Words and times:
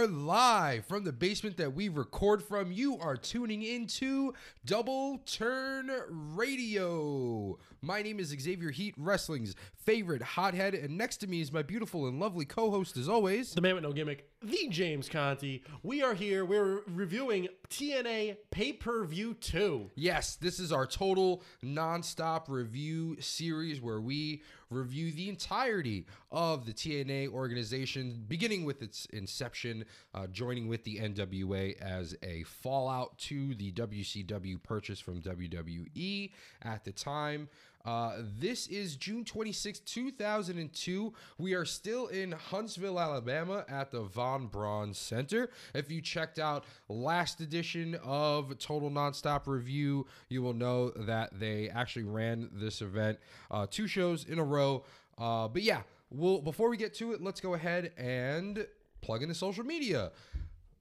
Are 0.00 0.06
live 0.06 0.86
from 0.86 1.04
the 1.04 1.12
basement 1.12 1.58
that 1.58 1.74
we 1.74 1.90
record 1.90 2.42
from. 2.42 2.72
You 2.72 2.98
are 3.00 3.18
tuning 3.18 3.62
into 3.62 4.32
Double 4.64 5.18
Turn 5.26 5.90
Radio. 6.08 7.58
My 7.82 8.02
name 8.02 8.20
is 8.20 8.28
Xavier 8.28 8.70
Heat, 8.70 8.94
wrestling's 8.98 9.54
favorite 9.74 10.20
hothead, 10.20 10.74
and 10.74 10.98
next 10.98 11.16
to 11.18 11.26
me 11.26 11.40
is 11.40 11.50
my 11.50 11.62
beautiful 11.62 12.06
and 12.06 12.20
lovely 12.20 12.44
co-host, 12.44 12.98
as 12.98 13.08
always. 13.08 13.54
The 13.54 13.62
man 13.62 13.74
with 13.74 13.84
no 13.84 13.92
gimmick, 13.92 14.28
the 14.42 14.68
James 14.68 15.08
Conti. 15.08 15.64
We 15.82 16.02
are 16.02 16.12
here. 16.12 16.44
We're 16.44 16.82
reviewing 16.86 17.48
TNA 17.70 18.36
Pay 18.50 18.74
Per 18.74 19.04
View 19.04 19.32
2. 19.32 19.92
Yes, 19.94 20.36
this 20.36 20.60
is 20.60 20.72
our 20.72 20.86
total 20.86 21.42
non-stop 21.62 22.50
review 22.50 23.16
series 23.18 23.80
where 23.80 24.00
we 24.00 24.42
review 24.68 25.10
the 25.10 25.28
entirety 25.28 26.06
of 26.30 26.66
the 26.66 26.72
TNA 26.72 27.28
organization, 27.28 28.24
beginning 28.28 28.64
with 28.64 28.82
its 28.82 29.06
inception, 29.06 29.84
uh, 30.14 30.26
joining 30.26 30.68
with 30.68 30.84
the 30.84 30.98
NWA 30.98 31.80
as 31.80 32.14
a 32.22 32.42
fallout 32.44 33.18
to 33.18 33.54
the 33.54 33.72
WCW 33.72 34.62
purchase 34.62 35.00
from 35.00 35.20
WWE 35.22 36.30
at 36.62 36.84
the 36.84 36.92
time. 36.92 37.48
Uh, 37.84 38.16
this 38.38 38.66
is 38.66 38.96
June 38.96 39.24
26, 39.24 39.80
2002. 39.80 41.12
We 41.38 41.54
are 41.54 41.64
still 41.64 42.08
in 42.08 42.32
Huntsville, 42.32 43.00
Alabama 43.00 43.64
at 43.68 43.90
the 43.90 44.02
Von 44.02 44.48
Braun 44.48 44.92
Center. 44.92 45.50
If 45.74 45.90
you 45.90 46.02
checked 46.02 46.38
out 46.38 46.64
last 46.88 47.40
edition 47.40 47.98
of 48.04 48.58
Total 48.58 48.90
Nonstop 48.90 49.46
Review, 49.46 50.06
you 50.28 50.42
will 50.42 50.52
know 50.52 50.90
that 50.90 51.38
they 51.38 51.70
actually 51.70 52.04
ran 52.04 52.50
this 52.52 52.82
event 52.82 53.18
uh, 53.50 53.66
two 53.70 53.86
shows 53.86 54.24
in 54.24 54.38
a 54.38 54.44
row. 54.44 54.84
Uh, 55.16 55.48
but 55.48 55.62
yeah, 55.62 55.80
we'll, 56.10 56.42
before 56.42 56.68
we 56.68 56.76
get 56.76 56.94
to 56.94 57.12
it, 57.12 57.22
let's 57.22 57.40
go 57.40 57.54
ahead 57.54 57.92
and 57.96 58.66
plug 59.00 59.22
in 59.22 59.28
the 59.28 59.34
social 59.34 59.64
media. 59.64 60.12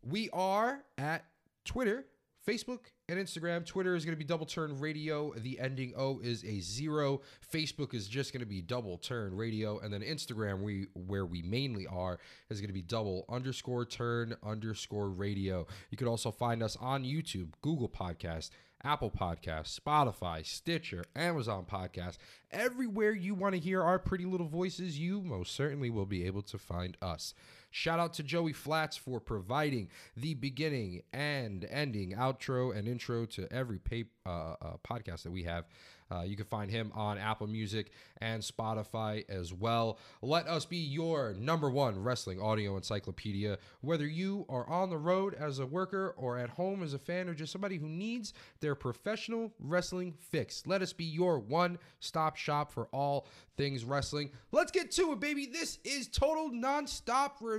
We 0.04 0.30
are 0.32 0.84
at 0.98 1.26
Twitter, 1.64 2.06
Facebook, 2.46 2.80
and 3.10 3.20
Instagram. 3.20 3.66
Twitter 3.66 3.96
is 3.96 4.06
going 4.06 4.16
to 4.16 4.20
be 4.20 4.24
Double 4.24 4.46
Turn 4.46 4.80
Radio. 4.80 5.34
The 5.36 5.60
ending 5.60 5.94
O 5.98 6.20
is 6.20 6.44
a 6.44 6.60
zero. 6.60 7.22
Facebook 7.52 7.94
is 7.96 8.08
just 8.08 8.32
going 8.32 8.42
to 8.42 8.46
be 8.46 8.62
Double 8.62 8.98
Turn 8.98 9.36
Radio, 9.36 9.80
and 9.80 9.92
then 9.92 10.02
Instagram, 10.02 10.62
we 10.62 10.88
where 10.94 11.26
we 11.26 11.42
mainly 11.42 11.88
are, 11.88 12.20
is 12.50 12.62
going 12.62 12.70
to 12.70 12.74
be 12.74 12.84
Double 12.84 13.26
underscore 13.28 13.86
Turn 13.86 14.36
underscore 14.44 15.10
Radio. 15.10 15.66
You 15.90 15.98
can 15.98 16.08
also 16.08 16.32
find 16.32 16.62
us 16.62 16.78
on 16.80 17.04
YouTube, 17.04 17.50
Google 17.62 17.90
Podcast. 17.90 18.52
Apple 18.82 19.12
Podcast, 19.12 19.78
Spotify, 19.78 20.46
Stitcher, 20.46 21.04
Amazon 21.14 21.66
Podcast, 21.70 22.16
everywhere 22.50 23.12
you 23.12 23.36
want 23.36 23.54
to 23.54 23.60
hear 23.60 23.84
our 23.84 24.00
pretty 24.00 24.24
little 24.24 24.48
voices, 24.48 24.98
you 24.98 25.22
most 25.22 25.54
certainly 25.54 25.90
will 25.90 26.06
be 26.06 26.26
able 26.26 26.44
to 26.44 26.58
find 26.58 26.96
us. 27.02 27.34
Shout 27.72 28.00
out 28.00 28.14
to 28.14 28.24
Joey 28.24 28.54
Flats 28.54 28.98
for 28.98 29.20
providing 29.20 29.90
the 30.18 30.34
beginning 30.34 31.04
and 31.14 31.66
ending, 31.70 32.14
outro, 32.14 32.76
and 32.76 32.88
intro 32.88 33.26
to 33.28 33.52
every 33.52 33.80
pay, 33.80 34.06
uh, 34.26 34.56
uh, 34.62 34.74
podcast 34.88 35.24
that 35.24 35.32
we 35.32 35.44
have. 35.44 35.66
Uh, 36.12 36.22
you 36.22 36.36
can 36.36 36.46
find 36.46 36.72
him 36.72 36.92
on 36.96 37.18
Apple 37.18 37.48
Music 37.48 37.92
and 38.18 38.42
Spotify 38.42 39.24
as 39.30 39.54
well. 39.54 40.00
Let 40.22 40.48
us 40.48 40.66
be 40.66 40.78
your 40.78 41.34
number 41.34 41.70
one 41.70 42.02
wrestling 42.02 42.42
audio 42.42 42.76
encyclopedia. 42.78 43.60
Whether 43.82 44.08
you 44.08 44.46
are 44.50 44.68
on 44.68 44.90
the 44.90 44.98
road 44.98 45.36
as 45.36 45.60
a 45.60 45.66
worker 45.66 46.16
or 46.18 46.38
at 46.38 46.50
home 46.50 46.82
as 46.82 46.94
a 46.94 47.00
fan 47.00 47.30
or 47.30 47.36
just 47.36 47.52
somebody 47.52 47.78
who 47.78 47.88
needs 47.88 48.34
their 48.60 48.76
professional 48.76 49.54
wrestling 49.60 50.14
fix, 50.32 50.64
let 50.66 50.82
us 50.82 50.94
be 50.94 51.06
your 51.06 51.40
one 51.40 51.78
stop 52.00 52.36
shop 52.38 52.72
for 52.72 52.88
all 52.92 53.28
things 53.56 53.84
wrestling. 53.84 54.32
Let's 54.52 54.72
get 54.72 54.90
to 54.92 55.12
it, 55.12 55.20
baby. 55.20 55.46
This 55.46 55.78
is 55.84 56.08
total 56.08 56.50
nonstop 56.50 57.34
review. 57.42 57.59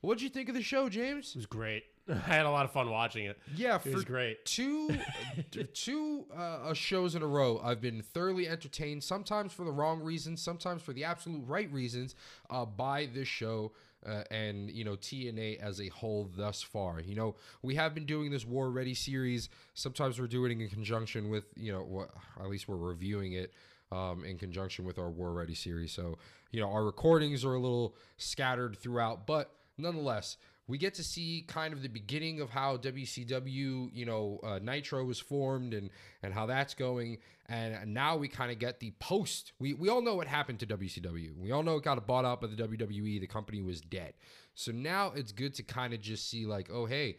What'd 0.00 0.22
you 0.22 0.28
think 0.28 0.48
of 0.48 0.54
the 0.54 0.62
show, 0.62 0.88
James? 0.88 1.30
It 1.30 1.36
was 1.36 1.46
great. 1.46 1.84
I 2.08 2.14
had 2.14 2.44
a 2.46 2.50
lot 2.50 2.64
of 2.66 2.72
fun 2.72 2.90
watching 2.90 3.24
it. 3.26 3.38
Yeah, 3.56 3.78
It 3.84 3.94
was 3.94 4.04
great. 4.04 4.44
two 4.44 4.90
two 5.74 6.24
uh, 6.36 6.74
shows 6.74 7.14
in 7.14 7.22
a 7.22 7.26
row, 7.26 7.60
I've 7.62 7.80
been 7.80 8.02
thoroughly 8.02 8.46
entertained. 8.48 9.02
Sometimes 9.02 9.52
for 9.52 9.64
the 9.64 9.72
wrong 9.72 10.02
reasons, 10.02 10.42
sometimes 10.42 10.82
for 10.82 10.92
the 10.92 11.04
absolute 11.04 11.42
right 11.46 11.70
reasons, 11.72 12.14
uh, 12.50 12.64
by 12.64 13.08
this 13.12 13.28
show. 13.28 13.72
Uh, 14.06 14.22
and 14.30 14.70
you 14.70 14.84
know 14.84 14.96
TNA 14.96 15.58
as 15.60 15.80
a 15.80 15.88
whole 15.88 16.28
thus 16.36 16.60
far. 16.60 17.00
You 17.00 17.14
know 17.14 17.36
we 17.62 17.74
have 17.76 17.94
been 17.94 18.04
doing 18.04 18.30
this 18.30 18.44
War 18.44 18.70
Ready 18.70 18.92
series. 18.92 19.48
Sometimes 19.72 20.20
we're 20.20 20.26
doing 20.26 20.60
it 20.60 20.64
in 20.64 20.68
conjunction 20.68 21.30
with 21.30 21.44
you 21.56 21.72
know 21.72 21.80
what 21.82 22.10
at 22.38 22.50
least 22.50 22.68
we're 22.68 22.76
reviewing 22.76 23.32
it 23.32 23.54
um, 23.94 24.24
in 24.24 24.38
conjunction 24.38 24.84
with 24.84 24.98
our 24.98 25.10
War 25.10 25.32
Ready 25.32 25.54
series. 25.54 25.92
So 25.92 26.18
you 26.50 26.60
know 26.60 26.70
our 26.70 26.84
recordings 26.84 27.44
are 27.44 27.54
a 27.54 27.60
little 27.60 27.96
scattered 28.16 28.76
throughout, 28.78 29.26
but 29.26 29.52
nonetheless 29.78 30.36
we 30.66 30.78
get 30.78 30.94
to 30.94 31.04
see 31.04 31.44
kind 31.46 31.74
of 31.74 31.82
the 31.82 31.88
beginning 31.88 32.40
of 32.40 32.48
how 32.48 32.78
WCW, 32.78 33.90
you 33.92 34.06
know, 34.06 34.40
uh, 34.42 34.58
Nitro 34.62 35.04
was 35.04 35.18
formed 35.18 35.74
and 35.74 35.90
and 36.22 36.32
how 36.32 36.46
that's 36.46 36.74
going. 36.74 37.18
And 37.46 37.92
now 37.92 38.16
we 38.16 38.28
kind 38.28 38.50
of 38.50 38.58
get 38.58 38.80
the 38.80 38.92
post. 38.98 39.52
We 39.58 39.74
we 39.74 39.88
all 39.90 40.00
know 40.00 40.14
what 40.14 40.26
happened 40.26 40.60
to 40.60 40.66
WCW. 40.66 41.36
We 41.36 41.52
all 41.52 41.62
know 41.62 41.76
it 41.76 41.84
got 41.84 42.04
bought 42.06 42.24
out 42.24 42.40
by 42.40 42.46
the 42.46 42.56
WWE. 42.56 43.20
The 43.20 43.26
company 43.26 43.60
was 43.60 43.80
dead. 43.82 44.14
So 44.54 44.72
now 44.72 45.12
it's 45.14 45.32
good 45.32 45.54
to 45.54 45.62
kind 45.62 45.92
of 45.92 46.00
just 46.00 46.30
see 46.30 46.46
like, 46.46 46.70
oh 46.72 46.86
hey, 46.86 47.18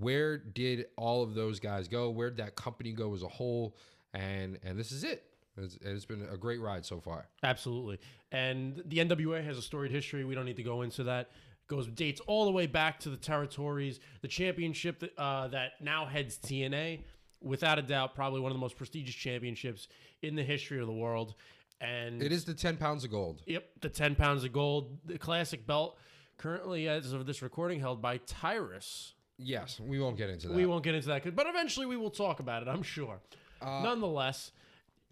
where 0.00 0.36
did 0.36 0.86
all 0.96 1.22
of 1.22 1.34
those 1.34 1.60
guys 1.60 1.86
go? 1.86 2.10
Where 2.10 2.30
did 2.30 2.38
that 2.38 2.56
company 2.56 2.92
go 2.92 3.14
as 3.14 3.22
a 3.22 3.28
whole? 3.28 3.76
And 4.12 4.58
and 4.64 4.76
this 4.76 4.90
is 4.90 5.04
it. 5.04 5.22
It's, 5.56 5.78
it's 5.80 6.04
been 6.04 6.26
a 6.30 6.36
great 6.36 6.60
ride 6.60 6.84
so 6.84 7.00
far. 7.00 7.26
Absolutely. 7.42 7.98
And 8.32 8.82
the 8.86 8.98
NWA 8.98 9.44
has 9.44 9.56
a 9.58 9.62
storied 9.62 9.92
history. 9.92 10.24
We 10.24 10.34
don't 10.34 10.44
need 10.44 10.56
to 10.56 10.62
go 10.62 10.82
into 10.82 11.04
that. 11.04 11.30
Goes 11.68 11.88
dates 11.88 12.20
all 12.26 12.44
the 12.44 12.52
way 12.52 12.66
back 12.66 13.00
to 13.00 13.10
the 13.10 13.16
territories, 13.16 13.98
the 14.22 14.28
championship 14.28 15.00
that, 15.00 15.18
uh, 15.18 15.48
that 15.48 15.72
now 15.80 16.06
heads 16.06 16.38
TNA. 16.38 17.02
Without 17.42 17.78
a 17.78 17.82
doubt, 17.82 18.14
probably 18.14 18.40
one 18.40 18.50
of 18.50 18.56
the 18.56 18.60
most 18.60 18.76
prestigious 18.76 19.14
championships 19.14 19.88
in 20.22 20.36
the 20.36 20.42
history 20.42 20.80
of 20.80 20.86
the 20.86 20.92
world. 20.92 21.34
And 21.80 22.22
It 22.22 22.32
is 22.32 22.44
the 22.44 22.54
ten 22.54 22.76
pounds 22.76 23.04
of 23.04 23.10
gold. 23.10 23.42
Yep, 23.46 23.64
the 23.82 23.88
10 23.90 24.14
pounds 24.14 24.44
of 24.44 24.52
gold, 24.52 24.98
the 25.04 25.18
classic 25.18 25.66
belt, 25.66 25.98
currently, 26.38 26.88
as 26.88 27.12
of 27.12 27.26
this 27.26 27.42
recording, 27.42 27.80
held 27.80 28.00
by 28.00 28.18
Tyrus. 28.26 29.12
Yes, 29.38 29.78
we 29.78 30.00
won't 30.00 30.16
get 30.16 30.30
into 30.30 30.48
that. 30.48 30.54
We 30.54 30.64
won't 30.64 30.82
get 30.82 30.94
into 30.94 31.08
that, 31.08 31.36
but 31.36 31.46
eventually 31.46 31.84
we 31.84 31.96
will 31.98 32.10
talk 32.10 32.40
about 32.40 32.62
it, 32.62 32.68
I'm 32.68 32.82
sure. 32.82 33.20
Nonetheless, 33.62 34.52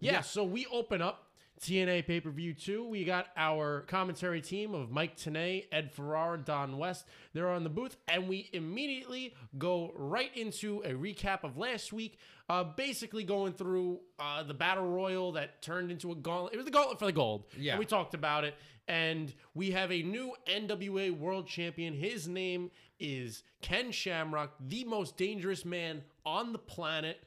yeah, 0.05 0.11
yeah. 0.13 0.21
so 0.21 0.43
we 0.43 0.65
open 0.71 1.01
up 1.01 1.25
TNA 1.61 2.05
pay 2.05 2.19
per 2.19 2.29
view 2.29 2.53
2. 2.53 2.87
We 2.87 3.03
got 3.03 3.27
our 3.37 3.81
commentary 3.81 4.41
team 4.41 4.73
of 4.73 4.91
Mike 4.91 5.17
Tenay, 5.17 5.65
Ed 5.71 5.91
Ferrara, 5.91 6.37
Don 6.37 6.77
West. 6.77 7.05
They're 7.33 7.49
on 7.49 7.63
the 7.63 7.69
booth, 7.69 7.95
and 8.07 8.27
we 8.27 8.49
immediately 8.53 9.33
go 9.57 9.91
right 9.95 10.35
into 10.35 10.81
a 10.81 10.91
recap 10.91 11.43
of 11.43 11.57
last 11.57 11.93
week. 11.93 12.19
Uh, 12.47 12.63
basically, 12.63 13.23
going 13.23 13.53
through 13.53 13.99
uh, 14.19 14.43
the 14.43 14.53
battle 14.53 14.87
royal 14.87 15.31
that 15.31 15.61
turned 15.61 15.91
into 15.91 16.11
a 16.11 16.15
gauntlet. 16.15 16.53
It 16.53 16.57
was 16.57 16.65
the 16.65 16.71
gauntlet 16.71 16.99
for 16.99 17.05
the 17.05 17.11
gold. 17.11 17.45
Yeah. 17.57 17.73
And 17.73 17.79
we 17.79 17.85
talked 17.85 18.13
about 18.13 18.43
it. 18.43 18.55
And 18.87 19.33
we 19.55 19.71
have 19.71 19.91
a 19.91 20.03
new 20.03 20.35
NWA 20.47 21.17
world 21.17 21.47
champion. 21.47 21.95
His 21.95 22.27
name 22.27 22.69
is 22.99 23.41
Ken 23.61 23.91
Shamrock, 23.91 24.51
the 24.59 24.83
most 24.83 25.17
dangerous 25.17 25.65
man 25.65 26.03
on 26.23 26.51
the 26.51 26.59
planet. 26.59 27.23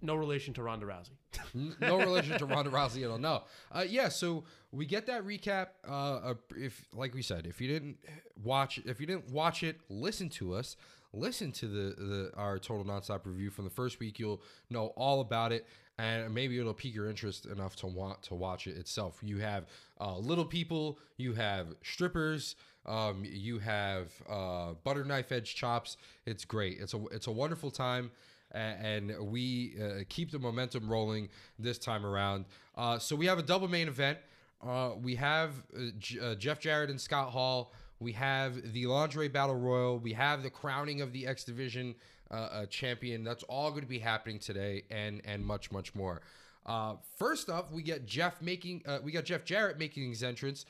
No 0.00 0.14
relation 0.14 0.54
to 0.54 0.62
Ronda 0.62 0.86
Rousey. 0.86 1.76
no 1.80 1.98
relation 1.98 2.38
to 2.38 2.46
Ronda 2.46 2.70
Rousey 2.70 3.04
at 3.04 3.10
all. 3.10 3.18
No. 3.18 3.42
Uh, 3.72 3.84
yeah, 3.88 4.08
so 4.08 4.44
we 4.72 4.86
get 4.86 5.06
that 5.06 5.24
recap. 5.24 5.68
Uh, 5.86 6.34
if, 6.56 6.84
like 6.94 7.14
we 7.14 7.22
said, 7.22 7.46
if 7.46 7.60
you 7.60 7.68
didn't 7.68 7.98
watch, 8.42 8.78
if 8.84 9.00
you 9.00 9.06
didn't 9.06 9.30
watch 9.30 9.62
it, 9.62 9.80
listen 9.88 10.28
to 10.30 10.54
us. 10.54 10.76
Listen 11.14 11.52
to 11.52 11.66
the, 11.66 11.94
the 11.96 12.30
our 12.36 12.58
total 12.58 12.84
nonstop 12.84 13.24
review 13.24 13.50
from 13.50 13.64
the 13.64 13.70
first 13.70 13.98
week. 13.98 14.18
You'll 14.18 14.42
know 14.68 14.88
all 14.88 15.20
about 15.22 15.52
it, 15.52 15.66
and 15.96 16.34
maybe 16.34 16.58
it'll 16.58 16.74
pique 16.74 16.94
your 16.94 17.08
interest 17.08 17.46
enough 17.46 17.76
to 17.76 17.86
want 17.86 18.22
to 18.24 18.34
watch 18.34 18.66
it 18.66 18.76
itself. 18.76 19.18
You 19.22 19.38
have 19.38 19.66
uh, 20.00 20.18
little 20.18 20.44
people, 20.44 20.98
you 21.16 21.32
have 21.32 21.68
strippers, 21.82 22.56
um, 22.84 23.24
you 23.24 23.58
have 23.58 24.12
uh, 24.28 24.74
butter 24.84 25.04
knife 25.04 25.32
edge 25.32 25.54
chops. 25.54 25.96
It's 26.26 26.44
great. 26.44 26.78
It's 26.78 26.92
a 26.92 27.02
it's 27.06 27.26
a 27.26 27.32
wonderful 27.32 27.70
time 27.70 28.10
and 28.52 29.30
we 29.30 29.74
uh, 29.82 30.04
keep 30.08 30.30
the 30.30 30.38
momentum 30.38 30.88
rolling 30.88 31.28
this 31.58 31.78
time 31.78 32.04
around. 32.04 32.46
Uh, 32.76 32.98
so 32.98 33.14
we 33.14 33.26
have 33.26 33.38
a 33.38 33.42
double 33.42 33.68
main 33.68 33.88
event. 33.88 34.18
Uh, 34.66 34.92
we 35.00 35.14
have 35.14 35.52
J- 35.98 36.34
Jeff 36.36 36.58
Jarrett 36.58 36.90
and 36.90 37.00
Scott 37.00 37.30
Hall. 37.30 37.72
We 38.00 38.12
have 38.12 38.72
the 38.72 38.86
lingerie 38.86 39.28
battle 39.28 39.56
royal. 39.56 39.98
We 39.98 40.12
have 40.12 40.42
the 40.42 40.50
crowning 40.50 41.00
of 41.00 41.12
the 41.12 41.26
X 41.26 41.44
Division 41.44 41.94
uh, 42.30 42.66
champion. 42.66 43.24
That's 43.24 43.42
all 43.44 43.70
going 43.70 43.82
to 43.82 43.88
be 43.88 43.98
happening 43.98 44.38
today, 44.38 44.84
and 44.90 45.20
and 45.24 45.44
much 45.44 45.70
much 45.72 45.94
more. 45.94 46.20
Uh, 46.66 46.94
first 47.16 47.48
up, 47.48 47.72
we 47.72 47.82
get 47.82 48.06
Jeff 48.06 48.40
making. 48.42 48.82
Uh, 48.86 48.98
we 49.02 49.12
got 49.12 49.24
Jeff 49.24 49.44
Jarrett 49.44 49.78
making 49.78 50.08
his 50.08 50.22
entrance. 50.22 50.64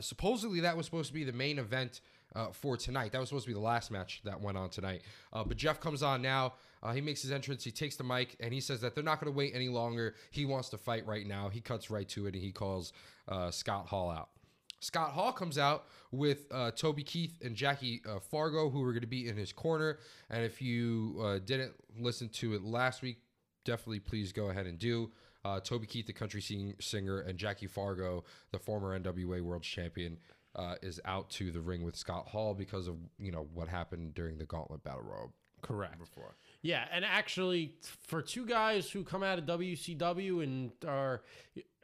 Supposedly, 0.00 0.60
that 0.60 0.76
was 0.76 0.84
supposed 0.86 1.08
to 1.08 1.14
be 1.14 1.24
the 1.24 1.32
main 1.32 1.58
event 1.58 2.00
uh, 2.34 2.48
for 2.52 2.76
tonight. 2.76 3.12
That 3.12 3.20
was 3.20 3.28
supposed 3.28 3.44
to 3.44 3.50
be 3.50 3.54
the 3.54 3.60
last 3.60 3.90
match 3.90 4.20
that 4.24 4.40
went 4.40 4.56
on 4.56 4.70
tonight. 4.70 5.02
Uh, 5.32 5.44
but 5.44 5.56
Jeff 5.56 5.80
comes 5.80 6.02
on 6.02 6.22
now. 6.22 6.54
Uh, 6.82 6.92
he 6.92 7.00
makes 7.00 7.22
his 7.22 7.32
entrance. 7.32 7.62
He 7.64 7.70
takes 7.70 7.96
the 7.96 8.04
mic 8.04 8.36
and 8.40 8.52
he 8.52 8.60
says 8.60 8.80
that 8.80 8.94
they're 8.94 9.04
not 9.04 9.20
going 9.20 9.32
to 9.32 9.36
wait 9.36 9.52
any 9.54 9.68
longer. 9.68 10.14
He 10.30 10.44
wants 10.44 10.70
to 10.70 10.78
fight 10.78 11.06
right 11.06 11.26
now. 11.26 11.48
He 11.48 11.60
cuts 11.60 11.90
right 11.90 12.08
to 12.10 12.26
it 12.26 12.34
and 12.34 12.42
he 12.42 12.52
calls 12.52 12.92
uh, 13.28 13.50
Scott 13.50 13.86
Hall 13.86 14.10
out. 14.10 14.30
Scott 14.80 15.10
Hall 15.10 15.32
comes 15.32 15.58
out 15.58 15.84
with 16.10 16.46
uh, 16.50 16.70
Toby 16.70 17.02
Keith 17.02 17.38
and 17.42 17.54
Jackie 17.54 18.00
uh, 18.08 18.18
Fargo, 18.18 18.70
who 18.70 18.82
are 18.82 18.92
going 18.92 19.02
to 19.02 19.06
be 19.06 19.28
in 19.28 19.36
his 19.36 19.52
corner. 19.52 19.98
And 20.30 20.42
if 20.42 20.62
you 20.62 21.20
uh, 21.22 21.38
didn't 21.44 21.74
listen 21.98 22.30
to 22.30 22.54
it 22.54 22.62
last 22.62 23.02
week, 23.02 23.18
definitely 23.66 24.00
please 24.00 24.32
go 24.32 24.48
ahead 24.48 24.66
and 24.66 24.78
do. 24.78 25.10
Uh, 25.44 25.60
Toby 25.60 25.86
Keith, 25.86 26.06
the 26.06 26.12
country 26.12 26.40
sing- 26.40 26.74
singer, 26.80 27.20
and 27.20 27.38
Jackie 27.38 27.66
Fargo, 27.66 28.24
the 28.52 28.58
former 28.58 28.98
NWA 28.98 29.42
World 29.42 29.62
Champion, 29.62 30.18
uh, 30.56 30.74
is 30.82 31.00
out 31.04 31.30
to 31.30 31.50
the 31.50 31.60
ring 31.60 31.82
with 31.82 31.96
Scott 31.96 32.28
Hall 32.28 32.54
because 32.54 32.88
of 32.88 32.96
you 33.18 33.30
know 33.30 33.46
what 33.54 33.68
happened 33.68 34.14
during 34.14 34.38
the 34.38 34.44
Gauntlet 34.44 34.82
Battle 34.82 35.02
Royal 35.02 35.32
Correct. 35.62 35.98
before. 35.98 36.36
Yeah, 36.62 36.84
and 36.92 37.04
actually, 37.04 37.74
for 38.06 38.22
two 38.22 38.46
guys 38.46 38.90
who 38.90 39.04
come 39.04 39.22
out 39.22 39.38
of 39.38 39.46
WCW 39.46 40.42
and 40.42 40.72
are 40.86 41.22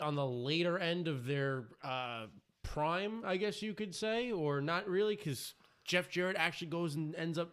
on 0.01 0.15
the 0.15 0.27
later 0.27 0.79
end 0.79 1.09
of 1.09 1.27
their 1.27 1.65
uh, 1.83 2.27
prime, 2.63 3.23
I 3.25 3.37
guess 3.37 3.63
you 3.63 3.75
could 3.75 3.95
say, 3.95 4.33
or 4.33 4.61
not 4.61 4.89
really, 4.89 5.17
because 5.17 5.55
Jeff 5.85 6.11
Jarrett 6.11 6.37
actually 6.39 6.69
goes 6.69 6.95
and 6.95 7.15
ends 7.15 7.39
up 7.39 7.51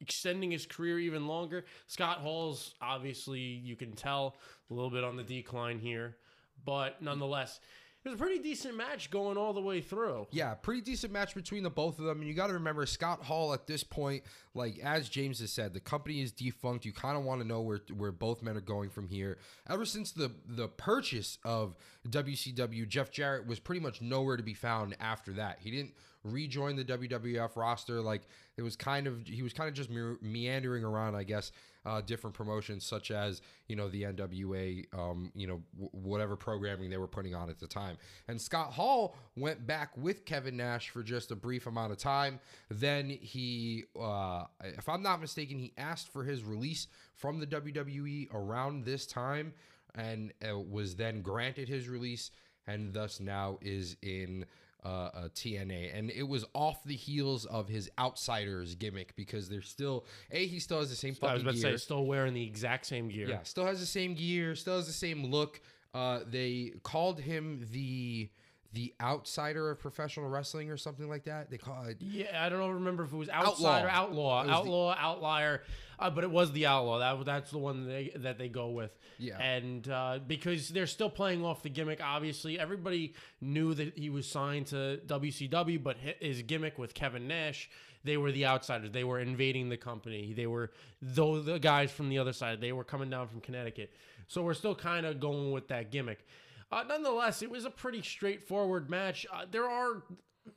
extending 0.00 0.50
his 0.50 0.66
career 0.66 0.98
even 0.98 1.26
longer. 1.26 1.64
Scott 1.86 2.18
Hall's 2.18 2.74
obviously, 2.80 3.40
you 3.40 3.76
can 3.76 3.92
tell, 3.92 4.36
a 4.70 4.74
little 4.74 4.90
bit 4.90 5.04
on 5.04 5.16
the 5.16 5.22
decline 5.22 5.78
here, 5.78 6.16
but 6.64 7.00
nonetheless, 7.00 7.60
it 7.60 7.85
was 8.10 8.20
a 8.20 8.22
pretty 8.22 8.40
decent 8.40 8.76
match 8.76 9.10
going 9.10 9.36
all 9.36 9.52
the 9.52 9.60
way 9.60 9.80
through. 9.80 10.26
Yeah, 10.30 10.54
pretty 10.54 10.80
decent 10.80 11.12
match 11.12 11.34
between 11.34 11.62
the 11.62 11.70
both 11.70 11.98
of 11.98 12.04
them. 12.04 12.20
And 12.20 12.28
you 12.28 12.34
got 12.34 12.48
to 12.48 12.54
remember, 12.54 12.86
Scott 12.86 13.24
Hall 13.24 13.52
at 13.52 13.66
this 13.66 13.84
point, 13.84 14.22
like 14.54 14.78
as 14.78 15.08
James 15.08 15.40
has 15.40 15.52
said, 15.52 15.74
the 15.74 15.80
company 15.80 16.20
is 16.20 16.32
defunct. 16.32 16.84
You 16.84 16.92
kind 16.92 17.16
of 17.16 17.24
want 17.24 17.40
to 17.40 17.46
know 17.46 17.60
where 17.60 17.80
where 17.96 18.12
both 18.12 18.42
men 18.42 18.56
are 18.56 18.60
going 18.60 18.90
from 18.90 19.08
here. 19.08 19.38
Ever 19.68 19.84
since 19.84 20.12
the 20.12 20.32
the 20.46 20.68
purchase 20.68 21.38
of 21.44 21.76
WCW, 22.06 22.88
Jeff 22.88 23.10
Jarrett 23.10 23.46
was 23.46 23.58
pretty 23.58 23.80
much 23.80 24.00
nowhere 24.00 24.36
to 24.36 24.42
be 24.42 24.54
found 24.54 24.96
after 25.00 25.32
that. 25.34 25.58
He 25.60 25.70
didn't 25.70 25.92
rejoin 26.24 26.76
the 26.76 26.84
WWF 26.84 27.56
roster. 27.56 28.00
Like 28.00 28.22
it 28.56 28.62
was 28.62 28.76
kind 28.76 29.06
of 29.06 29.26
he 29.26 29.42
was 29.42 29.52
kind 29.52 29.68
of 29.68 29.74
just 29.74 29.90
me- 29.90 30.16
meandering 30.20 30.84
around, 30.84 31.14
I 31.14 31.22
guess, 31.24 31.52
uh, 31.84 32.00
different 32.00 32.34
promotions 32.34 32.84
such 32.84 33.10
as 33.10 33.40
you 33.68 33.76
know 33.76 33.88
the 33.88 34.02
NWA, 34.02 34.86
um, 34.94 35.30
you 35.34 35.46
know 35.46 35.62
w- 35.74 35.90
whatever 35.92 36.36
programming 36.36 36.90
they 36.90 36.96
were 36.96 37.06
putting 37.06 37.34
on 37.34 37.48
at 37.48 37.58
the 37.58 37.66
time. 37.66 37.96
And 38.28 38.40
Scott 38.40 38.72
Hall 38.72 39.14
went 39.36 39.66
back 39.66 39.96
with 39.96 40.24
Kevin 40.24 40.56
Nash 40.56 40.90
for 40.90 41.02
just 41.02 41.30
a 41.30 41.36
brief 41.36 41.66
amount 41.66 41.92
of 41.92 41.98
time. 41.98 42.40
Then 42.70 43.08
he, 43.08 43.84
uh, 43.98 44.44
if 44.62 44.88
I'm 44.88 45.02
not 45.02 45.20
mistaken, 45.20 45.58
he 45.58 45.72
asked 45.78 46.12
for 46.12 46.24
his 46.24 46.42
release 46.42 46.88
from 47.14 47.38
the 47.40 47.46
WWE 47.46 48.28
around 48.34 48.84
this 48.84 49.06
time, 49.06 49.54
and 49.96 50.32
uh, 50.48 50.58
was 50.58 50.96
then 50.96 51.22
granted 51.22 51.68
his 51.68 51.88
release, 51.88 52.30
and 52.66 52.92
thus 52.92 53.20
now 53.20 53.58
is 53.60 53.96
in 54.02 54.44
uh, 54.84 54.88
uh, 54.88 55.28
TNA, 55.34 55.96
and 55.98 56.10
it 56.10 56.22
was 56.22 56.44
off 56.54 56.84
the 56.84 56.94
heels 56.94 57.44
of 57.46 57.68
his 57.68 57.90
outsiders 57.98 58.74
gimmick 58.76 59.16
because 59.16 59.48
they're 59.48 59.60
still 59.60 60.06
a 60.30 60.46
he 60.46 60.60
still 60.60 60.78
has 60.78 60.90
the 60.90 60.96
same 60.96 61.14
fucking. 61.14 61.28
I 61.28 61.34
was 61.34 61.42
about 61.42 61.54
to 61.54 61.60
say, 61.60 61.76
still 61.76 62.06
wearing 62.06 62.34
the 62.34 62.44
exact 62.44 62.86
same 62.86 63.08
gear. 63.08 63.28
yeah, 63.28 63.42
still 63.42 63.66
has 63.66 63.80
the 63.80 63.86
same 63.86 64.14
gear, 64.14 64.54
still 64.54 64.76
has 64.76 64.86
the 64.86 64.92
same 64.92 65.26
look. 65.26 65.60
Uh, 65.92 66.20
they 66.26 66.74
called 66.82 67.18
him 67.20 67.66
the 67.72 68.28
the 68.76 68.92
outsider 69.00 69.70
of 69.70 69.80
professional 69.80 70.28
wrestling 70.28 70.70
or 70.70 70.76
something 70.76 71.08
like 71.08 71.24
that. 71.24 71.50
They 71.50 71.56
call 71.56 71.84
it. 71.84 71.96
Yeah, 71.98 72.44
I 72.44 72.50
don't 72.50 72.74
remember 72.74 73.04
if 73.04 73.12
it 73.12 73.16
was 73.16 73.30
outsider, 73.30 73.88
outlaw, 73.88 74.42
It 74.42 74.46
was 74.48 74.50
the- 74.50 74.52
outlaw, 74.52 74.96
outlier, 74.98 75.62
uh, 75.98 76.10
but 76.10 76.24
it 76.24 76.30
was 76.30 76.52
the 76.52 76.66
outlaw. 76.66 76.98
That 76.98 77.24
that's 77.24 77.50
the 77.50 77.56
one 77.58 77.88
they, 77.88 78.12
that 78.16 78.36
they 78.36 78.50
go 78.50 78.68
with. 78.68 78.94
Yeah. 79.18 79.38
and 79.40 79.88
uh, 79.88 80.18
because 80.26 80.68
they're 80.68 80.86
still 80.86 81.08
playing 81.08 81.42
off 81.42 81.62
the 81.62 81.70
gimmick. 81.70 82.00
Obviously, 82.04 82.60
everybody 82.60 83.14
knew 83.40 83.72
that 83.72 83.96
he 83.98 84.10
was 84.10 84.28
signed 84.28 84.66
to 84.68 85.00
WCW, 85.06 85.82
but 85.82 85.96
his 86.20 86.42
gimmick 86.42 86.76
with 86.78 86.92
Kevin 86.92 87.26
Nash, 87.26 87.70
they 88.04 88.18
were 88.18 88.30
the 88.30 88.44
outsiders. 88.44 88.90
They 88.90 89.04
were 89.04 89.20
invading 89.20 89.70
the 89.70 89.78
company. 89.78 90.34
They 90.34 90.46
were 90.46 90.70
though 91.00 91.40
the 91.40 91.58
guys 91.58 91.90
from 91.90 92.10
the 92.10 92.18
other 92.18 92.34
side. 92.34 92.60
They 92.60 92.72
were 92.72 92.84
coming 92.84 93.08
down 93.08 93.28
from 93.28 93.40
Connecticut. 93.40 93.94
So 94.28 94.42
we're 94.42 94.52
still 94.54 94.74
kind 94.74 95.06
of 95.06 95.18
going 95.18 95.50
with 95.52 95.68
that 95.68 95.90
gimmick. 95.90 96.26
Uh, 96.72 96.82
nonetheless, 96.88 97.42
it 97.42 97.50
was 97.50 97.64
a 97.64 97.70
pretty 97.70 98.02
straightforward 98.02 98.90
match. 98.90 99.26
Uh, 99.32 99.44
there 99.50 99.66
are 99.68 100.02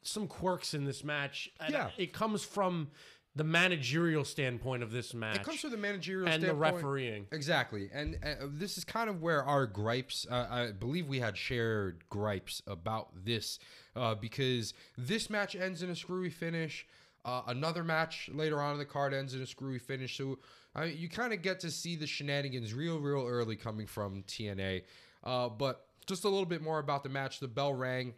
some 0.01 0.27
quirks 0.27 0.73
in 0.73 0.85
this 0.85 1.03
match. 1.03 1.49
Yeah. 1.69 1.89
it 1.97 2.13
comes 2.13 2.43
from 2.43 2.89
the 3.35 3.43
managerial 3.43 4.25
standpoint 4.25 4.81
of 4.83 4.91
this 4.91 5.13
match 5.13 5.37
It 5.37 5.43
comes 5.43 5.59
from 5.61 5.69
the 5.69 5.77
managerial 5.77 6.27
and 6.27 6.41
the 6.41 6.47
standpoint. 6.47 6.75
refereeing. 6.75 7.27
Exactly, 7.31 7.89
and 7.93 8.17
uh, 8.23 8.47
this 8.47 8.77
is 8.77 8.83
kind 8.83 9.09
of 9.09 9.21
where 9.21 9.43
our 9.43 9.65
gripes. 9.67 10.25
Uh, 10.29 10.47
I 10.49 10.71
believe 10.71 11.07
we 11.07 11.19
had 11.19 11.37
shared 11.37 12.03
gripes 12.09 12.61
about 12.67 13.09
this 13.23 13.59
uh, 13.95 14.15
because 14.15 14.73
this 14.97 15.29
match 15.29 15.55
ends 15.55 15.83
in 15.83 15.89
a 15.89 15.95
screwy 15.95 16.29
finish. 16.31 16.87
Uh, 17.23 17.43
another 17.47 17.83
match 17.83 18.29
later 18.33 18.59
on 18.61 18.73
in 18.73 18.79
the 18.79 18.85
card 18.85 19.13
ends 19.13 19.35
in 19.35 19.41
a 19.41 19.45
screwy 19.45 19.77
finish. 19.79 20.17
So 20.17 20.39
uh, 20.75 20.83
you 20.83 21.07
kind 21.07 21.31
of 21.31 21.41
get 21.41 21.59
to 21.61 21.69
see 21.71 21.95
the 21.95 22.07
shenanigans 22.07 22.73
real, 22.73 22.99
real 22.99 23.27
early 23.27 23.55
coming 23.55 23.85
from 23.87 24.23
TNA. 24.23 24.83
Uh, 25.23 25.49
but 25.49 25.85
just 26.09 26.25
a 26.25 26.29
little 26.29 26.45
bit 26.45 26.61
more 26.61 26.79
about 26.79 27.03
the 27.03 27.09
match. 27.09 27.39
The 27.39 27.47
bell 27.47 27.73
rang. 27.73 28.13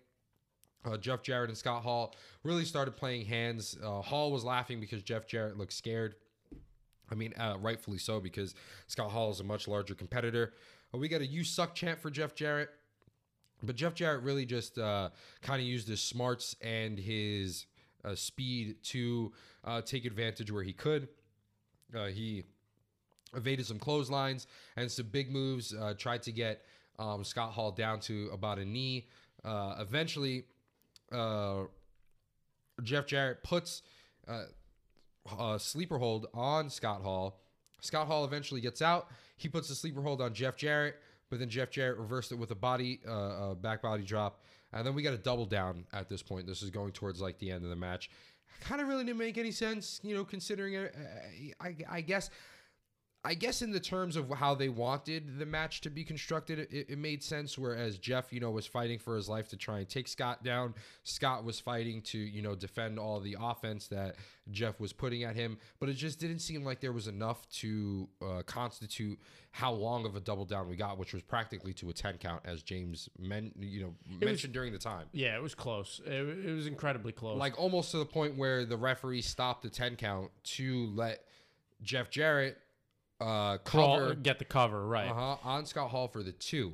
Uh, 0.84 0.98
Jeff 0.98 1.22
Jarrett 1.22 1.50
and 1.50 1.58
Scott 1.58 1.84
Hall 1.84 2.16
really 2.44 2.66
started 2.66 2.96
playing 2.96 3.26
hands. 3.26 3.78
Uh, 3.84 4.02
Hall 4.02 4.32
was 4.32 4.44
laughing 4.44 4.80
because 4.80 5.04
Jeff 5.04 5.28
Jarrett 5.28 5.56
looked 5.56 5.74
scared. 5.74 6.16
I 7.12 7.16
mean, 7.16 7.34
uh, 7.38 7.58
rightfully 7.60 8.00
so 8.00 8.20
because 8.20 8.56
Scott 8.88 9.12
Hall 9.12 9.30
is 9.30 9.42
a 9.42 9.44
much 9.44 9.68
larger 9.68 9.94
competitor. 9.94 10.54
Uh, 10.92 10.98
we 10.98 11.08
got 11.08 11.22
a 11.22 11.26
"You 11.26 11.44
suck" 11.44 11.76
chant 11.76 12.00
for 12.00 12.10
Jeff 12.10 12.34
Jarrett, 12.34 12.70
but 13.62 13.76
Jeff 13.76 13.94
Jarrett 13.94 14.24
really 14.24 14.46
just 14.46 14.80
uh, 14.80 15.10
kind 15.42 15.62
of 15.62 15.68
used 15.68 15.88
his 15.88 16.02
smarts 16.02 16.56
and 16.62 16.98
his 16.98 17.68
uh, 18.04 18.16
speed 18.16 18.78
to 18.86 19.32
take 19.86 20.06
advantage 20.06 20.52
where 20.52 20.64
he 20.64 20.74
could. 20.74 21.10
He 21.94 22.46
evaded 23.36 23.66
some 23.68 23.78
clotheslines 23.78 24.48
and 24.78 24.90
some 24.90 25.08
big 25.08 25.30
moves. 25.30 25.76
Tried 25.98 26.24
to 26.24 26.32
get 26.32 26.64
um, 27.00 27.24
Scott 27.24 27.52
Hall 27.52 27.72
down 27.72 28.00
to 28.02 28.30
about 28.34 28.60
a 28.60 28.66
knee. 28.66 29.08
Uh, 29.44 29.76
eventually, 29.80 30.44
uh, 31.12 31.64
Jeff 32.84 33.06
Jarrett 33.06 33.44
puts 33.44 33.82
uh, 34.28 34.44
a 35.40 35.60
sleeper 35.60 35.98
hold 35.98 36.28
on 36.34 36.70
Scott 36.70 37.02
Hall. 37.02 37.40
Scott 37.82 38.08
Hall 38.08 38.26
eventually 38.26 38.62
gets 38.62 38.82
out. 38.82 39.08
He 39.38 39.50
puts 39.50 39.70
a 39.70 39.76
sleeper 39.76 40.02
hold 40.02 40.22
on 40.22 40.34
Jeff 40.34 40.56
Jarrett, 40.56 40.98
but 41.30 41.40
then 41.40 41.50
Jeff 41.50 41.72
Jarrett 41.72 41.98
reversed 41.98 42.32
it 42.32 42.36
with 42.36 42.52
a 42.52 42.56
body, 42.56 43.00
uh, 43.08 43.52
a 43.52 43.56
back 43.56 43.82
body 43.82 44.04
drop, 44.04 44.44
and 44.72 44.86
then 44.86 44.94
we 44.94 45.02
got 45.02 45.14
a 45.14 45.18
double 45.18 45.46
down 45.46 45.86
at 45.92 46.08
this 46.08 46.22
point. 46.22 46.46
This 46.46 46.62
is 46.62 46.70
going 46.70 46.92
towards 46.92 47.20
like 47.22 47.40
the 47.40 47.52
end 47.52 47.64
of 47.64 47.70
the 47.70 47.76
match. 47.76 48.10
Kind 48.62 48.80
of 48.80 48.88
really 48.88 49.04
didn't 49.04 49.18
make 49.18 49.40
any 49.40 49.52
sense, 49.52 50.00
you 50.04 50.14
know, 50.14 50.24
considering 50.24 50.76
it. 50.76 50.96
I, 51.60 51.76
I 51.90 52.02
guess. 52.02 52.30
I 53.24 53.36
guess 53.36 53.62
in 53.62 53.72
the 53.72 53.80
terms 53.80 54.16
of 54.16 54.32
how 54.32 54.56
they 54.56 54.68
wanted 54.68 55.38
the 55.38 55.46
match 55.46 55.82
to 55.82 55.92
be 55.92 56.04
constructed, 56.04 56.58
it, 56.58 56.88
it 56.90 56.98
made 56.98 57.22
sense. 57.22 57.56
Whereas 57.56 58.00
Jeff, 58.00 58.34
you 58.34 58.40
know, 58.40 58.50
was 58.50 58.66
fighting 58.66 58.98
for 58.98 59.16
his 59.16 59.30
life 59.30 59.48
to 59.50 59.58
try 59.58 59.78
and 59.78 59.88
take 59.88 60.08
Scott 60.08 60.44
down. 60.44 60.74
Scott 61.04 61.44
was 61.44 61.60
fighting 61.60 62.02
to, 62.04 62.18
you 62.18 62.42
know, 62.42 62.56
defend 62.56 62.98
all 62.98 63.20
the 63.20 63.38
offense 63.40 63.88
that 63.90 64.16
Jeff 64.50 64.80
was 64.80 64.92
putting 64.92 65.24
at 65.24 65.36
him. 65.36 65.60
But 65.80 65.90
it 65.90 65.94
just 65.94 66.20
didn't 66.20 66.40
seem 66.40 66.64
like 66.64 66.80
there 66.80 66.94
was 66.94 67.08
enough 67.08 67.48
to 67.60 68.10
uh, 68.24 68.42
constitute 68.48 69.20
how 69.52 69.72
long 69.72 70.08
of 70.08 70.16
a 70.16 70.20
double 70.20 70.46
down 70.46 70.68
we 70.68 70.76
got, 70.76 70.98
which 70.98 71.14
was 71.14 71.22
practically 71.22 71.74
to 71.74 71.92
a 71.92 71.94
ten 71.94 72.18
count, 72.18 72.42
as 72.44 72.64
James 72.64 73.08
men, 73.20 73.52
you 73.60 73.84
know, 73.84 73.94
mentioned 74.20 74.54
during 74.54 74.74
the 74.74 74.80
time. 74.80 75.06
Yeah, 75.12 75.36
it 75.36 75.44
was 75.44 75.54
close. 75.54 76.02
It, 76.08 76.12
it 76.12 76.56
was 76.56 76.66
incredibly 76.66 77.12
close. 77.12 77.38
Like 77.38 77.60
almost 77.60 77.92
to 77.92 77.98
the 77.98 78.06
point 78.06 78.36
where 78.36 78.66
the 78.66 78.78
referee 78.78 79.22
stopped 79.22 79.62
the 79.62 79.70
ten 79.70 79.96
count 79.96 80.32
to 80.44 80.88
let 80.96 81.26
Jeff 81.84 82.10
Jarrett 82.10 82.58
uh, 83.22 83.58
Crawl- 83.60 84.14
get 84.16 84.40
the 84.40 84.46
cover 84.46 84.86
right. 84.88 85.10
uh-huh, 85.10 85.38
on 85.44 85.66
Scott 85.66 85.90
Hall 85.92 86.08
for 86.08 86.24
the 86.24 86.32
two. 86.32 86.74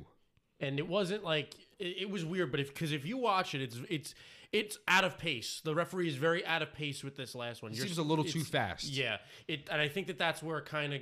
and 0.60 0.78
it 0.78 0.88
wasn't 0.88 1.22
like 1.24 1.54
it, 1.78 2.02
it 2.02 2.10
was 2.10 2.24
weird 2.24 2.50
but 2.50 2.60
if 2.60 2.68
because 2.74 2.92
if 2.92 3.04
you 3.06 3.16
watch 3.18 3.54
it 3.54 3.62
it's 3.62 3.78
it's 3.88 4.14
it's 4.52 4.78
out 4.88 5.04
of 5.04 5.18
pace 5.18 5.60
the 5.64 5.74
referee 5.74 6.08
is 6.08 6.16
very 6.16 6.44
out 6.46 6.62
of 6.62 6.72
pace 6.72 7.04
with 7.04 7.16
this 7.16 7.34
last 7.34 7.62
one 7.62 7.70
It 7.72 7.76
You're- 7.76 7.88
seems 7.88 7.98
a 7.98 8.02
little 8.02 8.24
too 8.24 8.40
it's- 8.40 8.48
fast. 8.50 8.84
yeah 8.84 9.18
it 9.46 9.68
and 9.70 9.80
i 9.80 9.86
think 9.88 10.06
that 10.08 10.18
that's 10.18 10.42
where 10.42 10.60
kind 10.60 10.94
of 10.94 11.00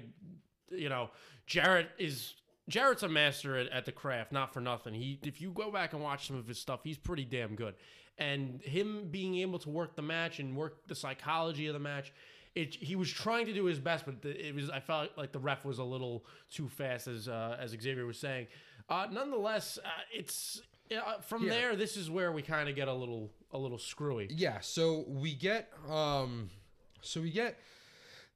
you 0.70 0.88
know 0.88 1.10
jarrett 1.46 1.88
is 1.98 2.34
jarrett's 2.68 3.02
a 3.04 3.08
master 3.08 3.56
at, 3.56 3.68
at 3.68 3.84
the 3.86 3.92
craft 3.92 4.32
not 4.32 4.52
for 4.52 4.60
nothing 4.60 4.92
he 4.94 5.18
if 5.22 5.40
you 5.40 5.50
go 5.52 5.70
back 5.70 5.92
and 5.92 6.02
watch 6.02 6.26
some 6.26 6.36
of 6.36 6.46
his 6.48 6.58
stuff 6.58 6.80
he's 6.82 6.98
pretty 6.98 7.24
damn 7.24 7.54
good 7.54 7.74
and 8.18 8.60
him 8.62 9.08
being 9.10 9.36
able 9.36 9.58
to 9.60 9.68
work 9.70 9.94
the 9.94 10.02
match 10.02 10.38
and 10.40 10.56
work 10.56 10.86
the 10.88 10.94
psychology 10.94 11.66
of 11.68 11.74
the 11.74 11.78
match 11.78 12.12
it, 12.56 12.74
he 12.74 12.96
was 12.96 13.10
trying 13.10 13.44
to 13.46 13.52
do 13.52 13.66
his 13.66 13.78
best, 13.78 14.06
but 14.06 14.24
it 14.24 14.54
was 14.54 14.70
I 14.70 14.80
felt 14.80 15.10
like 15.16 15.30
the 15.30 15.38
ref 15.38 15.64
was 15.64 15.78
a 15.78 15.84
little 15.84 16.24
too 16.50 16.68
fast, 16.68 17.06
as 17.06 17.28
uh, 17.28 17.56
as 17.60 17.70
Xavier 17.70 18.06
was 18.06 18.18
saying. 18.18 18.46
Uh, 18.88 19.06
nonetheless, 19.10 19.78
uh, 19.84 19.88
it's 20.12 20.62
uh, 20.90 21.20
from 21.20 21.44
Yeah. 21.44 21.50
there. 21.50 21.76
This 21.76 21.96
is 21.96 22.10
where 22.10 22.32
we 22.32 22.40
kind 22.40 22.68
of 22.68 22.74
get 22.74 22.88
a 22.88 22.92
little 22.92 23.30
a 23.52 23.58
little 23.58 23.78
screwy. 23.78 24.28
Yeah, 24.30 24.60
so 24.60 25.04
we 25.06 25.34
get 25.34 25.70
um 25.88 26.50
so 27.02 27.20
we 27.20 27.30
get 27.30 27.58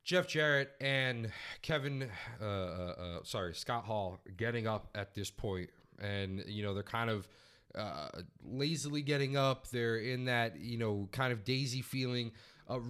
Jeff 0.05 0.29
Jarrett 0.29 0.71
and 0.81 1.33
Kevin 1.62 2.11
uh, 2.41 2.45
uh, 2.45 2.49
uh 2.49 3.19
sorry, 3.25 3.55
Scott 3.55 3.85
Hall 3.85 4.21
getting 4.37 4.67
up 4.67 4.89
at 4.95 5.15
this 5.15 5.31
point 5.31 5.71
and 5.99 6.45
you 6.47 6.62
know 6.62 6.75
they're 6.75 6.83
kind 6.83 7.09
of 7.09 7.27
uh, 7.75 8.09
lazily 8.45 9.03
getting 9.03 9.37
up. 9.37 9.69
They're 9.69 9.99
in 9.99 10.27
that 10.27 10.61
you 10.61 10.77
know 10.77 11.09
kind 11.12 11.33
of 11.33 11.45
daisy 11.45 11.81
feeling. 11.81 12.33
Uh, 12.69 12.81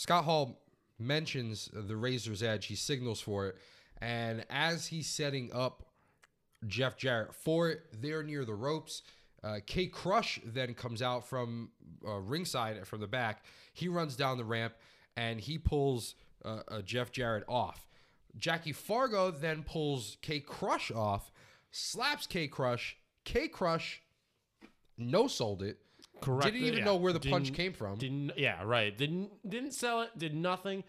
Scott 0.00 0.24
Hall 0.24 0.58
mentions 0.98 1.68
the 1.74 1.94
Razor's 1.94 2.42
Edge. 2.42 2.64
He 2.64 2.74
signals 2.74 3.20
for 3.20 3.48
it, 3.48 3.56
and 4.00 4.46
as 4.48 4.86
he's 4.86 5.06
setting 5.06 5.52
up 5.52 5.84
Jeff 6.66 6.96
Jarrett 6.96 7.34
for 7.34 7.68
it, 7.68 7.82
they're 8.00 8.22
near 8.22 8.46
the 8.46 8.54
ropes. 8.54 9.02
Uh, 9.44 9.58
K 9.66 9.88
Crush 9.88 10.40
then 10.42 10.72
comes 10.72 11.02
out 11.02 11.28
from 11.28 11.72
uh, 12.08 12.14
ringside 12.14 12.86
from 12.86 13.00
the 13.00 13.06
back. 13.06 13.44
He 13.74 13.88
runs 13.88 14.16
down 14.16 14.38
the 14.38 14.44
ramp 14.44 14.72
and 15.18 15.38
he 15.38 15.58
pulls 15.58 16.14
uh, 16.46 16.60
uh, 16.68 16.80
Jeff 16.80 17.12
Jarrett 17.12 17.44
off. 17.46 17.86
Jackie 18.38 18.72
Fargo 18.72 19.30
then 19.30 19.64
pulls 19.64 20.16
K 20.22 20.40
Crush 20.40 20.90
off, 20.90 21.30
slaps 21.72 22.26
K 22.26 22.48
Crush. 22.48 22.96
K 23.24 23.48
Crush 23.48 24.00
no 24.96 25.26
sold 25.26 25.62
it. 25.62 25.78
Correct. 26.22 26.44
Didn't 26.44 26.62
even 26.66 26.78
Yeah. 26.80 26.84
know 26.84 26.96
where 26.96 27.12
the 27.12 27.20
punch 27.20 27.46
Didn't- 27.46 27.56
came 27.56 27.72
from. 27.72 27.98
Didn't 27.98 28.32
yeah 28.36 28.62
right 28.64 28.96
didn't 28.96 29.30
didn't 29.48 29.72
sell 29.72 30.02
it 30.02 30.10
did 30.18 30.34
nothing 30.34 30.84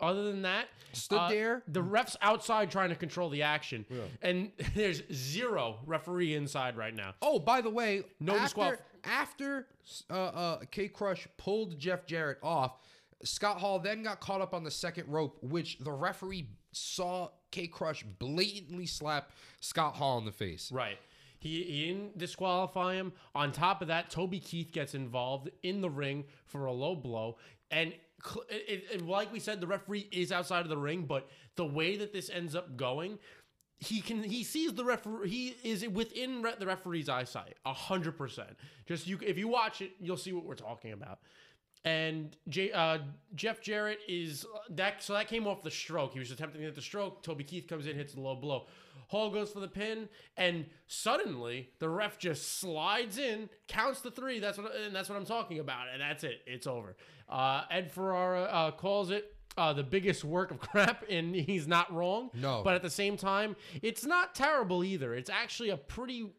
other 0.00 0.24
than 0.24 0.42
that 0.42 0.66
Mm-hmm. 0.66 0.94
Stood 0.94 1.18
uh, 1.18 1.28
there. 1.28 1.62
the 1.66 1.82
refs 1.82 2.14
outside 2.22 2.70
trying 2.70 2.90
to 2.90 2.94
control 2.94 3.28
the 3.30 3.42
action 3.42 3.84
and 4.22 4.52
there's 4.74 5.02
zero 5.12 5.78
referee 5.86 6.34
inside 6.34 6.76
right 6.76 6.94
now 6.94 7.14
Oh, 7.22 7.38
by 7.38 7.60
the 7.60 7.70
way, 7.70 8.04
No 8.20 8.36
after, 8.36 8.60
disqualif- 8.60 8.78
after 9.04 9.66
uh, 10.10 10.14
uh, 10.14 10.58
K 10.70 10.88
Crush 10.88 11.26
pulled 11.36 11.78
Jeff 11.78 12.06
Jarrett 12.06 12.38
off, 12.42 12.78
Scott 13.24 13.58
Hall 13.58 13.78
then 13.78 14.02
got 14.02 14.20
caught 14.20 14.40
up 14.40 14.54
on 14.54 14.64
the 14.64 14.70
second 14.70 15.08
rope, 15.08 15.38
which 15.42 15.78
the 15.78 15.92
referee 15.92 16.48
saw 16.72 17.28
K 17.50 17.66
Crush 17.66 18.04
blatantly 18.18 18.86
slap 18.86 19.30
Scott 19.60 19.94
Hall 19.96 20.18
in 20.18 20.24
the 20.24 20.32
face. 20.32 20.70
right 20.72 20.98
he, 21.44 21.62
he 21.62 21.86
didn't 21.86 22.18
disqualify 22.18 22.94
him. 22.94 23.12
On 23.34 23.52
top 23.52 23.82
of 23.82 23.88
that 23.88 24.10
Toby 24.10 24.40
Keith 24.40 24.72
gets 24.72 24.94
involved 24.94 25.50
in 25.62 25.80
the 25.80 25.90
ring 25.90 26.24
for 26.46 26.66
a 26.66 26.72
low 26.72 26.96
blow. 26.96 27.36
And 27.70 27.92
it, 28.50 28.84
it- 28.92 29.02
like 29.06 29.32
we 29.32 29.38
said 29.38 29.60
the 29.60 29.66
referee 29.66 30.08
is 30.10 30.32
outside 30.32 30.60
of 30.62 30.68
the 30.68 30.76
ring 30.78 31.02
but 31.04 31.28
the 31.56 31.66
way 31.66 31.96
that 31.98 32.12
this 32.12 32.30
ends 32.30 32.54
up 32.56 32.76
going 32.76 33.18
he 33.80 34.00
can 34.00 34.22
he 34.22 34.42
sees 34.42 34.72
the 34.72 34.84
referee 34.84 35.28
he 35.28 35.48
is 35.62 35.86
within 35.88 36.40
re- 36.40 36.54
the 36.58 36.64
referee's 36.66 37.08
eyesight 37.08 37.56
a 37.66 37.72
hundred 37.74 38.16
percent. 38.16 38.50
Just 38.86 39.06
you 39.06 39.18
if 39.24 39.36
you 39.36 39.46
watch 39.48 39.82
it 39.82 39.90
you'll 40.00 40.16
see 40.16 40.32
what 40.32 40.44
we're 40.46 40.54
talking 40.54 40.92
about. 40.92 41.18
And 41.84 42.34
J, 42.48 42.72
uh, 42.72 42.98
Jeff 43.34 43.60
Jarrett 43.60 43.98
is 44.08 44.46
that 44.70 45.02
so 45.02 45.12
that 45.12 45.28
came 45.28 45.46
off 45.46 45.62
the 45.62 45.70
stroke. 45.70 46.14
He 46.14 46.18
was 46.18 46.30
attempting 46.30 46.60
to 46.62 46.66
hit 46.66 46.74
the 46.74 46.80
stroke. 46.80 47.22
Toby 47.22 47.44
Keith 47.44 47.66
comes 47.68 47.86
in 47.86 47.94
hits 47.96 48.14
the 48.14 48.20
low 48.22 48.36
blow 48.36 48.66
Hall 49.08 49.30
goes 49.30 49.50
for 49.50 49.60
the 49.60 49.68
pin 49.68 50.08
and 50.36 50.66
suddenly 50.86 51.70
the 51.78 51.88
ref 51.88 52.18
just 52.18 52.58
slides 52.60 53.18
in 53.18 53.48
counts 53.68 54.00
the 54.00 54.10
three 54.10 54.40
that's 54.40 54.58
what 54.58 54.72
and 54.74 54.94
that's 54.94 55.08
what 55.08 55.16
I'm 55.16 55.26
talking 55.26 55.58
about 55.58 55.86
and 55.92 56.00
that's 56.00 56.24
it 56.24 56.40
it's 56.46 56.66
over 56.66 56.96
uh, 57.28 57.62
Ed 57.70 57.90
Ferrara 57.90 58.42
uh, 58.42 58.70
calls 58.70 59.10
it 59.10 59.34
uh, 59.56 59.72
the 59.72 59.82
biggest 59.84 60.24
work 60.24 60.50
of 60.50 60.58
crap, 60.70 61.04
and 61.08 61.32
he's 61.34 61.68
not 61.68 61.92
wrong. 61.94 62.28
No. 62.34 62.62
But 62.64 62.74
at 62.74 62.82
the 62.82 62.90
same 62.90 63.16
time, 63.16 63.54
it's 63.82 64.04
not 64.04 64.34
terrible 64.34 64.82
either. 64.82 65.14
It's 65.14 65.30
actually 65.30 65.70
a 65.70 65.76
pretty 65.76 66.32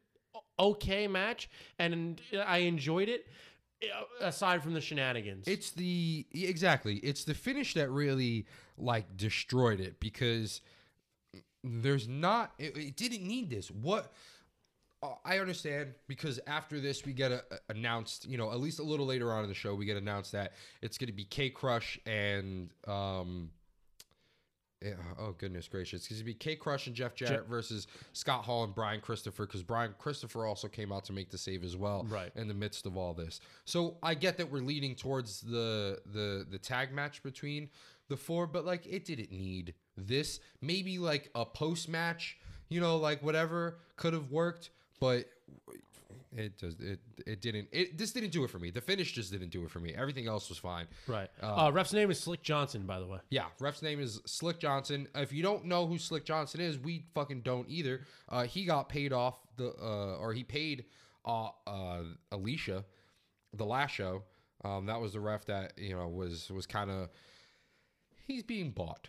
okay 0.60 1.07
match, 1.07 1.50
and 1.79 2.22
I 2.45 2.57
enjoyed 2.60 3.07
it. 3.10 3.25
uh, 3.84 4.25
Aside 4.25 4.62
from 4.63 4.74
the 4.74 4.81
shenanigans, 4.81 5.48
It's 5.48 5.72
the 5.72 6.25
exactly. 6.34 6.95
It's 6.98 7.24
the 7.24 7.34
finish 7.34 7.74
that 7.75 7.89
really 7.89 8.45
like 8.77 9.15
destroyed 9.15 9.79
it 9.79 10.00
because 10.00 10.62
there's 11.65 12.07
not. 12.07 12.53
It, 12.60 12.77
it 12.77 12.95
didn't 12.95 13.24
need 13.27 13.50
this. 13.50 13.69
What 13.72 14.12
uh, 15.03 15.10
I 15.25 15.39
understand 15.39 15.93
because 16.07 16.39
after 16.48 16.79
this 16.79 17.05
we 17.05 17.13
get 17.13 17.31
a, 17.31 17.43
a- 17.51 17.60
announced. 17.74 18.27
You 18.27 18.38
know, 18.38 18.51
at 18.51 18.60
least 18.60 18.79
a 18.79 18.84
little 18.84 19.05
later 19.05 19.31
on 19.34 19.43
in 19.43 19.50
the 19.50 19.55
show 19.55 19.75
we 19.75 19.86
get 19.86 19.98
announced 19.98 20.31
that 20.34 20.53
it's 20.81 20.98
going 20.98 21.07
to 21.07 21.13
be 21.13 21.25
K 21.25 21.50
Crush 21.50 22.00
and 22.05 22.69
um. 22.88 23.50
yeah, 24.81 24.93
oh 25.17 25.34
goodness 25.38 25.67
gracious! 25.67 26.01
It's 26.01 26.10
going 26.10 26.19
to 26.19 26.25
be 26.25 26.34
K 26.34 26.55
Crush 26.55 26.86
and 26.88 26.95
Jeff 26.95 27.15
Jarrett 27.15 27.48
versus 27.48 27.88
Scott 28.13 28.43
Hall 28.45 28.63
and 28.63 28.75
Brian 28.75 29.01
Christopher 29.01 29.45
because 29.48 29.63
Brian 29.63 29.95
Christopher 29.98 30.45
also 30.45 30.67
came 30.67 30.91
out 30.91 31.05
to 31.05 31.13
make 31.13 31.29
the 31.31 31.38
save 31.38 31.63
as 31.63 31.75
well 31.75 32.05
Right. 32.07 32.31
in 32.36 32.48
the 32.48 32.53
midst 32.53 32.86
of 32.86 32.95
all 32.98 33.13
this. 33.13 33.39
So 33.65 33.98
I 34.03 34.13
get 34.13 34.38
that 34.38 34.51
we're 34.51 34.60
leading 34.60 34.93
towards 34.95 35.41
the 35.41 36.00
the 36.13 36.45
the 36.50 36.60
tag 36.60 36.93
match 36.93 37.24
between 37.24 37.69
the 38.07 38.17
four, 38.17 38.47
but 38.47 38.65
like 38.65 38.85
it 38.85 39.05
didn't 39.05 39.31
need 39.31 39.74
this. 39.97 40.39
Maybe 40.62 41.00
like 41.00 41.29
a 41.35 41.45
post 41.45 41.89
match, 41.89 42.38
you 42.69 42.79
know, 42.79 42.97
like 42.97 43.24
whatever 43.24 43.79
could 43.97 44.13
have 44.13 44.31
worked, 44.31 44.69
but 45.00 45.25
it 46.38 46.57
does 46.57 46.75
it 46.81 47.00
it 47.25 47.41
didn't 47.41 47.69
it 47.71 47.97
this 47.97 48.12
didn't 48.12 48.31
do 48.31 48.43
it 48.43 48.50
for 48.50 48.59
me. 48.59 48.69
The 48.69 48.81
finish 48.81 49.13
just 49.13 49.31
didn't 49.31 49.50
do 49.50 49.63
it 49.63 49.71
for 49.71 49.79
me. 49.79 49.93
Everything 49.95 50.27
else 50.27 50.50
was 50.50 50.57
fine. 50.57 50.88
right. 51.07 51.29
Uh, 51.41 51.71
ref's 51.74 51.93
name 51.93 52.12
is 52.12 52.19
Slick 52.19 52.43
Johnson, 52.43 52.85
by 52.85 53.00
the 53.00 53.07
way. 53.07 53.19
Yeah, 53.29 53.45
ref's 53.59 53.81
name 53.81 54.00
is 54.00 54.21
Slick 54.25 54.59
Johnson. 54.59 55.07
If 55.15 55.31
you 55.31 55.43
don't 55.43 55.65
know 55.65 55.88
who 55.88 55.97
Slick 55.97 56.25
Johnson 56.25 56.62
is, 56.62 56.77
we 56.77 57.05
fucking 57.13 57.41
don't 57.41 57.69
either. 57.69 58.01
Uh, 58.27 58.43
he 58.43 58.65
got 58.65 58.89
paid 58.89 59.13
off 59.13 59.39
the, 59.55 59.69
uh, 59.81 60.17
or 60.17 60.33
he 60.33 60.43
paid 60.43 60.85
uh, 61.25 61.50
uh, 61.65 62.01
Alicia 62.31 62.83
the 63.53 63.65
last 63.65 63.91
show. 63.91 64.24
Um, 64.63 64.88
that 64.88 65.00
was 65.00 65.13
the 65.13 65.19
ref 65.19 65.45
that 65.45 65.74
you 65.77 65.95
know 65.95 66.07
was 66.07 66.50
was 66.50 66.65
kind 66.65 66.89
of 66.89 67.09
he's 68.25 68.44
being 68.44 68.72
bought. 68.72 69.08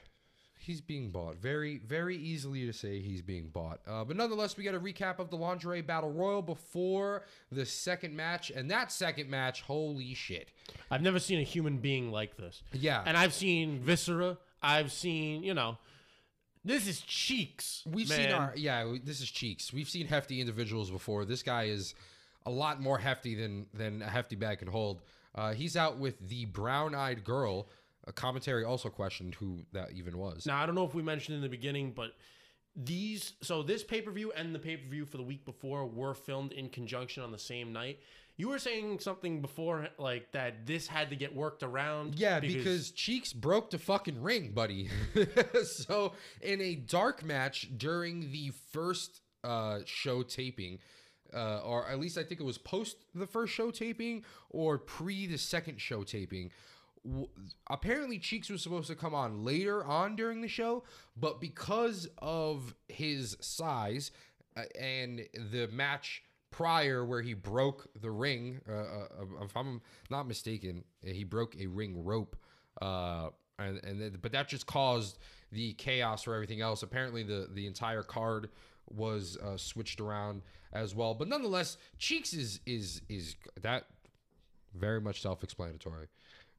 He's 0.58 0.80
being 0.80 1.10
bought 1.10 1.36
very, 1.36 1.78
very 1.78 2.16
easily 2.16 2.66
to 2.66 2.72
say 2.72 3.00
he's 3.00 3.22
being 3.22 3.50
bought. 3.50 3.78
Uh, 3.86 4.02
but 4.02 4.16
nonetheless, 4.16 4.56
we 4.56 4.64
get 4.64 4.74
a 4.74 4.80
recap 4.80 5.20
of 5.20 5.30
the 5.30 5.36
lingerie 5.36 5.80
battle 5.82 6.10
royal 6.10 6.42
before 6.42 7.22
the 7.52 7.64
second 7.64 8.16
match, 8.16 8.50
and 8.50 8.68
that 8.70 8.90
second 8.90 9.30
match, 9.30 9.62
holy 9.62 10.14
shit! 10.14 10.48
I've 10.90 11.02
never 11.02 11.20
seen 11.20 11.38
a 11.38 11.44
human 11.44 11.78
being 11.78 12.10
like 12.10 12.36
this. 12.36 12.62
Yeah, 12.72 13.02
And 13.06 13.16
I've 13.16 13.32
seen 13.32 13.78
Viscera. 13.78 14.38
I've 14.60 14.90
seen, 14.90 15.44
you 15.44 15.54
know, 15.54 15.78
this 16.64 16.88
is 16.88 17.00
cheeks. 17.00 17.84
We've 17.86 18.08
man. 18.08 18.18
seen 18.18 18.32
our 18.32 18.52
yeah. 18.56 18.94
This 19.04 19.20
is 19.20 19.30
cheeks. 19.30 19.72
We've 19.72 19.88
seen 19.88 20.08
hefty 20.08 20.40
individuals 20.40 20.90
before. 20.90 21.24
This 21.24 21.44
guy 21.44 21.64
is 21.64 21.94
a 22.44 22.50
lot 22.50 22.80
more 22.80 22.98
hefty 22.98 23.36
than 23.36 23.66
than 23.72 24.02
a 24.02 24.08
hefty 24.08 24.34
bag 24.34 24.58
can 24.58 24.68
hold. 24.68 25.02
Uh, 25.32 25.52
he's 25.52 25.76
out 25.76 25.98
with 25.98 26.18
the 26.28 26.46
brown-eyed 26.46 27.22
girl. 27.22 27.68
A 28.06 28.12
commentary 28.12 28.64
also 28.64 28.88
questioned 28.88 29.34
who 29.34 29.64
that 29.72 29.92
even 29.92 30.18
was. 30.18 30.46
Now 30.46 30.62
I 30.62 30.66
don't 30.66 30.74
know 30.74 30.84
if 30.84 30.94
we 30.94 31.02
mentioned 31.02 31.36
in 31.36 31.42
the 31.42 31.48
beginning, 31.48 31.92
but 31.92 32.12
these 32.76 33.32
so 33.42 33.62
this 33.62 33.82
pay 33.82 34.02
per 34.02 34.10
view 34.10 34.32
and 34.32 34.54
the 34.54 34.58
pay 34.58 34.76
per 34.76 34.88
view 34.88 35.06
for 35.06 35.16
the 35.16 35.22
week 35.22 35.44
before 35.44 35.86
were 35.86 36.14
filmed 36.14 36.52
in 36.52 36.68
conjunction 36.68 37.22
on 37.22 37.32
the 37.32 37.38
same 37.38 37.72
night. 37.72 37.98
You 38.38 38.50
were 38.50 38.58
saying 38.58 38.98
something 39.00 39.40
before, 39.40 39.88
like 39.98 40.32
that 40.32 40.66
this 40.66 40.86
had 40.86 41.08
to 41.08 41.16
get 41.16 41.34
worked 41.34 41.62
around. 41.62 42.16
Yeah, 42.18 42.38
because, 42.38 42.90
Cheeks 42.90 43.32
broke 43.32 43.70
the 43.70 43.78
fucking 43.78 44.20
ring, 44.20 44.50
buddy. 44.52 44.90
so 45.64 46.12
in 46.42 46.60
a 46.60 46.74
dark 46.74 47.24
match 47.24 47.70
during 47.78 48.30
the 48.32 48.52
first 48.72 49.22
uh, 49.42 49.78
show 49.86 50.22
taping, 50.22 50.80
uh, 51.32 51.60
or 51.60 51.88
at 51.88 51.98
least 51.98 52.18
I 52.18 52.24
think 52.24 52.40
it 52.40 52.44
was 52.44 52.58
post 52.58 52.96
the 53.14 53.26
first 53.26 53.54
show 53.54 53.70
taping 53.70 54.22
or 54.50 54.76
pre 54.76 55.26
the 55.26 55.38
second 55.38 55.80
show 55.80 56.02
taping. 56.02 56.50
W- 57.06 57.28
Apparently, 57.68 58.18
Cheeks 58.18 58.48
was 58.50 58.62
supposed 58.62 58.88
to 58.88 58.94
come 58.94 59.14
on 59.14 59.44
later 59.44 59.84
on 59.84 60.16
during 60.16 60.40
the 60.40 60.48
show, 60.48 60.84
but 61.16 61.40
because 61.40 62.08
of 62.18 62.74
his 62.88 63.36
size 63.40 64.10
uh, 64.56 64.62
and 64.78 65.26
the 65.52 65.68
match 65.72 66.22
prior 66.50 67.04
where 67.04 67.22
he 67.22 67.34
broke 67.34 67.88
the 68.00 68.10
ring, 68.10 68.60
uh, 68.68 68.72
uh, 68.72 69.44
if 69.44 69.56
I'm 69.56 69.80
not 70.10 70.26
mistaken, 70.26 70.84
he 71.02 71.24
broke 71.24 71.56
a 71.60 71.66
ring 71.66 72.04
rope, 72.04 72.36
uh, 72.80 73.28
and 73.58 73.82
and 73.84 74.00
then, 74.00 74.18
but 74.20 74.32
that 74.32 74.48
just 74.48 74.66
caused 74.66 75.18
the 75.52 75.72
chaos 75.74 76.22
for 76.22 76.34
everything 76.34 76.60
else. 76.60 76.82
Apparently, 76.82 77.22
the 77.22 77.48
the 77.52 77.66
entire 77.66 78.02
card 78.02 78.50
was 78.88 79.36
uh, 79.38 79.56
switched 79.56 80.00
around 80.00 80.42
as 80.72 80.94
well. 80.94 81.14
But 81.14 81.28
nonetheless, 81.28 81.76
Cheeks 81.98 82.32
is 82.32 82.60
is 82.66 83.02
is 83.08 83.36
that 83.62 83.86
very 84.74 85.00
much 85.00 85.22
self-explanatory. 85.22 86.08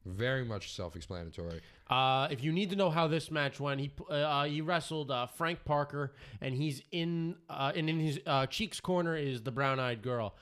Very 0.08 0.44
much 0.44 0.72
self-explanatory. 0.72 1.60
Uh, 1.88 2.28
if 2.30 2.42
you 2.42 2.52
need 2.52 2.70
to 2.70 2.76
know 2.76 2.90
how 2.90 3.06
this 3.06 3.30
match 3.30 3.60
went, 3.60 3.80
he 3.80 3.90
uh, 4.10 4.44
he 4.44 4.60
wrestled 4.60 5.10
uh, 5.10 5.26
Frank 5.26 5.64
Parker, 5.64 6.12
and 6.40 6.54
he's 6.54 6.82
in 6.92 7.36
uh, 7.48 7.72
and 7.74 7.88
in 7.88 7.98
his 7.98 8.20
uh, 8.26 8.46
cheeks 8.46 8.80
corner 8.80 9.16
is 9.16 9.42
the 9.42 9.50
brown 9.50 9.80
eyed 9.80 10.02
girl. 10.02 10.34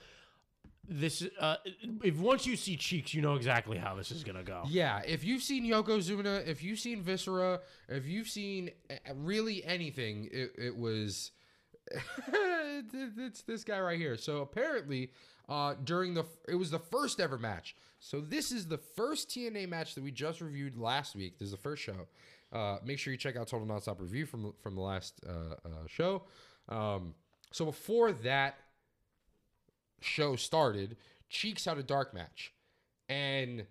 This 0.88 1.26
uh, 1.40 1.56
if 2.02 2.16
once 2.16 2.46
you 2.46 2.56
see 2.56 2.76
cheeks, 2.76 3.12
you 3.12 3.22
know 3.22 3.34
exactly 3.34 3.76
how 3.76 3.94
this 3.94 4.10
is 4.10 4.22
gonna 4.22 4.44
go. 4.44 4.62
Yeah, 4.68 5.02
if 5.06 5.24
you've 5.24 5.42
seen 5.42 5.64
Yokozuna, 5.64 6.46
if 6.46 6.62
you've 6.62 6.78
seen 6.78 7.02
Viscera, 7.02 7.60
if 7.88 8.06
you've 8.06 8.28
seen 8.28 8.70
uh, 8.90 8.94
really 9.14 9.64
anything, 9.64 10.28
it, 10.32 10.52
it 10.56 10.76
was 10.76 11.32
it's 12.92 13.42
this 13.42 13.64
guy 13.64 13.78
right 13.80 13.98
here. 13.98 14.16
So 14.16 14.38
apparently, 14.38 15.10
uh, 15.48 15.74
during 15.84 16.14
the 16.14 16.24
it 16.48 16.54
was 16.56 16.70
the 16.70 16.78
first 16.78 17.20
ever 17.20 17.38
match. 17.38 17.76
So 18.00 18.20
this 18.20 18.52
is 18.52 18.66
the 18.66 18.78
first 18.78 19.30
TNA 19.30 19.68
match 19.68 19.94
that 19.94 20.04
we 20.04 20.10
just 20.10 20.40
reviewed 20.40 20.76
last 20.76 21.14
week. 21.14 21.38
This 21.38 21.46
is 21.46 21.52
the 21.52 21.58
first 21.58 21.82
show. 21.82 22.06
Uh, 22.52 22.78
make 22.84 22.98
sure 22.98 23.12
you 23.12 23.18
check 23.18 23.36
out 23.36 23.48
Total 23.48 23.66
Nonstop 23.66 24.00
Review 24.00 24.26
from 24.26 24.52
from 24.62 24.74
the 24.74 24.80
last 24.80 25.20
uh, 25.28 25.54
uh, 25.64 25.86
show. 25.86 26.24
Um, 26.68 27.14
so 27.52 27.64
before 27.64 28.12
that, 28.12 28.56
show 30.00 30.36
started, 30.36 30.96
Cheeks 31.28 31.64
had 31.64 31.78
a 31.78 31.82
dark 31.82 32.12
match, 32.12 32.52
and 33.08 33.66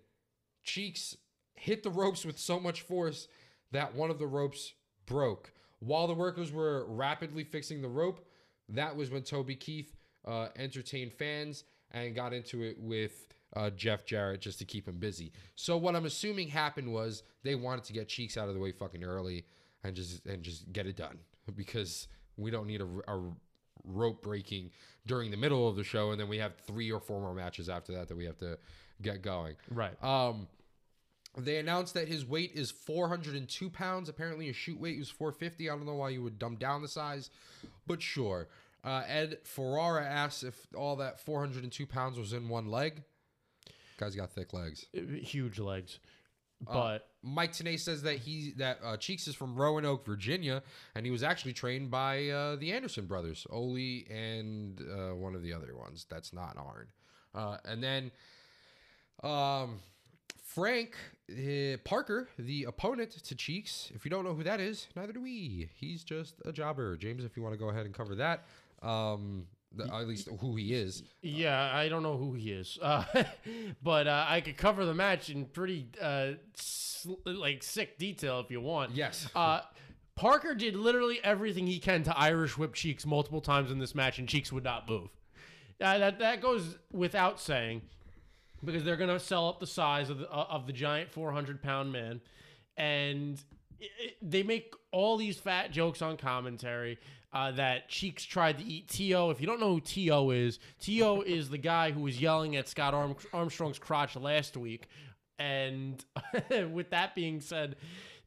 Cheeks 0.64 1.18
hit 1.56 1.84
the 1.84 1.90
ropes 1.90 2.26
with 2.26 2.38
so 2.38 2.60
much 2.60 2.82
force 2.82 3.28
that 3.72 3.96
one 3.96 4.10
of 4.10 4.20
the 4.20 4.28
ropes 4.28 4.74
broke. 5.06 5.52
While 5.86 6.08
the 6.08 6.16
workers 6.16 6.52
were 6.52 6.86
rapidly 6.88 7.44
fixing 7.44 7.82
the 7.82 7.88
rope, 7.88 8.26
that 8.70 8.96
was 8.96 9.12
when 9.12 9.22
Toby 9.22 9.56
Keith 9.56 9.96
uh, 10.26 10.48
entertained 10.56 11.14
fans 11.14 11.64
and 11.92 12.16
got 12.16 12.34
into 12.34 12.64
it 12.64 12.78
with 12.80 13.28
uh, 13.56 13.70
Jeff 13.70 14.04
Jarrett 14.04 14.42
just 14.42 14.58
to 14.60 14.66
keep 14.66 14.88
him 14.88 14.98
busy. 14.98 15.32
So 15.54 15.78
what 15.78 15.96
I'm 15.96 16.06
assuming 16.06 16.48
happened 16.48 16.92
was 16.92 17.22
they 17.44 17.54
wanted 17.54 17.84
to 17.86 17.94
get 17.94 18.08
Cheeks 18.08 18.36
out 18.36 18.50
of 18.50 18.56
the 18.56 18.60
way 18.60 18.72
fucking 18.72 19.04
early 19.04 19.46
and 19.84 19.96
just 19.96 20.26
and 20.26 20.42
just 20.42 20.74
get 20.74 20.88
it 20.88 20.96
done 20.96 21.20
because 21.56 22.08
we 22.36 22.50
don't 22.50 22.66
need 22.66 22.82
a, 22.82 22.88
a 23.08 23.22
rope 23.84 24.24
breaking 24.24 24.72
during 25.06 25.30
the 25.30 25.38
middle 25.38 25.70
of 25.70 25.76
the 25.76 25.84
show 25.84 26.10
and 26.10 26.20
then 26.20 26.28
we 26.28 26.40
have 26.40 26.56
three 26.66 26.92
or 26.92 27.00
four 27.00 27.22
more 27.22 27.36
matches 27.36 27.70
after 27.70 27.94
that 27.94 28.08
that 28.08 28.18
we 28.18 28.26
have 28.26 28.38
to 28.40 28.58
get 29.04 29.22
going. 29.22 29.56
Right. 29.70 30.04
Um, 30.04 30.48
they 31.38 31.58
announced 31.58 31.94
that 31.96 32.08
his 32.08 32.26
weight 32.26 32.52
is 32.54 32.72
402 32.72 33.70
pounds. 33.70 34.10
Apparently, 34.10 34.48
his 34.48 34.56
shoot 34.56 34.80
weight 34.80 34.98
was 34.98 35.10
450. 35.10 35.70
I 35.70 35.76
don't 35.76 35.86
know 35.86 35.96
why 35.96 36.10
you 36.10 36.22
would 36.24 36.40
dumb 36.40 36.56
down 36.56 36.82
the 36.82 36.88
size, 36.88 37.30
but 37.88 38.02
sure. 38.02 38.48
Uh, 38.84 39.04
Ed 39.08 39.40
Ferrara 39.44 40.06
asks 40.06 40.44
if 40.44 40.68
all 40.76 40.96
that 40.98 41.20
402 41.20 41.86
pounds 41.88 42.18
was 42.20 42.34
in 42.34 42.48
one 42.50 42.68
leg. 42.70 43.04
Guy's 43.98 44.16
got 44.16 44.32
thick 44.32 44.54
legs. 44.54 44.86
Huge 44.94 45.60
legs. 45.60 46.00
Uh, 46.68 46.74
But 46.74 47.10
Mike 47.24 47.52
Tenay 47.52 47.80
says 47.80 48.04
that 48.04 48.18
he 48.20 48.52
that 48.58 48.80
uh, 48.84 48.98
Cheeks 48.98 49.28
is 49.28 49.36
from 49.36 49.56
Roanoke, 49.56 50.06
Virginia, 50.06 50.64
and 50.94 51.06
he 51.06 51.12
was 51.12 51.24
actually 51.24 51.54
trained 51.54 51.90
by 51.92 52.30
uh, 52.30 52.56
the 52.58 52.72
Anderson 52.72 53.06
brothers, 53.08 53.46
Ole 53.50 54.04
and 54.10 54.80
uh, 54.82 55.16
one 55.16 55.36
of 55.36 55.42
the 55.42 55.52
other 55.54 55.76
ones. 55.76 56.06
That's 56.10 56.32
not 56.32 56.56
Arn. 56.58 56.88
Uh, 57.34 57.58
and 57.66 57.84
then 57.84 58.12
um, 59.24 59.80
Frank 60.44 60.96
uh, 61.32 61.78
Parker, 61.84 62.30
the 62.38 62.66
opponent 62.66 63.12
to 63.12 63.36
Cheeks. 63.36 63.92
If 63.96 64.06
you 64.06 64.12
don't 64.12 64.24
know 64.24 64.34
who 64.34 64.44
that 64.44 64.60
is, 64.60 64.88
neither 64.96 65.14
do 65.14 65.22
we. 65.22 65.70
He's 65.76 66.04
just 66.04 66.36
a 66.46 66.52
jobber. 66.52 66.96
James, 66.98 67.24
if 67.24 67.36
you 67.36 67.44
want 67.44 67.54
to 67.54 67.60
go 67.60 67.70
ahead 67.70 67.86
and 67.86 67.94
cover 67.96 68.16
that, 68.16 68.46
um, 68.82 69.48
the, 69.72 69.86
at 69.86 70.08
least 70.08 70.30
who 70.40 70.56
he 70.56 70.74
is. 70.74 71.04
yeah, 71.22 71.72
I 71.74 71.90
don't 71.90 72.04
know 72.04 72.18
who 72.18 72.34
he 72.34 72.52
is. 72.52 72.78
Uh, 72.86 73.04
but 73.82 74.08
uh, 74.08 74.26
I 74.28 74.42
could 74.42 74.58
cover 74.58 74.86
the 74.86 74.94
match 74.94 75.30
in 75.30 75.46
pretty 75.46 75.88
uh, 76.02 76.34
sl- 76.56 77.16
like 77.26 77.64
sick 77.64 77.98
detail 77.98 78.40
if 78.40 78.52
you 78.52 78.62
want. 78.62 78.92
Yes. 78.92 79.28
Uh, 79.36 79.62
Parker 80.16 80.56
did 80.56 80.76
literally 80.76 81.20
everything 81.24 81.68
he 81.68 81.80
can 81.80 82.04
to 82.04 82.18
Irish 82.18 82.58
whip 82.58 82.74
Cheeks 82.74 83.06
multiple 83.06 83.42
times 83.42 83.70
in 83.72 83.80
this 83.80 83.94
match, 83.94 84.18
and 84.18 84.30
Cheeks 84.30 84.52
would 84.54 84.64
not 84.64 84.88
move. 84.88 85.10
Uh, 85.82 85.98
that 85.98 86.20
that 86.20 86.42
goes 86.42 86.78
without 86.94 87.38
saying, 87.42 87.82
because 88.66 88.84
they're 88.84 88.98
gonna 88.98 89.20
sell 89.20 89.48
up 89.48 89.60
the 89.60 89.68
size 89.68 90.10
of 90.10 90.20
the 90.20 90.32
uh, 90.32 90.46
of 90.50 90.68
the 90.68 90.74
giant 90.74 91.12
400 91.12 91.62
pound 91.62 91.92
man, 91.92 92.22
and 92.78 93.42
it, 93.80 93.92
it- 94.00 94.18
they 94.22 94.44
make 94.44 94.74
all 94.92 95.18
these 95.18 95.38
fat 95.38 95.72
jokes 95.72 96.02
on 96.02 96.18
commentary. 96.18 96.98
Uh, 97.34 97.52
that 97.52 97.90
Cheeks 97.90 98.24
tried 98.24 98.58
to 98.60 98.64
eat 98.64 98.88
To. 98.88 99.30
If 99.30 99.42
you 99.42 99.48
don't 99.48 99.60
know 99.60 99.74
who 99.74 99.82
To 99.82 100.32
is, 100.32 100.58
To 100.84 101.22
is 101.28 101.50
the 101.50 101.58
guy 101.58 101.92
who 101.92 102.00
was 102.02 102.22
yelling 102.22 102.56
at 102.56 102.70
Scott 102.70 102.94
Arm- 102.94 103.18
Armstrong's 103.34 103.78
crotch 103.78 104.16
last 104.16 104.56
week. 104.56 104.88
And 105.38 106.02
with 106.72 106.92
that 106.92 107.14
being 107.14 107.42
said, 107.42 107.76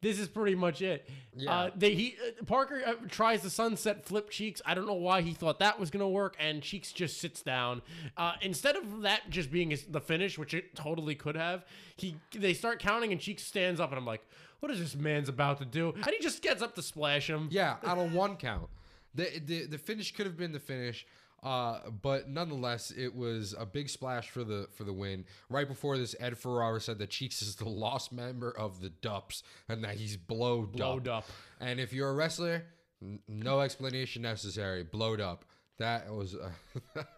this 0.01 0.19
is 0.19 0.29
pretty 0.29 0.55
much 0.55 0.83
it. 0.83 1.09
Yeah. 1.35 1.53
Uh, 1.53 1.71
they 1.77 1.95
he 1.95 2.17
uh, 2.27 2.45
Parker 2.45 2.83
uh, 2.87 2.95
tries 3.09 3.43
the 3.43 3.51
sunset 3.51 4.05
flip 4.05 4.31
cheeks. 4.31 4.61
I 4.65 4.75
don't 4.75 4.87
know 4.87 4.95
why 4.95 5.23
he 5.23 5.33
thought 5.33 5.59
that 5.61 5.79
was 5.79 5.91
gonna 5.91 6.09
work, 6.09 6.37
and 6.39 6.63
cheeks 6.63 6.93
just 6.93 7.19
sits 7.19 7.43
down. 7.43 7.83
Uh, 8.17 8.33
instead 8.43 8.77
of 8.77 9.03
that 9.03 9.29
just 9.31 9.51
being 9.51 9.71
his, 9.71 9.85
the 9.85 10.01
finish, 10.01 10.39
which 10.39 10.55
it 10.55 10.75
totally 10.75 11.15
could 11.15 11.37
have, 11.37 11.65
he 11.97 12.17
they 12.35 12.55
start 12.55 12.79
counting, 12.81 13.13
and 13.13 13.21
cheeks 13.21 13.43
stands 13.45 13.81
up, 13.81 13.91
and 13.91 13.99
I'm 13.99 14.07
like, 14.07 14.23
what 14.61 14.73
is 14.73 14.79
this 14.81 14.97
man's 14.97 15.29
about 15.29 15.59
to 15.59 15.65
do? 15.65 15.93
And 15.95 16.07
he 16.07 16.19
just 16.21 16.43
gets 16.43 16.63
up 16.63 16.75
to 16.77 16.83
splash 16.83 17.29
him. 17.29 17.49
Yeah, 17.51 17.77
out 17.85 17.99
of 17.99 18.13
one 18.13 18.37
count. 18.37 18.69
The, 19.15 19.41
the 19.45 19.67
the 19.67 19.79
finish 19.79 20.15
could 20.15 20.27
have 20.27 20.37
been 20.37 20.53
the 20.53 20.61
finish, 20.61 21.07
uh, 21.43 21.91
but 22.03 22.29
nonetheless, 22.29 22.91
it 22.91 23.15
was 23.15 23.55
a 23.59 23.65
big 23.65 23.89
splash 23.89 24.29
for 24.31 24.43
the 24.45 24.69
for 24.75 24.85
the 24.85 24.93
win. 24.93 25.25
Right 25.49 25.69
before 25.69 25.97
this, 25.97 26.15
Ed 26.19 26.37
Ferrara 26.37 26.81
said 26.81 26.99
that 26.99 27.11
Cheeks 27.11 27.43
is 27.43 27.57
the 27.57 27.69
lost 27.69 28.13
member 28.13 28.51
of 28.51 28.81
the 28.81 28.91
Dupps 28.91 29.43
and 29.69 29.85
that 29.85 29.95
he's 29.97 30.17
blowed, 30.17 30.73
Blowed 30.73 31.07
up. 31.09 31.25
up. 31.25 31.31
And 31.61 31.79
if 31.79 31.93
you're 31.93 32.11
a 32.11 32.15
wrestler, 32.15 32.65
n- 33.03 33.21
no 33.29 33.61
explanation 33.61 34.23
necessary. 34.23 34.83
Blowed 34.83 35.21
up. 35.21 35.45
That 35.79 36.13
was 36.13 36.35
a, 36.35 36.51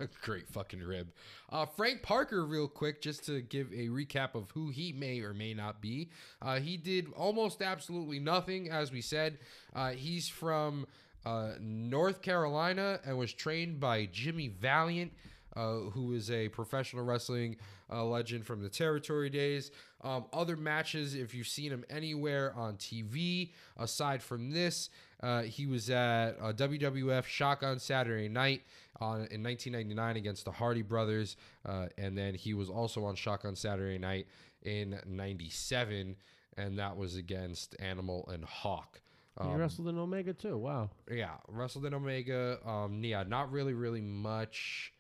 a 0.03 0.07
great 0.23 0.47
fucking 0.47 0.83
rib. 0.83 1.13
Uh, 1.51 1.65
Frank 1.65 2.03
Parker, 2.03 2.45
real 2.45 2.69
quick, 2.69 3.01
just 3.01 3.25
to 3.25 3.41
give 3.41 3.73
a 3.73 3.89
recap 3.89 4.35
of 4.35 4.51
who 4.51 4.69
he 4.69 4.93
may 4.93 5.21
or 5.21 5.33
may 5.33 5.55
not 5.55 5.81
be. 5.81 6.11
Uh, 6.43 6.61
he 6.61 6.77
did 6.77 7.07
almost 7.17 7.63
absolutely 7.63 8.19
nothing, 8.19 8.69
as 8.71 8.93
we 8.93 9.01
said. 9.01 9.39
Uh, 9.75 9.93
he's 9.93 10.29
from 10.29 10.87
uh, 11.25 11.53
North 11.61 12.23
Carolina 12.23 13.01
and 13.05 13.17
was 13.19 13.33
trained 13.33 13.81
by 13.81 14.07
Jimmy 14.07 14.49
Valiant, 14.49 15.13
uh, 15.57 15.77
who 15.93 16.13
is 16.13 16.31
a 16.31 16.49
professional 16.49 17.05
wrestling 17.05 17.57
uh, 17.93 18.05
legend 18.05 18.47
from 18.47 18.63
the 18.63 18.69
territory 18.69 19.29
days. 19.31 19.71
Um, 20.03 20.27
other 20.33 20.57
matches, 20.57 21.15
if 21.15 21.35
you've 21.35 21.49
seen 21.49 21.71
him 21.73 21.85
anywhere 21.91 22.55
on 22.57 22.77
TV, 22.77 23.51
aside 23.77 24.23
from 24.23 24.51
this, 24.51 24.91
uh, 25.23 25.43
he 25.43 25.67
was 25.67 25.91
at 25.91 26.37
uh, 26.41 26.53
WWF 26.53 27.25
Shotgun 27.25 27.79
Saturday 27.79 28.29
Night 28.29 28.63
on, 29.01 29.27
in 29.31 29.43
1999 29.43 30.17
against 30.17 30.45
the 30.45 30.53
Hardy 30.53 30.83
Brothers, 30.83 31.37
uh, 31.67 31.87
and 31.99 32.17
then 32.17 32.35
he 32.35 32.55
was 32.55 32.71
also 32.71 33.05
on 33.05 33.15
Shotgun 33.15 33.57
Saturday 33.57 33.99
Night 33.99 34.27
in 34.63 34.99
'97, 35.07 36.17
and 36.57 36.79
that 36.79 36.97
was 36.97 37.17
against 37.17 37.77
Animal 37.81 38.29
and 38.33 38.45
Hawk. 38.45 39.01
He 39.49 39.55
wrestled 39.55 39.89
in 39.89 39.99
Omega 39.99 40.33
too. 40.33 40.57
Wow. 40.59 40.91
Yeah, 41.11 41.35
wrestled 41.49 41.87
in 41.87 41.95
Omega. 41.95 42.59
Um, 42.67 43.03
yeah, 43.03 43.23
not 43.27 43.51
really, 43.51 43.75
really 43.75 44.01
much. 44.01 44.93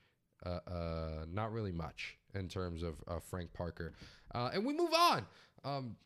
Uh, 0.44 0.58
uh, 0.66 1.24
not 1.30 1.52
really 1.52 1.72
much 1.72 2.16
in 2.34 2.48
terms 2.48 2.82
of 2.82 2.94
uh, 3.06 3.18
Frank 3.18 3.52
Parker. 3.52 3.92
Uh, 4.34 4.50
and 4.54 4.64
we 4.64 4.72
move 4.72 4.94
on. 4.94 5.26
Um, 5.64 5.96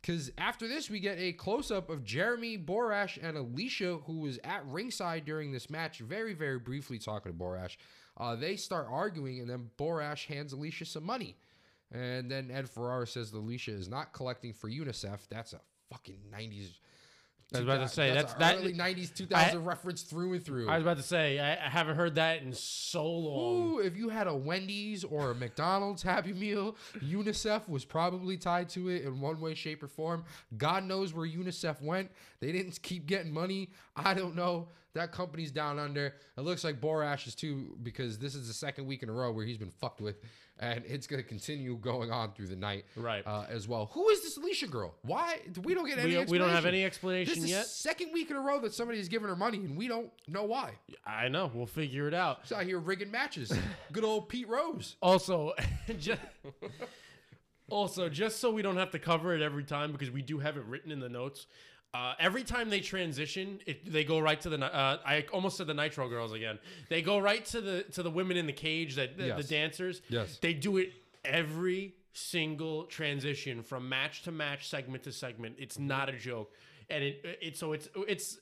because 0.00 0.30
after 0.38 0.68
this, 0.68 0.88
we 0.88 1.00
get 1.00 1.18
a 1.18 1.32
close 1.32 1.70
up 1.70 1.90
of 1.90 2.04
Jeremy 2.04 2.56
Borash 2.56 3.18
and 3.22 3.36
Alicia, 3.36 3.98
who 4.06 4.20
was 4.20 4.38
at 4.44 4.64
ringside 4.66 5.24
during 5.24 5.52
this 5.52 5.68
match, 5.68 5.98
very, 5.98 6.32
very 6.32 6.58
briefly 6.58 6.98
talking 6.98 7.32
to 7.32 7.36
Borash. 7.38 7.76
Uh, 8.16 8.36
they 8.36 8.56
start 8.56 8.86
arguing, 8.90 9.40
and 9.40 9.50
then 9.50 9.70
Borash 9.78 10.26
hands 10.26 10.52
Alicia 10.52 10.84
some 10.84 11.04
money. 11.04 11.36
And 11.92 12.30
then 12.30 12.50
Ed 12.50 12.68
Ferrara 12.70 13.06
says 13.06 13.32
Alicia 13.32 13.72
is 13.72 13.88
not 13.88 14.12
collecting 14.12 14.52
for 14.52 14.70
UNICEF. 14.70 15.20
That's 15.28 15.52
a 15.52 15.60
fucking 15.90 16.20
90s. 16.32 16.78
I 17.52 17.58
was 17.58 17.64
about 17.66 17.82
to 17.82 17.88
say, 17.88 18.12
that's, 18.14 18.32
that's- 18.34 18.56
that- 18.56 18.64
early 18.64 18.74
90s, 18.74 19.14
2000 19.14 19.64
reference 19.64 20.02
through 20.02 20.34
and 20.34 20.44
through. 20.44 20.68
I 20.68 20.76
was 20.76 20.82
about 20.82 20.96
to 20.98 21.02
say 21.02 21.38
I, 21.38 21.52
I 21.54 21.68
haven't 21.68 21.96
heard 21.96 22.14
that 22.16 22.42
in 22.42 22.52
so 22.52 23.04
long. 23.06 23.72
Ooh, 23.72 23.78
if 23.80 23.96
you 23.96 24.08
had 24.08 24.26
a 24.26 24.34
Wendy's 24.34 25.02
or 25.04 25.30
a 25.32 25.34
McDonald's 25.34 26.02
Happy 26.02 26.32
Meal, 26.32 26.76
UNICEF 27.04 27.68
was 27.68 27.84
probably 27.84 28.36
tied 28.36 28.68
to 28.70 28.88
it 28.88 29.02
in 29.04 29.20
one 29.20 29.40
way, 29.40 29.54
shape, 29.54 29.82
or 29.82 29.88
form. 29.88 30.24
God 30.56 30.84
knows 30.84 31.12
where 31.12 31.26
UNICEF 31.26 31.82
went. 31.82 32.10
They 32.40 32.52
didn't 32.52 32.80
keep 32.82 33.06
getting 33.06 33.32
money. 33.32 33.70
I 33.96 34.14
don't 34.14 34.36
know. 34.36 34.68
That 34.94 35.12
company's 35.12 35.50
down 35.52 35.78
under. 35.78 36.14
It 36.36 36.40
looks 36.40 36.64
like 36.64 36.80
Borash 36.80 37.26
is 37.28 37.34
too, 37.34 37.76
because 37.82 38.18
this 38.18 38.34
is 38.34 38.48
the 38.48 38.54
second 38.54 38.86
week 38.86 39.02
in 39.04 39.08
a 39.08 39.12
row 39.12 39.30
where 39.30 39.44
he's 39.46 39.56
been 39.58 39.70
fucked 39.70 40.00
with, 40.00 40.16
and 40.58 40.82
it's 40.84 41.06
going 41.06 41.22
to 41.22 41.28
continue 41.28 41.76
going 41.76 42.10
on 42.10 42.32
through 42.32 42.48
the 42.48 42.56
night, 42.56 42.84
Right. 42.96 43.24
Uh, 43.26 43.44
as 43.48 43.68
well. 43.68 43.90
Who 43.92 44.08
is 44.08 44.22
this 44.22 44.36
Alicia 44.36 44.66
girl? 44.66 44.94
Why 45.02 45.38
we 45.62 45.74
don't 45.74 45.86
get 45.86 45.98
any? 45.98 46.08
We 46.08 46.14
don't- 46.14 46.28
we 46.28 46.38
don't 46.38 46.50
have 46.50 46.66
any 46.66 46.84
explanation. 46.84 47.34
This 47.34 47.44
is 47.44 47.50
yet. 47.50 47.66
second 47.66 48.12
week 48.12 48.30
in 48.32 48.36
a 48.36 48.40
row 48.40 48.58
that 48.62 48.74
somebody's 48.74 49.08
given 49.08 49.28
her 49.28 49.36
money, 49.36 49.58
and 49.58 49.76
we 49.76 49.86
don't 49.86 50.10
know 50.26 50.42
why. 50.44 50.72
I 51.06 51.28
know. 51.28 51.50
We'll 51.54 51.66
figure 51.66 52.08
it 52.08 52.14
out. 52.14 52.40
She's 52.42 52.52
out 52.52 52.64
here 52.64 52.78
rigging 52.80 53.12
matches. 53.12 53.52
Good 53.92 54.02
old 54.04 54.28
Pete 54.28 54.48
Rose. 54.48 54.96
Also, 55.00 55.52
just 56.00 56.20
also 57.68 58.08
just 58.08 58.40
so 58.40 58.50
we 58.50 58.62
don't 58.62 58.76
have 58.76 58.90
to 58.90 58.98
cover 58.98 59.34
it 59.34 59.42
every 59.42 59.62
time 59.64 59.92
because 59.92 60.10
we 60.10 60.22
do 60.22 60.38
have 60.40 60.56
it 60.56 60.64
written 60.64 60.90
in 60.90 60.98
the 61.00 61.08
notes. 61.08 61.46
Uh, 61.92 62.14
every 62.20 62.44
time 62.44 62.70
they 62.70 62.80
transition, 62.80 63.60
it, 63.66 63.92
they 63.92 64.04
go 64.04 64.20
right 64.20 64.40
to 64.40 64.48
the. 64.48 64.64
Uh, 64.64 64.98
I 65.04 65.26
almost 65.32 65.56
said 65.56 65.66
the 65.66 65.74
Nitro 65.74 66.08
Girls 66.08 66.32
again. 66.32 66.58
They 66.88 67.02
go 67.02 67.18
right 67.18 67.44
to 67.46 67.60
the 67.60 67.82
to 67.92 68.02
the 68.02 68.10
women 68.10 68.36
in 68.36 68.46
the 68.46 68.52
cage, 68.52 68.94
that 68.94 69.18
the, 69.18 69.34
the 69.36 69.42
dancers. 69.42 70.00
Yes. 70.08 70.38
They 70.40 70.54
do 70.54 70.76
it 70.76 70.92
every 71.24 71.94
single 72.12 72.84
transition 72.84 73.62
from 73.62 73.88
match 73.88 74.22
to 74.22 74.32
match, 74.32 74.68
segment 74.68 75.02
to 75.04 75.12
segment. 75.12 75.56
It's 75.58 75.78
not 75.78 76.08
a 76.08 76.12
joke, 76.12 76.54
and 76.88 77.02
it 77.02 77.38
it 77.40 77.56
so 77.56 77.72
it's 77.72 77.88
it's 78.06 78.38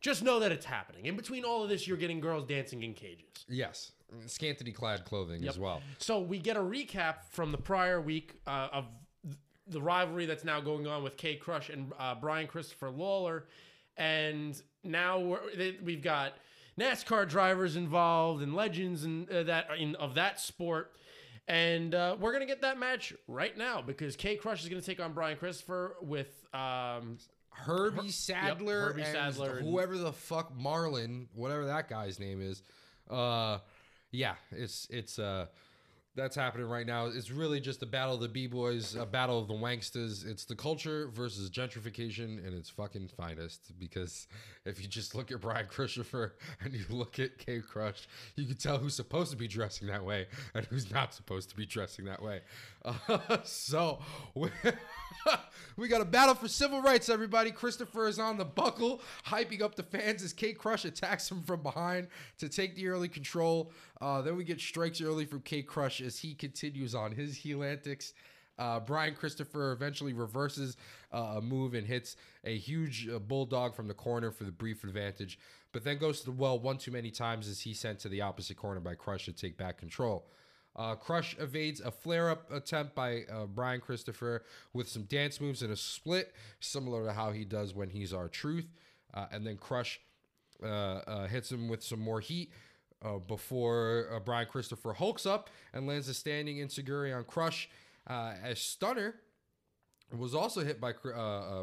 just 0.00 0.22
know 0.22 0.40
that 0.40 0.52
it's 0.52 0.66
happening. 0.66 1.06
In 1.06 1.16
between 1.16 1.44
all 1.44 1.62
of 1.62 1.70
this, 1.70 1.88
you're 1.88 1.96
getting 1.96 2.20
girls 2.20 2.44
dancing 2.46 2.82
in 2.82 2.92
cages. 2.92 3.46
Yes, 3.48 3.92
scantily 4.26 4.72
clad 4.72 5.04
clothing 5.04 5.46
as 5.46 5.58
well. 5.58 5.80
So 5.98 6.20
we 6.20 6.38
get 6.38 6.56
a 6.56 6.60
recap 6.60 7.24
from 7.30 7.52
the 7.52 7.58
prior 7.58 8.00
week 8.00 8.40
uh, 8.46 8.68
of 8.72 8.84
the 9.70 9.80
rivalry 9.80 10.26
that's 10.26 10.44
now 10.44 10.60
going 10.60 10.86
on 10.86 11.02
with 11.02 11.16
K 11.16 11.36
Crush 11.36 11.68
and 11.70 11.92
uh, 11.98 12.14
Brian 12.14 12.46
Christopher 12.46 12.90
Lawler, 12.90 13.46
and 13.96 14.60
now 14.84 15.18
we're, 15.20 15.40
we've 15.82 16.02
got 16.02 16.34
NASCAR 16.78 17.28
drivers 17.28 17.76
involved 17.76 18.42
and 18.42 18.54
legends 18.54 19.04
and 19.04 19.30
uh, 19.30 19.42
that 19.44 19.68
in 19.78 19.94
of 19.96 20.14
that 20.14 20.40
sport. 20.40 20.92
And 21.48 21.94
uh, 21.94 22.16
we're 22.20 22.32
gonna 22.32 22.46
get 22.46 22.62
that 22.62 22.78
match 22.78 23.12
right 23.26 23.56
now 23.56 23.82
because 23.82 24.16
K 24.16 24.36
Crush 24.36 24.62
is 24.62 24.68
gonna 24.68 24.82
take 24.82 25.00
on 25.00 25.12
Brian 25.12 25.36
Christopher 25.36 25.96
with 26.00 26.28
um, 26.54 27.18
Hermie 27.50 28.10
Sadler 28.10 28.88
Hermie 28.90 29.02
and 29.02 29.12
Sadler 29.12 29.56
and- 29.58 29.68
whoever 29.68 29.98
the 29.98 30.12
fuck 30.12 30.54
Marlin, 30.56 31.28
whatever 31.34 31.66
that 31.66 31.88
guy's 31.88 32.20
name 32.20 32.40
is. 32.40 32.62
Uh, 33.08 33.58
yeah, 34.12 34.34
it's 34.52 34.86
it's 34.90 35.18
uh, 35.18 35.46
that's 36.20 36.36
happening 36.36 36.66
right 36.66 36.86
now. 36.86 37.06
It's 37.06 37.30
really 37.30 37.60
just 37.60 37.82
a 37.82 37.86
battle 37.86 38.14
of 38.14 38.20
the 38.20 38.28
b 38.28 38.46
boys, 38.46 38.94
a 38.94 39.06
battle 39.06 39.38
of 39.38 39.48
the 39.48 39.54
wanksters. 39.54 40.26
It's 40.26 40.44
the 40.44 40.54
culture 40.54 41.08
versus 41.08 41.48
gentrification 41.50 42.46
and 42.46 42.54
its 42.54 42.68
fucking 42.68 43.08
finest. 43.16 43.72
Because 43.78 44.28
if 44.66 44.82
you 44.82 44.86
just 44.86 45.14
look 45.14 45.32
at 45.32 45.40
Brian 45.40 45.66
Christopher 45.66 46.34
and 46.60 46.74
you 46.74 46.84
look 46.90 47.18
at 47.18 47.38
K 47.38 47.60
Crush, 47.60 48.06
you 48.36 48.44
can 48.44 48.56
tell 48.56 48.76
who's 48.76 48.94
supposed 48.94 49.30
to 49.30 49.36
be 49.36 49.48
dressing 49.48 49.88
that 49.88 50.04
way 50.04 50.26
and 50.54 50.66
who's 50.66 50.90
not 50.90 51.14
supposed 51.14 51.48
to 51.50 51.56
be 51.56 51.64
dressing 51.64 52.04
that 52.04 52.22
way. 52.22 52.42
So. 53.44 54.00
we 54.34 54.50
we 55.76 55.88
got 55.88 56.00
a 56.00 56.04
battle 56.04 56.34
for 56.34 56.48
civil 56.48 56.82
rights, 56.82 57.08
everybody. 57.08 57.50
Christopher 57.50 58.08
is 58.08 58.18
on 58.18 58.38
the 58.38 58.44
buckle, 58.44 59.00
hyping 59.26 59.62
up 59.62 59.74
the 59.74 59.82
fans 59.82 60.22
as 60.22 60.32
K 60.32 60.52
Crush 60.52 60.84
attacks 60.84 61.30
him 61.30 61.42
from 61.42 61.62
behind 61.62 62.08
to 62.38 62.48
take 62.48 62.74
the 62.74 62.88
early 62.88 63.08
control. 63.08 63.72
Uh, 64.00 64.22
then 64.22 64.36
we 64.36 64.44
get 64.44 64.60
strikes 64.60 65.00
early 65.00 65.24
from 65.24 65.40
K 65.40 65.62
Crush 65.62 66.00
as 66.00 66.18
he 66.18 66.34
continues 66.34 66.94
on 66.94 67.12
his 67.12 67.36
heel 67.36 67.62
antics. 67.62 68.12
Uh, 68.58 68.78
Brian 68.78 69.14
Christopher 69.14 69.72
eventually 69.72 70.12
reverses 70.12 70.76
uh, 71.12 71.34
a 71.36 71.40
move 71.40 71.72
and 71.72 71.86
hits 71.86 72.16
a 72.44 72.56
huge 72.56 73.08
uh, 73.08 73.18
bulldog 73.18 73.74
from 73.74 73.88
the 73.88 73.94
corner 73.94 74.30
for 74.30 74.44
the 74.44 74.52
brief 74.52 74.84
advantage, 74.84 75.38
but 75.72 75.82
then 75.82 75.96
goes 75.96 76.20
to 76.20 76.26
the 76.26 76.32
well 76.32 76.58
one 76.58 76.76
too 76.76 76.90
many 76.90 77.10
times 77.10 77.48
as 77.48 77.60
he's 77.60 77.80
sent 77.80 77.98
to 78.00 78.08
the 78.08 78.20
opposite 78.20 78.58
corner 78.58 78.80
by 78.80 78.94
Crush 78.94 79.24
to 79.24 79.32
take 79.32 79.56
back 79.56 79.78
control. 79.78 80.26
Uh, 80.76 80.94
Crush 80.94 81.36
evades 81.38 81.80
a 81.80 81.90
flare 81.90 82.30
up 82.30 82.50
attempt 82.52 82.94
by 82.94 83.22
uh, 83.32 83.46
Brian 83.46 83.80
Christopher 83.80 84.44
with 84.72 84.88
some 84.88 85.02
dance 85.02 85.40
moves 85.40 85.62
and 85.62 85.72
a 85.72 85.76
split, 85.76 86.32
similar 86.60 87.04
to 87.06 87.12
how 87.12 87.32
he 87.32 87.44
does 87.44 87.74
when 87.74 87.90
he's 87.90 88.14
R-Truth. 88.14 88.72
Uh, 89.12 89.26
and 89.32 89.46
then 89.46 89.56
Crush 89.56 90.00
uh, 90.62 90.66
uh, 90.66 91.26
hits 91.26 91.50
him 91.50 91.68
with 91.68 91.82
some 91.82 92.00
more 92.00 92.20
heat 92.20 92.52
uh, 93.04 93.18
before 93.18 94.22
Brian 94.24 94.46
Christopher 94.46 94.92
hulks 94.92 95.26
up 95.26 95.50
and 95.72 95.86
lands 95.86 96.08
a 96.08 96.14
standing 96.14 96.58
enzuigiri 96.58 97.16
on 97.16 97.24
Crush. 97.24 97.68
As 98.06 98.60
Stunner 98.60 99.14
was 100.16 100.34
also 100.34 100.64
hit 100.64 100.80
by 100.80 100.92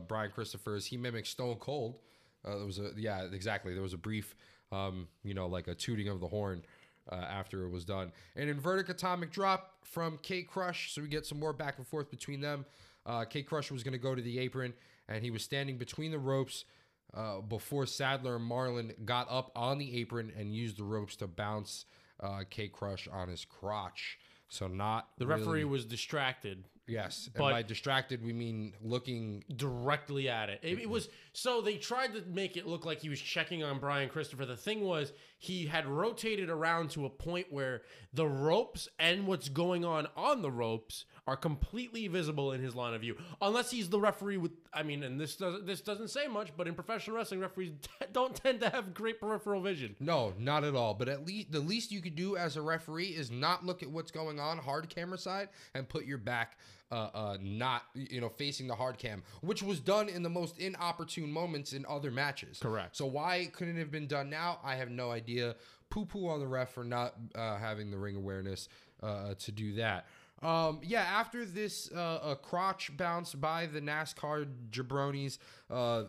Brian 0.07 0.31
Christopher 0.31 0.75
as 0.75 0.87
he 0.87 0.97
mimicked 0.97 1.27
Stone 1.27 1.55
Cold. 1.55 1.99
There 2.43 2.65
was 2.65 2.79
a 2.79 2.91
yeah, 2.95 3.23
exactly. 3.31 3.73
There 3.73 3.83
was 3.83 3.93
a 3.93 3.97
brief, 3.97 4.35
um, 4.71 5.07
you 5.23 5.33
know, 5.33 5.47
like 5.47 5.67
a 5.67 5.75
tooting 5.75 6.07
of 6.07 6.21
the 6.21 6.27
horn 6.27 6.63
uh, 7.11 7.15
after 7.15 7.65
it 7.65 7.69
was 7.69 7.85
done. 7.85 8.11
An 8.35 8.47
inverted 8.49 8.89
atomic 8.89 9.31
drop 9.31 9.75
from 9.83 10.17
K 10.21 10.43
Crush, 10.43 10.93
so 10.93 11.01
we 11.01 11.07
get 11.07 11.25
some 11.25 11.39
more 11.39 11.53
back 11.53 11.77
and 11.77 11.87
forth 11.87 12.09
between 12.09 12.41
them. 12.41 12.65
Uh, 13.05 13.25
K 13.25 13.43
Crush 13.43 13.71
was 13.71 13.83
going 13.83 13.93
to 13.93 13.97
go 13.99 14.15
to 14.15 14.21
the 14.21 14.39
apron, 14.39 14.73
and 15.07 15.23
he 15.23 15.31
was 15.31 15.43
standing 15.43 15.77
between 15.77 16.11
the 16.11 16.19
ropes 16.19 16.65
uh, 17.13 17.39
before 17.39 17.85
Sadler 17.85 18.35
and 18.35 18.45
Marlin 18.45 18.93
got 19.05 19.27
up 19.29 19.51
on 19.55 19.77
the 19.77 19.97
apron 19.99 20.31
and 20.37 20.53
used 20.53 20.77
the 20.77 20.83
ropes 20.83 21.15
to 21.17 21.27
bounce 21.27 21.85
uh, 22.19 22.43
K 22.49 22.67
Crush 22.67 23.07
on 23.07 23.29
his 23.29 23.45
crotch. 23.45 24.19
So 24.49 24.67
not 24.67 25.09
the 25.17 25.27
really- 25.27 25.41
referee 25.41 25.63
was 25.65 25.85
distracted 25.85 26.65
Yes, 26.87 27.29
But- 27.33 27.43
and 27.43 27.51
by 27.51 27.61
distracted 27.63 28.23
we 28.23 28.33
mean 28.33 28.73
looking. 28.81 29.43
directly 29.55 30.29
at 30.29 30.49
it. 30.49 30.59
it. 30.63 30.67
It 30.67 30.77
mm-hmm. 30.79 30.89
was 30.91 31.09
so 31.33 31.61
they 31.61 31.77
tried 31.77 32.13
to 32.13 32.23
make 32.25 32.57
it 32.57 32.65
look 32.65 32.85
like 32.85 33.01
he 33.01 33.09
was 33.09 33.21
checking 33.21 33.63
on 33.63 33.79
Brian 33.79 34.09
Christopher. 34.09 34.45
The 34.45 34.57
thing 34.57 34.81
was 34.81 35.11
he 35.37 35.65
had 35.65 35.85
rotated 35.85 36.49
around 36.49 36.91
to 36.91 37.05
a 37.05 37.09
point 37.09 37.47
where 37.51 37.83
the 38.13 38.25
ropes 38.25 38.87
and 38.97 39.27
what's 39.27 39.49
going 39.49 39.85
on 39.85 40.07
on 40.15 40.41
the 40.41 40.49
ropes 40.49 41.05
are 41.27 41.35
completely 41.35 42.07
visible 42.07 42.53
in 42.53 42.61
his 42.61 42.73
line 42.73 42.93
of 42.93 43.01
view. 43.01 43.17
Unless 43.41 43.69
he's 43.69 43.89
the 43.89 43.99
referee 43.99 44.37
with 44.37 44.53
I 44.73 44.83
mean 44.83 45.03
and 45.03 45.19
this 45.19 45.35
doesn't 45.35 45.67
this 45.67 45.81
doesn't 45.81 46.09
say 46.09 46.27
much, 46.27 46.55
but 46.55 46.67
in 46.67 46.73
professional 46.73 47.17
wrestling 47.17 47.41
referees 47.41 47.71
don't 48.13 48.33
tend 48.35 48.61
to 48.61 48.69
have 48.69 48.93
great 48.93 49.19
peripheral 49.19 49.61
vision. 49.61 49.95
No, 49.99 50.33
not 50.39 50.63
at 50.63 50.75
all. 50.75 50.93
But 50.93 51.09
at 51.09 51.25
least 51.25 51.51
the 51.51 51.59
least 51.59 51.91
you 51.91 52.01
could 52.01 52.15
do 52.15 52.37
as 52.37 52.55
a 52.55 52.61
referee 52.61 53.07
is 53.07 53.29
not 53.29 53.65
look 53.65 53.83
at 53.83 53.91
what's 53.91 54.11
going 54.11 54.39
on 54.39 54.57
hard 54.57 54.89
camera 54.89 55.17
side 55.17 55.49
and 55.75 55.87
put 55.87 56.05
your 56.05 56.17
back 56.17 56.57
uh, 56.91 57.09
uh, 57.13 57.37
not 57.41 57.83
you 57.93 58.21
know 58.21 58.29
facing 58.29 58.67
the 58.67 58.75
hard 58.75 58.97
cam, 58.97 59.23
which 59.41 59.61
was 59.61 59.79
done 59.79 60.09
in 60.09 60.23
the 60.23 60.29
most 60.29 60.57
inopportune 60.59 61.31
moments 61.31 61.73
in 61.73 61.85
other 61.87 62.11
matches. 62.11 62.59
Correct. 62.59 62.95
So 62.95 63.05
why 63.05 63.49
couldn't 63.53 63.77
it 63.77 63.79
have 63.79 63.91
been 63.91 64.07
done 64.07 64.29
now? 64.29 64.59
I 64.63 64.75
have 64.75 64.89
no 64.89 65.11
idea. 65.11 65.55
Poo 65.89 66.05
poo 66.05 66.27
on 66.27 66.39
the 66.39 66.47
ref 66.47 66.71
for 66.73 66.83
not 66.83 67.15
uh, 67.35 67.57
having 67.57 67.91
the 67.91 67.97
ring 67.97 68.15
awareness 68.15 68.67
uh, 69.01 69.33
to 69.39 69.51
do 69.51 69.73
that. 69.75 70.07
Um, 70.41 70.81
yeah, 70.83 71.01
after 71.01 71.45
this 71.45 71.91
uh, 71.91 72.19
a 72.23 72.35
crotch 72.35 72.95
bounce 72.95 73.33
by 73.33 73.65
the 73.65 73.81
NASCAR 73.81 74.47
jabronis, 74.69 75.39
uh, 75.69 76.03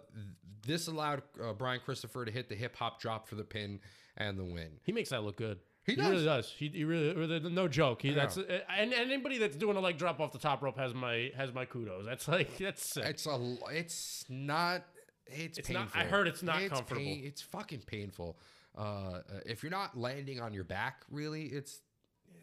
this 0.67 0.87
allowed 0.87 1.23
uh, 1.43 1.55
Brian 1.55 1.81
Christopher 1.83 2.25
to 2.25 2.31
hit 2.31 2.49
the 2.49 2.55
hip 2.55 2.77
hop 2.77 3.01
drop 3.01 3.27
for 3.27 3.37
the 3.37 3.45
pin 3.45 3.81
and 4.17 4.38
the 4.38 4.45
win. 4.45 4.69
He 4.83 4.93
makes 4.93 5.11
that 5.11 5.23
look 5.23 5.37
good. 5.37 5.59
He 5.96 6.01
really 6.01 6.24
does. 6.24 6.51
He, 6.51 6.68
he 6.68 6.85
really, 6.85 7.40
no 7.51 7.66
joke. 7.68 8.03
He 8.03 8.12
that's 8.12 8.37
and, 8.37 8.48
and 8.79 8.92
anybody 8.92 9.38
that's 9.38 9.57
doing 9.57 9.77
a 9.77 9.81
leg 9.81 9.96
drop 9.98 10.20
off 10.20 10.33
the 10.33 10.38
top 10.38 10.62
rope 10.62 10.77
has 10.79 10.94
my 10.94 11.31
has 11.37 11.53
my 11.53 11.64
kudos. 11.64 12.05
That's 12.05 12.29
like 12.29 12.57
that's 12.59 12.85
sick. 12.87 13.05
It's 13.07 13.27
a. 13.27 13.57
It's 13.70 14.24
not. 14.29 14.85
It's, 15.27 15.59
It's 15.59 15.68
not- 15.70 15.92
painful. 15.92 16.01
I 16.01 16.05
heard 16.05 16.27
it's 16.29 16.42
not 16.42 16.66
comfortable. 16.68 17.03
it's 17.05 17.42
fucking 17.42 17.81
painful. 17.87 18.38
Uh, 18.77 18.81
uh, 18.81 19.20
if 19.44 19.62
you're 19.62 19.70
not 19.70 19.96
landing 19.98 20.40
on 20.40 20.55
your 20.55 20.64
back, 20.64 21.03
really, 21.11 21.46
it's 21.46 21.81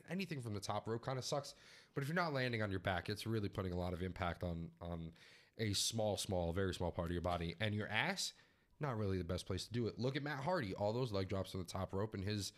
anything 0.10 0.42
from 0.42 0.54
the 0.54 0.60
top 0.60 0.88
rope 0.88 1.04
kind 1.04 1.18
of 1.18 1.26
sucks. 1.26 1.56
But 1.94 2.02
if 2.04 2.10
you're 2.10 2.16
not 2.16 2.34
landing 2.34 2.62
on 2.62 2.70
your 2.70 2.80
back, 2.82 3.10
it's 3.10 3.26
really 3.26 3.50
putting 3.50 3.72
a 3.72 3.78
lot 3.78 3.94
of 3.94 4.02
impact 4.04 4.44
on 4.44 4.70
on 4.82 5.12
a 5.58 5.74
small, 5.74 6.18
small, 6.18 6.52
very 6.52 6.74
small 6.74 6.92
part 6.92 7.08
of 7.08 7.14
your 7.14 7.22
body 7.22 7.56
and 7.62 7.74
your 7.74 7.88
ass. 7.88 8.34
Not 8.82 8.98
really 8.98 9.18
the 9.18 9.24
best 9.24 9.46
place 9.48 9.66
to 9.66 9.72
do 9.72 9.88
it. 9.88 9.98
Look 9.98 10.18
at 10.18 10.24
Matt 10.24 10.40
Hardy. 10.44 10.74
All 10.74 10.92
those 10.92 11.12
leg 11.14 11.30
drops 11.30 11.56
on 11.56 11.62
the 11.62 11.66
top 11.68 11.94
rope, 11.94 12.14
and 12.14 12.24
his 12.24 12.52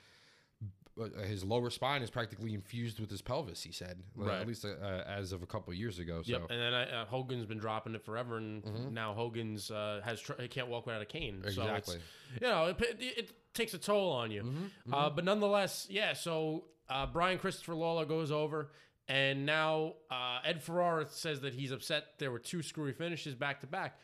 his 1.26 1.44
lower 1.44 1.70
spine 1.70 2.02
is 2.02 2.10
practically 2.10 2.54
infused 2.54 3.00
with 3.00 3.10
his 3.10 3.22
pelvis. 3.22 3.64
He 3.64 3.72
said, 3.72 4.02
Well, 4.16 4.28
Right. 4.30 4.42
at 4.42 4.48
least 4.48 4.66
uh, 4.66 4.70
uh, 4.82 5.04
as 5.08 5.32
of 5.32 5.44
a 5.44 5.46
couple 5.46 5.72
of 5.72 5.78
years 5.80 6.00
ago. 6.00 6.22
So 6.24 6.32
Yep, 6.32 6.42
and 6.50 6.60
then 6.62 6.74
uh, 6.74 7.06
Hogan's 7.06 7.46
been 7.46 7.58
dropping 7.60 7.96
it 7.96 8.04
forever, 8.04 8.38
and 8.38 8.94
now 8.94 9.14
Hogan's 9.14 9.70
uh, 9.72 10.02
has 10.04 10.20
tr- 10.22 10.34
he 10.40 10.48
can't 10.48 10.68
walk 10.68 10.86
without 10.86 11.02
a 11.02 11.06
cane. 11.06 11.42
So 11.44 11.48
Exactly. 11.50 11.96
it's, 12.34 12.42
you 12.42 12.48
know, 12.48 12.66
it, 12.68 12.82
it, 12.82 13.18
it 13.18 13.32
takes 13.54 13.74
a 13.74 13.78
toll 13.78 14.12
on 14.12 14.32
you. 14.32 14.46
Uh, 14.92 15.10
but 15.10 15.24
nonetheless, 15.24 15.88
yeah. 15.90 16.14
So 16.14 16.66
uh, 16.90 17.06
Brian 17.06 17.38
Christopher 17.40 17.76
Lawler 17.76 18.06
goes 18.06 18.32
over, 18.32 18.72
and 19.08 19.46
now 19.46 19.94
uh, 20.12 20.40
Ed 20.44 20.62
Ferrara 20.64 21.06
says 21.10 21.42
that 21.42 21.54
he's 21.54 21.72
upset. 21.72 22.06
There 22.20 22.32
were 22.32 22.40
two 22.40 22.62
screwy 22.62 22.94
finishes 22.94 23.36
back 23.36 23.62
to 23.62 23.68
back. 23.68 24.00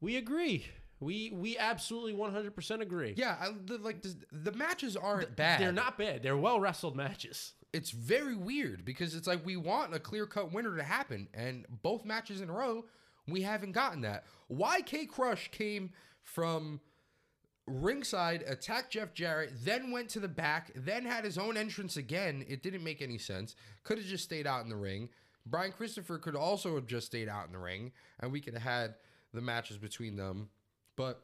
We 0.00 0.16
agree. 0.16 0.66
We 1.00 1.30
we 1.34 1.58
absolutely 1.58 2.14
one 2.14 2.32
hundred 2.32 2.54
percent 2.54 2.82
agree. 2.82 3.14
Yeah, 3.16 3.36
I, 3.40 3.50
the, 3.64 3.78
like 3.78 4.02
the, 4.02 4.14
the 4.32 4.52
matches 4.52 4.96
aren't 4.96 5.36
bad. 5.36 5.60
They're 5.60 5.72
not 5.72 5.98
bad. 5.98 6.22
They're 6.22 6.36
well 6.36 6.58
wrestled 6.58 6.96
matches. 6.96 7.52
It's 7.72 7.90
very 7.90 8.34
weird 8.34 8.84
because 8.84 9.14
it's 9.14 9.26
like 9.26 9.44
we 9.44 9.56
want 9.56 9.94
a 9.94 9.98
clear 9.98 10.26
cut 10.26 10.52
winner 10.52 10.76
to 10.76 10.82
happen, 10.82 11.28
and 11.34 11.66
both 11.82 12.04
matches 12.04 12.40
in 12.40 12.48
a 12.48 12.52
row 12.52 12.84
we 13.28 13.42
haven't 13.42 13.72
gotten 13.72 14.02
that. 14.02 14.24
Why 14.48 14.80
K 14.80 15.06
Crush 15.06 15.50
came 15.50 15.90
from 16.22 16.80
ringside, 17.66 18.42
attacked 18.46 18.92
Jeff 18.92 19.12
Jarrett, 19.12 19.52
then 19.64 19.90
went 19.90 20.08
to 20.10 20.20
the 20.20 20.28
back, 20.28 20.70
then 20.74 21.04
had 21.04 21.24
his 21.24 21.36
own 21.36 21.56
entrance 21.56 21.96
again. 21.96 22.44
It 22.48 22.62
didn't 22.62 22.84
make 22.84 23.02
any 23.02 23.18
sense. 23.18 23.56
Could 23.84 23.98
have 23.98 24.06
just 24.06 24.24
stayed 24.24 24.46
out 24.46 24.62
in 24.62 24.68
the 24.68 24.76
ring. 24.76 25.08
Brian 25.44 25.72
Christopher 25.72 26.18
could 26.18 26.36
also 26.36 26.74
have 26.74 26.86
just 26.86 27.06
stayed 27.06 27.28
out 27.28 27.46
in 27.46 27.52
the 27.52 27.58
ring, 27.58 27.92
and 28.20 28.32
we 28.32 28.40
could 28.40 28.54
have 28.54 28.62
had 28.62 28.94
the 29.32 29.40
matches 29.40 29.78
between 29.78 30.16
them. 30.16 30.48
But 30.96 31.22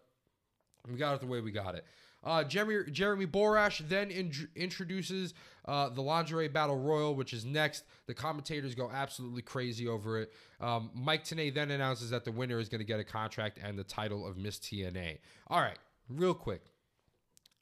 we 0.91 0.97
got 0.97 1.15
it 1.15 1.21
the 1.21 1.27
way 1.27 1.41
we 1.41 1.51
got 1.51 1.75
it. 1.75 1.85
Uh, 2.25 2.45
Jeremy 2.45 2.91
Jeremy 2.91 3.27
Borash 3.27 3.87
then 3.89 4.11
in- 4.11 4.49
introduces 4.55 5.35
uh, 5.65 5.89
the 5.89 6.03
lingerie 6.03 6.49
battle 6.49 6.79
royal, 6.79 7.17
which 7.17 7.33
is 7.33 7.45
next. 7.45 7.85
The 8.07 8.15
commentators 8.15 8.75
go 8.75 8.91
absolutely 8.93 9.43
crazy 9.43 9.89
over 9.89 10.21
it. 10.21 10.33
Um, 10.61 10.91
Mike 10.95 11.25
Tenay 11.25 11.53
then 11.53 11.73
announces 11.73 12.11
that 12.11 12.25
the 12.25 12.31
winner 12.31 12.61
is 12.61 12.69
going 12.69 12.81
to 12.81 12.85
get 12.85 13.01
a 13.01 13.05
contract 13.05 13.59
and 13.63 13.77
the 13.77 13.85
title 13.85 14.27
of 14.27 14.37
Miss 14.37 14.59
TNA. 14.59 15.19
All 15.49 15.61
right, 15.61 15.79
real 16.09 16.35
quick, 16.35 16.63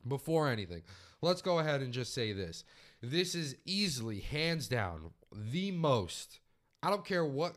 before 0.06 0.48
anything, 0.48 0.82
let's 1.22 1.40
go 1.40 1.58
ahead 1.58 1.80
and 1.80 1.92
just 1.92 2.12
say 2.12 2.32
this: 2.34 2.64
this 3.00 3.34
is 3.34 3.56
easily, 3.64 4.20
hands 4.20 4.68
down, 4.68 5.12
the 5.32 5.70
most. 5.70 6.40
I 6.82 6.90
don't 6.90 7.04
care 7.04 7.24
what, 7.24 7.54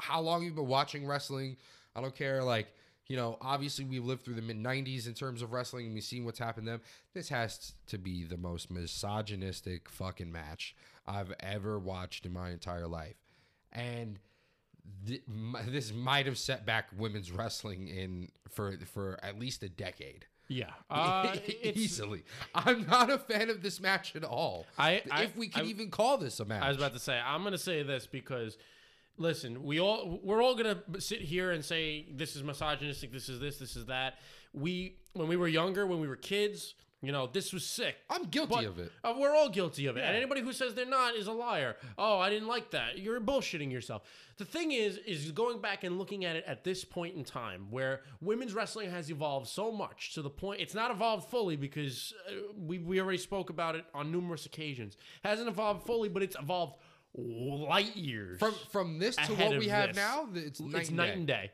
how 0.00 0.20
long 0.20 0.44
you've 0.44 0.54
been 0.54 0.68
watching 0.68 1.04
wrestling. 1.04 1.56
I 1.96 2.00
don't 2.00 2.14
care 2.14 2.44
like 2.44 2.68
you 3.06 3.16
know, 3.16 3.36
obviously 3.40 3.84
we've 3.84 4.04
lived 4.04 4.24
through 4.24 4.34
the 4.34 4.42
mid 4.42 4.56
90s 4.62 5.06
in 5.06 5.14
terms 5.14 5.42
of 5.42 5.52
wrestling 5.52 5.86
and 5.86 5.94
we've 5.94 6.02
seen 6.04 6.24
what's 6.24 6.38
happened 6.38 6.66
to 6.66 6.72
them. 6.72 6.80
This 7.12 7.28
has 7.28 7.74
to 7.88 7.98
be 7.98 8.24
the 8.24 8.36
most 8.38 8.70
misogynistic 8.70 9.88
fucking 9.88 10.30
match 10.32 10.74
I've 11.06 11.32
ever 11.40 11.78
watched 11.78 12.24
in 12.26 12.32
my 12.32 12.50
entire 12.50 12.86
life. 12.86 13.16
And 13.72 14.18
th- 15.06 15.22
m- 15.28 15.56
this 15.68 15.92
might 15.92 16.26
have 16.26 16.38
set 16.38 16.64
back 16.64 16.88
women's 16.96 17.30
wrestling 17.30 17.88
in 17.88 18.28
for 18.50 18.74
for 18.92 19.18
at 19.22 19.38
least 19.38 19.62
a 19.62 19.68
decade. 19.68 20.26
Yeah, 20.48 20.70
uh, 20.90 21.36
Easily. 21.62 22.22
I'm 22.54 22.86
not 22.86 23.10
a 23.10 23.18
fan 23.18 23.48
of 23.50 23.62
this 23.62 23.80
match 23.80 24.14
at 24.14 24.24
all. 24.24 24.66
I- 24.78 25.02
I- 25.10 25.24
if 25.24 25.36
we 25.36 25.48
can 25.48 25.64
I- 25.64 25.68
even 25.68 25.90
call 25.90 26.18
this 26.18 26.38
a 26.40 26.44
match. 26.44 26.62
I 26.62 26.68
was 26.68 26.76
about 26.76 26.92
to 26.92 26.98
say 26.98 27.18
I'm 27.18 27.42
gonna 27.44 27.58
say 27.58 27.82
this 27.82 28.06
because 28.06 28.56
listen, 29.16 29.62
we 29.62 29.80
all 29.80 30.20
we're 30.22 30.42
all 30.42 30.54
gonna 30.54 30.82
sit 30.98 31.20
here 31.20 31.52
and 31.52 31.64
say 31.64 32.06
this 32.12 32.36
is 32.36 32.42
misogynistic, 32.42 33.12
this 33.12 33.28
is 33.28 33.40
this, 33.40 33.58
this 33.58 33.76
is 33.76 33.86
that. 33.86 34.18
We 34.52 34.96
when 35.14 35.28
we 35.28 35.36
were 35.36 35.48
younger, 35.48 35.86
when 35.86 36.00
we 36.00 36.08
were 36.08 36.16
kids, 36.16 36.74
you 37.02 37.12
know, 37.12 37.26
this 37.26 37.52
was 37.52 37.66
sick. 37.66 37.96
I'm 38.08 38.24
guilty 38.24 38.54
But- 38.54 38.64
of 38.64 38.78
it. 38.78 38.90
Uh, 39.02 39.14
we're 39.18 39.34
all 39.34 39.50
guilty 39.50 39.86
of 39.86 39.96
it. 39.96 40.00
And 40.04 40.16
anybody 40.16 40.40
who 40.40 40.52
says 40.52 40.74
they're 40.74 40.86
not 40.86 41.14
is 41.14 41.26
a 41.26 41.32
liar. 41.32 41.76
Oh, 41.98 42.18
I 42.18 42.30
didn't 42.30 42.48
like 42.48 42.70
that. 42.70 42.98
You're 42.98 43.20
bullshitting 43.20 43.70
yourself. 43.70 44.02
The 44.38 44.44
thing 44.44 44.72
is, 44.72 44.96
is 45.06 45.30
going 45.30 45.60
back 45.60 45.84
and 45.84 45.98
looking 45.98 46.24
at 46.24 46.34
it 46.34 46.44
at 46.46 46.64
this 46.64 46.82
point 46.84 47.14
in 47.14 47.22
time 47.22 47.66
where 47.70 48.00
women's 48.20 48.54
wrestling 48.54 48.90
has 48.90 49.10
evolved 49.10 49.48
so 49.48 49.70
much 49.70 50.14
to 50.14 50.22
the 50.22 50.30
point 50.30 50.60
it's 50.60 50.74
not 50.74 50.90
evolved 50.90 51.28
fully 51.28 51.56
because 51.56 52.14
uh, 52.28 52.32
we, 52.58 52.78
we 52.78 53.00
already 53.00 53.18
spoke 53.18 53.50
about 53.50 53.74
it 53.76 53.84
on 53.94 54.10
numerous 54.10 54.46
occasions. 54.46 54.96
Hasn't 55.22 55.48
evolved 55.48 55.86
fully, 55.86 56.08
but 56.08 56.22
it's 56.22 56.36
evolved 56.40 56.76
light 57.16 57.96
years. 57.96 58.38
From 58.38 58.54
from 58.70 58.98
this 58.98 59.16
to 59.16 59.34
what 59.34 59.58
we 59.58 59.68
have 59.68 59.90
this. 59.90 59.96
now, 59.96 60.28
it's 60.34 60.60
night 60.60 60.80
it's 60.80 60.88
and 60.88 60.96
night 60.96 61.06
day. 61.06 61.12
and 61.12 61.26
day. 61.26 61.50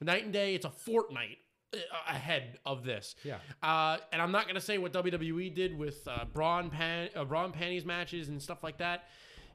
Night 0.00 0.24
and 0.24 0.32
day. 0.32 0.54
It's 0.54 0.64
a 0.64 0.70
fortnight 0.70 1.38
uh, 1.74 1.78
ahead 2.08 2.58
of 2.64 2.84
this. 2.84 3.14
Yeah. 3.24 3.38
Uh, 3.62 3.98
and 4.12 4.22
I'm 4.22 4.32
not 4.32 4.46
gonna 4.46 4.60
say 4.60 4.78
what 4.78 4.92
WWE 4.92 5.54
did 5.54 5.76
with 5.76 6.06
uh, 6.06 6.24
pan, 6.26 7.08
uh, 7.16 7.24
bra 7.24 7.48
panties 7.48 7.84
matches 7.84 8.28
and 8.28 8.40
stuff 8.40 8.62
like 8.62 8.78
that 8.78 9.08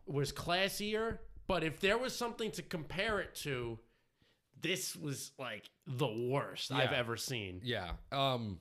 was 0.06 0.32
classier. 0.32 1.20
But 1.48 1.63
if 1.63 1.80
there 1.80 1.98
was 1.98 2.16
something 2.16 2.52
to 2.52 2.62
compare 2.62 3.20
it 3.20 3.36
to, 3.44 3.78
this 4.62 4.96
was 4.96 5.32
like 5.38 5.70
the 5.86 6.08
worst 6.08 6.72
I've 6.72 6.94
ever 6.94 7.18
seen. 7.18 7.62
Yeah. 7.63 7.92
Um, 8.12 8.60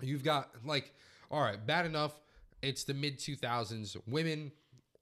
you've 0.00 0.22
got 0.22 0.50
like, 0.64 0.94
all 1.30 1.42
right, 1.42 1.64
bad 1.64 1.86
enough. 1.86 2.18
It's 2.62 2.84
the 2.84 2.94
mid 2.94 3.18
2000s. 3.18 3.96
Women 4.06 4.52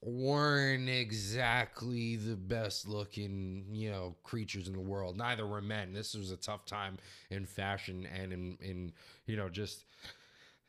weren't 0.03 0.89
exactly 0.89 2.17
the 2.17 2.37
best 2.37 2.87
looking, 2.87 3.65
you 3.73 3.91
know, 3.91 4.15
creatures 4.23 4.69
in 4.69 4.75
the 4.75 4.81
world. 4.81 5.17
Neither 5.17 5.47
were 5.47 5.61
men. 5.61 5.93
This 5.93 6.15
was 6.15 6.31
a 6.31 6.37
tough 6.37 6.65
time 6.65 6.99
in 7.31 7.47
fashion 7.47 8.07
and 8.15 8.33
in, 8.33 8.59
in 8.61 8.93
you 9.27 9.37
know, 9.37 9.49
just 9.49 9.85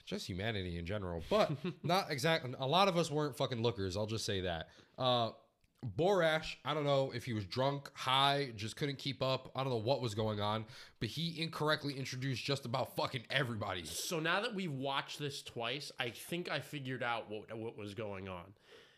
just 0.05 0.27
humanity 0.27 0.77
in 0.77 0.85
general. 0.85 1.21
But 1.29 1.51
not 1.83 2.09
exactly. 2.09 2.53
A 2.59 2.67
lot 2.67 2.87
of 2.87 2.97
us 2.97 3.11
weren't 3.11 3.37
fucking 3.37 3.61
lookers. 3.61 3.97
I'll 3.97 4.07
just 4.07 4.25
say 4.25 4.41
that. 4.41 4.69
Uh, 4.97 5.31
Borash, 5.85 6.55
I 6.65 6.73
don't 6.73 6.85
know 6.85 7.11
if 7.13 7.25
he 7.25 7.33
was 7.33 7.45
drunk, 7.45 7.91
high, 7.93 8.51
just 8.55 8.75
couldn't 8.75 8.97
keep 8.97 9.21
up. 9.21 9.51
I 9.55 9.63
don't 9.63 9.71
know 9.71 9.77
what 9.77 10.01
was 10.01 10.15
going 10.15 10.41
on, 10.41 10.65
but 10.99 11.09
he 11.09 11.39
incorrectly 11.39 11.93
introduced 11.93 12.43
just 12.43 12.65
about 12.65 12.95
fucking 12.95 13.23
everybody. 13.29 13.83
So 13.85 14.19
now 14.19 14.41
that 14.41 14.55
we've 14.55 14.71
watched 14.71 15.19
this 15.19 15.43
twice, 15.43 15.91
I 15.99 16.09
think 16.09 16.49
I 16.49 16.61
figured 16.61 17.03
out 17.03 17.29
what 17.29 17.55
what 17.55 17.77
was 17.77 17.93
going 17.93 18.27
on. 18.27 18.53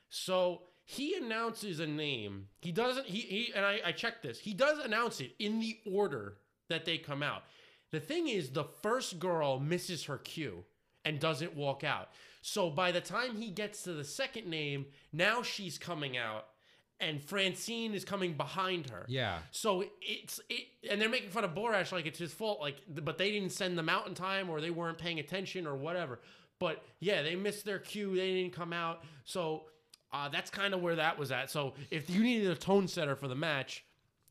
So 0.09 0.61
he 0.83 1.15
announces 1.15 1.79
a 1.79 1.87
name. 1.87 2.47
He 2.61 2.71
doesn't. 2.71 3.05
He, 3.05 3.19
he 3.19 3.53
and 3.55 3.65
I, 3.65 3.79
I 3.85 3.91
checked 3.91 4.23
this. 4.23 4.39
He 4.39 4.53
does 4.53 4.79
announce 4.79 5.21
it 5.21 5.31
in 5.39 5.59
the 5.59 5.77
order 5.85 6.37
that 6.67 6.85
they 6.85 6.97
come 6.97 7.21
out. 7.21 7.43
The 7.91 7.99
thing 7.99 8.27
is, 8.27 8.49
the 8.49 8.65
first 8.81 9.19
girl 9.19 9.59
misses 9.59 10.05
her 10.05 10.17
cue 10.17 10.63
and 11.05 11.19
doesn't 11.19 11.55
walk 11.55 11.83
out. 11.83 12.09
So 12.41 12.69
by 12.69 12.91
the 12.91 13.01
time 13.01 13.35
he 13.35 13.49
gets 13.49 13.83
to 13.83 13.93
the 13.93 14.03
second 14.03 14.47
name, 14.47 14.85
now 15.11 15.41
she's 15.41 15.77
coming 15.77 16.17
out, 16.17 16.45
and 16.99 17.21
Francine 17.21 17.93
is 17.93 18.05
coming 18.05 18.33
behind 18.33 18.89
her. 18.89 19.05
Yeah. 19.07 19.39
So 19.51 19.83
it's 20.01 20.39
it, 20.49 20.67
and 20.89 21.01
they're 21.01 21.09
making 21.09 21.29
fun 21.29 21.43
of 21.43 21.53
Borash 21.53 21.91
like 21.91 22.05
it's 22.05 22.19
his 22.19 22.33
fault, 22.33 22.61
like, 22.61 22.77
but 22.87 23.17
they 23.17 23.31
didn't 23.31 23.51
send 23.51 23.77
them 23.77 23.89
out 23.89 24.07
in 24.07 24.13
time, 24.13 24.49
or 24.49 24.61
they 24.61 24.71
weren't 24.71 24.97
paying 24.97 25.19
attention, 25.19 25.67
or 25.67 25.75
whatever. 25.75 26.19
But 26.59 26.83
yeah, 26.99 27.21
they 27.21 27.35
missed 27.35 27.65
their 27.65 27.79
cue. 27.79 28.15
They 28.15 28.33
didn't 28.33 28.53
come 28.53 28.73
out. 28.73 29.03
So 29.23 29.63
uh, 30.11 30.29
that's 30.29 30.49
kind 30.49 30.73
of 30.73 30.81
where 30.81 30.95
that 30.95 31.17
was 31.17 31.31
at. 31.31 31.51
So 31.51 31.73
if 31.91 32.09
you 32.09 32.23
needed 32.23 32.49
a 32.49 32.55
tone 32.55 32.87
setter 32.87 33.15
for 33.15 33.27
the 33.27 33.35
match, 33.35 33.85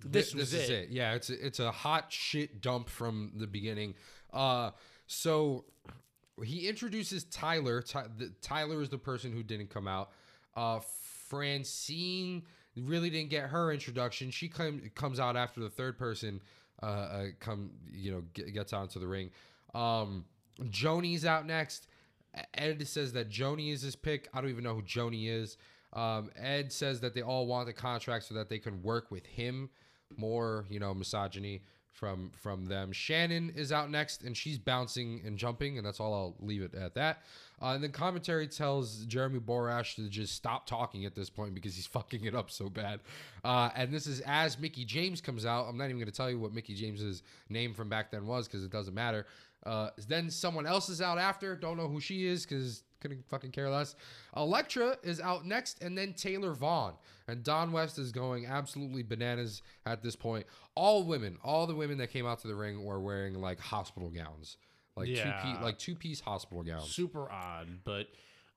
this, 0.05 0.35
was 0.35 0.53
is 0.55 0.71
it. 0.71 0.73
it. 0.73 0.89
Yeah, 0.91 1.15
it's 1.15 1.31
a, 1.31 1.47
it's 1.47 1.61
a 1.61 1.71
hot 1.71 2.13
shit 2.13 2.61
dump 2.61 2.89
from 2.89 3.33
the 3.37 3.47
beginning. 3.47 3.95
Uh, 4.33 4.71
so 5.07 5.65
he 6.43 6.69
introduces 6.69 7.25
Tyler. 7.25 7.83
Ty, 7.83 8.07
the, 8.17 8.33
Tyler 8.41 8.81
is 8.81 8.89
the 8.89 8.99
person 8.99 9.33
who 9.33 9.43
didn't 9.43 9.71
come 9.71 9.89
out. 9.89 10.11
Uh, 10.57 10.81
Francine 11.29 12.43
really 12.77 13.11
didn't 13.11 13.31
get 13.31 13.45
her 13.45 13.73
introduction. 13.73 14.31
She 14.31 14.49
come, 14.49 14.81
comes 14.95 15.19
out 15.19 15.37
after 15.37 15.61
the 15.61 15.71
third 15.71 15.99
person 15.99 16.41
uh, 16.81 16.87
uh 16.87 17.25
come 17.41 17.71
you 17.93 18.13
know 18.13 18.23
get, 18.35 18.55
gets 18.55 18.73
onto 18.73 19.01
the 19.01 19.07
ring. 19.07 19.31
Um, 19.75 20.25
Joni's 20.71 21.25
out 21.25 21.45
next. 21.45 21.89
Ed 22.55 22.87
says 22.87 23.13
that 23.13 23.31
Joni 23.31 23.73
is 23.73 23.83
his 23.83 23.97
pick. 23.97 24.29
I 24.33 24.41
don't 24.41 24.51
even 24.51 24.65
know 24.65 24.75
who 24.75 24.83
Joni 24.83 25.29
is. 25.29 25.57
Um, 25.93 26.31
Ed 26.37 26.73
says 26.73 27.01
that 27.01 27.15
they 27.15 27.23
all 27.23 27.47
want 27.47 27.67
the 27.67 27.73
contract 27.73 28.27
so 28.27 28.35
that 28.35 28.49
they 28.49 28.59
can 28.59 28.83
work 28.83 29.11
with 29.11 29.27
him. 29.27 29.71
More, 30.17 30.65
you 30.71 30.81
know, 30.81 30.95
misogyny 30.95 31.63
from 31.93 32.31
from 32.37 32.67
them. 32.67 32.93
Shannon 32.93 33.53
is 33.55 33.73
out 33.73 33.91
next, 33.91 34.23
and 34.23 34.37
she's 34.37 34.59
bouncing 34.59 35.21
and 35.25 35.37
jumping, 35.37 35.77
and 35.77 35.87
that's 35.87 36.01
all. 36.01 36.15
I'll 36.15 36.37
leave 36.41 36.63
it 36.63 36.75
at 36.75 36.95
that. 36.95 37.23
Uh, 37.61 37.73
and 37.75 37.83
then 37.83 37.91
commentary 37.91 38.47
tells 38.47 39.05
Jeremy 39.07 39.41
Borash 39.41 39.97
to 39.97 40.09
just 40.09 40.35
stop 40.35 40.67
talking 40.67 41.05
at 41.05 41.15
this 41.15 41.31
point 41.31 41.55
because 41.55 41.75
he's 41.75 41.87
fucking 41.99 42.25
it 42.25 42.35
up 42.35 42.51
so 42.51 42.69
bad. 42.69 43.01
Uh, 43.45 43.71
and 43.75 43.93
this 43.93 44.07
is 44.07 44.21
as 44.21 44.59
Mickie 44.59 44.85
James 44.85 45.21
comes 45.21 45.45
out. 45.45 45.67
I'm 45.69 45.77
not 45.77 45.85
even 45.85 45.97
going 45.97 46.07
to 46.07 46.13
tell 46.13 46.31
you 46.31 46.39
what 46.39 46.53
Mickie 46.53 46.75
James's 46.75 47.23
name 47.49 47.75
from 47.75 47.89
back 47.89 48.11
then 48.11 48.27
was 48.27 48.47
because 48.47 48.65
it 48.65 48.71
doesn't 48.71 48.95
matter. 48.95 49.27
Uh, 49.67 49.91
then 50.07 50.31
someone 50.31 50.67
else 50.67 50.89
is 50.89 51.03
out 51.03 51.19
after. 51.19 51.57
Don't 51.57 51.77
know 51.77 51.89
who 51.89 52.01
she 52.01 52.27
is 52.27 52.47
because 52.47 52.85
couldn't 53.01 53.29
fucking 53.29 53.51
care 53.51 53.71
less. 53.71 53.95
Electra 54.37 54.97
is 55.03 55.21
out 55.21 55.47
next, 55.47 55.83
and 55.83 55.97
then 55.97 56.13
Taylor 56.15 56.53
Vaughn. 56.53 56.95
And 57.27 57.45
Don 57.45 57.73
West 57.73 57.99
is 57.99 58.11
going 58.11 58.47
absolutely 58.47 59.03
bananas 59.03 59.63
at 59.85 60.03
this 60.03 60.17
point. 60.17 60.47
All 60.75 61.05
women, 61.05 61.39
all 61.45 61.67
the 61.67 61.75
women 61.75 61.99
that 61.99 62.11
came 62.11 62.27
out 62.27 62.41
to 62.41 62.49
the 62.49 62.55
ring 62.55 62.85
were 62.85 63.01
wearing 63.01 63.35
like 63.35 63.61
hospital 63.61 64.09
gowns, 64.09 64.57
like 64.99 65.07
two 65.09 65.13
Yeah. 65.15 65.43
piece, 65.43 65.63
like 65.63 65.79
two 65.79 65.95
piece 65.95 66.21
hospital 66.21 66.63
gowns. 66.63 66.91
Super 66.91 67.31
odd, 67.31 67.69
but. 67.85 68.07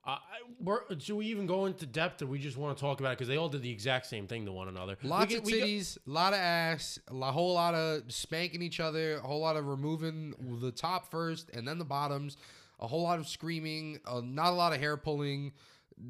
Uh, 0.04 0.13
I- 0.13 0.17
we're, 0.60 0.80
should 0.97 1.15
we 1.15 1.27
even 1.27 1.45
go 1.45 1.67
into 1.67 1.86
depth, 1.86 2.23
or 2.23 2.25
we 2.25 2.39
just 2.39 2.58
want 2.58 2.75
to 2.75 2.82
talk 2.82 2.99
about 3.01 3.12
it 3.12 3.17
because 3.19 3.27
they 3.27 3.38
all 3.38 3.49
did 3.49 3.62
the 3.62 3.69
exact 3.69 4.08
same 4.08 4.25
thing 4.25 4.45
to 4.47 4.51
one 4.51 4.67
another? 4.67 4.97
Lots 5.04 5.32
get- 5.32 5.43
of 5.43 5.47
titties, 5.47 5.99
a 6.08 6.10
lot 6.10 6.34
of 6.34 6.39
ass, 6.39 6.97
a 7.08 7.32
whole 7.32 7.54
lot 7.54 7.75
of 7.75 8.12
spanking 8.12 8.63
each 8.63 8.80
other, 8.80 9.17
a 9.17 9.21
whole 9.21 9.39
lot 9.41 9.58
of 9.58 9.67
removing 9.67 10.34
the 10.60 10.71
top 10.71 11.12
first 11.12 11.51
and 11.51 11.67
then 11.67 11.77
the 11.77 11.86
bottoms, 11.86 12.36
a 12.80 12.88
whole 12.88 13.04
lot 13.04 13.19
of 13.19 13.27
screaming, 13.27 13.99
uh, 14.06 14.21
not 14.23 14.47
a 14.47 14.56
lot 14.56 14.73
of 14.73 14.80
hair 14.80 14.97
pulling, 14.97 15.51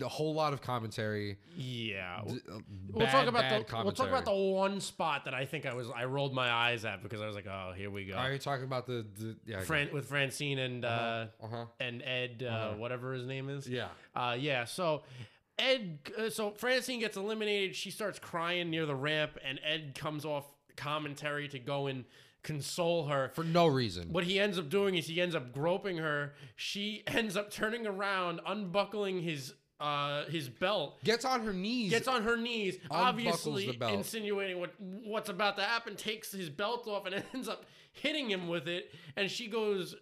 a 0.02 0.08
whole 0.08 0.34
lot 0.34 0.54
of 0.54 0.62
commentary. 0.62 1.38
yeah, 1.58 2.22
D- 2.26 2.40
uh, 2.52 2.60
we'll 2.92 3.08
talk 3.08 3.28
about 3.28 3.42
bad 3.42 3.68
the 3.68 3.84
we'll 3.84 3.92
talk 3.92 4.08
about 4.10 4.26
the 4.26 4.34
one 4.34 4.80
spot 4.80 5.26
that 5.26 5.34
I 5.34 5.46
think 5.46 5.66
I 5.66 5.74
was 5.74 5.90
I 5.96 6.06
rolled 6.06 6.34
my 6.34 6.50
eyes 6.52 6.86
at 6.86 7.04
because 7.04 7.22
I 7.22 7.26
was 7.28 7.36
like, 7.36 7.48
oh, 7.48 7.74
here 7.76 7.90
we 7.90 8.06
go. 8.06 8.14
Are 8.16 8.32
you 8.32 8.38
talking 8.40 8.66
about 8.66 8.86
the, 8.88 9.06
the 9.18 9.36
yeah? 9.46 9.60
Fran- 9.62 9.92
with 9.94 10.08
Francine 10.08 10.60
and 10.60 10.86
uh, 10.86 11.26
Uh-huh. 11.44 11.66
and 11.80 12.02
Ed, 12.04 12.44
uh, 12.44 12.74
whatever 12.74 13.14
his 13.14 13.26
name 13.26 13.50
is. 13.50 13.68
Yeah. 13.68 13.88
Uh, 14.16 14.36
yeah. 14.40 14.66
So 14.66 15.04
Ed, 15.60 16.00
uh, 16.18 16.30
so 16.30 16.52
Francine 16.52 17.00
gets 17.00 17.18
eliminated. 17.18 17.76
She 17.76 17.92
starts 17.92 18.18
crying 18.20 18.70
near 18.70 18.86
the 18.86 18.96
ramp, 18.96 19.38
and 19.44 19.60
Ed 19.64 19.94
comes 19.96 20.26
off 20.26 20.46
commentary 20.76 21.48
to 21.50 21.60
go 21.60 21.88
and 21.88 22.06
console 22.44 23.06
her. 23.06 23.30
For 23.36 23.44
no 23.44 23.68
reason. 23.68 24.12
What 24.12 24.24
he 24.24 24.40
ends 24.40 24.58
up 24.58 24.68
doing 24.70 24.96
is 24.96 25.06
he 25.06 25.22
ends 25.22 25.36
up 25.36 25.54
groping 25.54 25.98
her. 25.98 26.34
She 26.56 27.04
ends 27.08 27.38
up 27.38 27.52
turning 27.52 27.86
around, 27.86 28.42
unbuckling 28.48 29.22
his 29.22 29.54
uh 29.82 30.26
his 30.26 30.48
belt. 30.48 31.04
Gets 31.04 31.26
on 31.26 31.44
her 31.44 31.54
knees. 31.54 31.90
Gets 31.90 32.08
on 32.08 32.24
her 32.24 32.38
knees, 32.38 32.78
obviously 32.90 33.78
insinuating 33.90 34.60
what 34.60 34.74
what's 34.80 35.30
about 35.30 35.58
to 35.58 35.64
happen. 35.64 35.96
Takes 35.96 36.32
his 36.32 36.50
belt 36.50 36.88
off 36.88 37.06
and 37.06 37.24
ends 37.34 37.48
up 37.50 37.66
hitting 37.92 38.30
him 38.30 38.48
with 38.48 38.68
it, 38.68 38.94
and 39.16 39.30
she 39.30 39.48
goes 39.48 39.96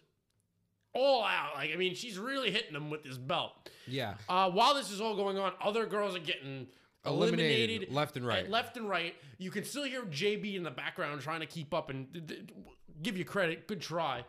all 0.94 1.24
out. 1.24 1.56
Like 1.56 1.72
I 1.74 1.76
mean, 1.78 1.96
she's 1.96 2.18
really 2.18 2.52
hitting 2.52 2.76
him 2.76 2.90
with 2.90 3.04
this 3.04 3.18
belt. 3.18 3.70
yeah. 3.88 4.16
Uh, 4.28 4.50
while 4.52 4.74
this 4.76 4.92
is 4.92 5.00
all 5.02 5.16
going 5.16 5.38
on, 5.38 5.54
other 5.64 5.86
girls 5.86 6.16
are 6.16 6.20
getting 6.20 6.68
Eliminated 7.06 7.40
eliminated, 7.70 7.94
left 7.94 8.18
and 8.18 8.28
right. 8.28 8.46
uh, 8.46 8.50
left 8.50 8.76
and 8.76 8.90
right. 8.90 9.16
You 9.38 9.52
can 9.52 9.64
still 9.64 9.86
hear 9.86 10.02
JB 10.04 10.56
in 10.56 10.64
the 10.64 10.72
background 10.72 11.22
trying 11.22 11.40
to 11.40 11.46
keep 11.46 11.74
up 11.74 11.90
and 11.90 12.12
d- 12.12 12.20
d- 12.20 12.42
give 13.02 13.18
you 13.18 13.24
credit. 13.24 13.68
Good 13.68 13.80
try. 13.80 14.26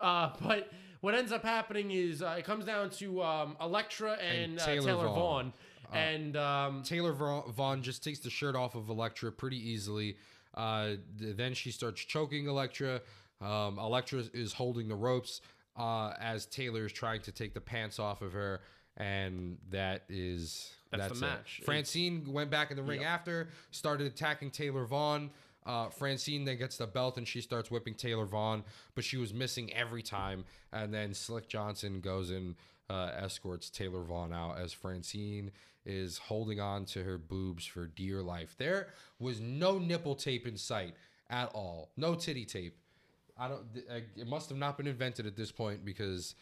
Uh, 0.00 0.30
but 0.40 0.70
what 1.02 1.14
ends 1.14 1.30
up 1.32 1.42
happening 1.44 1.90
is 1.90 2.22
uh, 2.22 2.36
it 2.38 2.44
comes 2.46 2.64
down 2.64 2.88
to 2.90 3.22
um, 3.22 3.56
Electra 3.60 4.12
and, 4.14 4.52
And 4.52 4.60
uh, 4.60 4.64
Taylor 4.64 4.86
Taylor, 4.86 5.04
Vaughn. 5.08 5.14
Vaughn. 5.14 5.52
and 5.92 6.36
um, 6.36 6.82
Taylor 6.84 7.12
Va- 7.12 7.42
Vaughn 7.52 7.82
just 7.82 8.02
takes 8.02 8.20
the 8.20 8.30
shirt 8.30 8.56
off 8.56 8.74
of 8.74 8.88
Electra 8.88 9.30
pretty 9.30 9.58
easily. 9.58 10.16
Uh, 10.54 10.92
th- 11.18 11.36
then 11.36 11.52
she 11.54 11.70
starts 11.70 12.00
choking 12.02 12.46
Electra. 12.46 13.00
Um, 13.40 13.78
Electra 13.78 14.22
is 14.32 14.52
holding 14.52 14.88
the 14.88 14.94
ropes 14.94 15.40
uh, 15.76 16.12
as 16.20 16.46
Taylor 16.46 16.86
is 16.86 16.92
trying 16.92 17.20
to 17.22 17.32
take 17.32 17.52
the 17.54 17.60
pants 17.60 17.98
off 17.98 18.22
of 18.22 18.32
her, 18.34 18.60
and 18.96 19.58
that 19.70 20.04
is 20.08 20.70
That's 20.90 21.08
the 21.08 21.14
it. 21.14 21.20
match. 21.28 21.60
Francine 21.64 22.32
went 22.32 22.50
back 22.50 22.70
in 22.70 22.76
the 22.76 22.82
ring 22.82 23.02
after, 23.04 23.48
started 23.70 24.06
attacking 24.06 24.50
Taylor 24.50 24.84
Vaughn. 24.84 25.30
Uh, 25.64 25.88
Francine 25.90 26.44
then 26.44 26.56
gets 26.58 26.76
the 26.76 26.86
belt 26.86 27.16
and 27.18 27.26
she 27.28 27.40
starts 27.40 27.70
whipping 27.70 27.94
Taylor 27.94 28.24
Vaughn, 28.26 28.64
but 28.94 29.04
she 29.04 29.16
was 29.16 29.32
missing 29.32 29.72
every 29.72 30.02
time. 30.02 30.44
And 30.72 30.92
then 30.92 31.14
Slick 31.14 31.48
Johnson 31.48 32.00
goes 32.00 32.30
and 32.30 32.56
uh, 32.90 33.10
escorts 33.16 33.70
Taylor 33.70 34.02
Vaughn 34.02 34.32
out 34.32 34.58
as 34.58 34.72
Francine 34.72 35.50
is 35.86 36.18
holding 36.18 36.60
on 36.60 36.84
to 36.86 37.02
her 37.04 37.18
boobs 37.18 37.64
for 37.64 37.86
dear 37.86 38.22
life. 38.22 38.54
There 38.58 38.88
was 39.18 39.40
no 39.40 39.78
nipple 39.78 40.14
tape 40.14 40.46
in 40.46 40.56
sight 40.56 40.94
at 41.30 41.48
all, 41.54 41.90
no 41.96 42.14
titty 42.14 42.44
tape. 42.44 42.76
I 43.38 43.48
don't. 43.48 43.64
It 44.16 44.26
must 44.28 44.48
have 44.50 44.58
not 44.58 44.76
been 44.76 44.86
invented 44.86 45.26
at 45.26 45.36
this 45.36 45.50
point 45.50 45.84
because, 45.84 46.34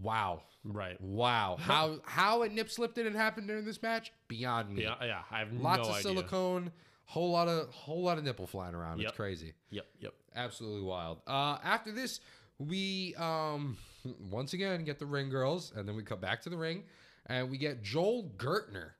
wow, 0.00 0.42
Right. 0.64 0.98
wow, 1.00 1.56
how 1.60 1.98
how 2.04 2.42
it 2.42 2.52
nip 2.52 2.70
slipped 2.70 2.96
in 2.98 3.06
and 3.06 3.16
happened 3.16 3.48
during 3.48 3.64
this 3.64 3.82
match 3.82 4.12
beyond 4.28 4.72
me. 4.74 4.84
Yeah, 4.84 4.94
yeah. 5.02 5.22
I 5.30 5.40
have 5.40 5.52
Lots 5.52 5.78
no 5.78 5.82
of 5.84 5.90
idea. 5.90 6.02
silicone, 6.02 6.70
whole 7.12 7.30
lot 7.30 7.46
of 7.48 7.68
whole 7.68 8.02
lot 8.02 8.16
of 8.18 8.24
nipple 8.24 8.46
flying 8.46 8.74
around. 8.74 8.98
Yep. 8.98 9.08
It's 9.08 9.16
crazy, 9.16 9.52
Yep, 9.70 9.86
yep. 10.00 10.14
absolutely 10.34 10.80
wild. 10.82 11.20
Uh, 11.26 11.58
after 11.62 11.92
this, 11.92 12.20
we 12.58 13.14
um 13.16 13.76
once 14.30 14.54
again 14.54 14.82
get 14.84 14.98
the 14.98 15.06
ring 15.06 15.28
girls, 15.28 15.72
and 15.76 15.86
then 15.86 15.94
we 15.94 16.02
come 16.02 16.20
back 16.20 16.40
to 16.42 16.50
the 16.50 16.56
ring, 16.56 16.84
and 17.26 17.50
we 17.50 17.58
get 17.58 17.82
Joel 17.82 18.30
Gertner. 18.36 18.90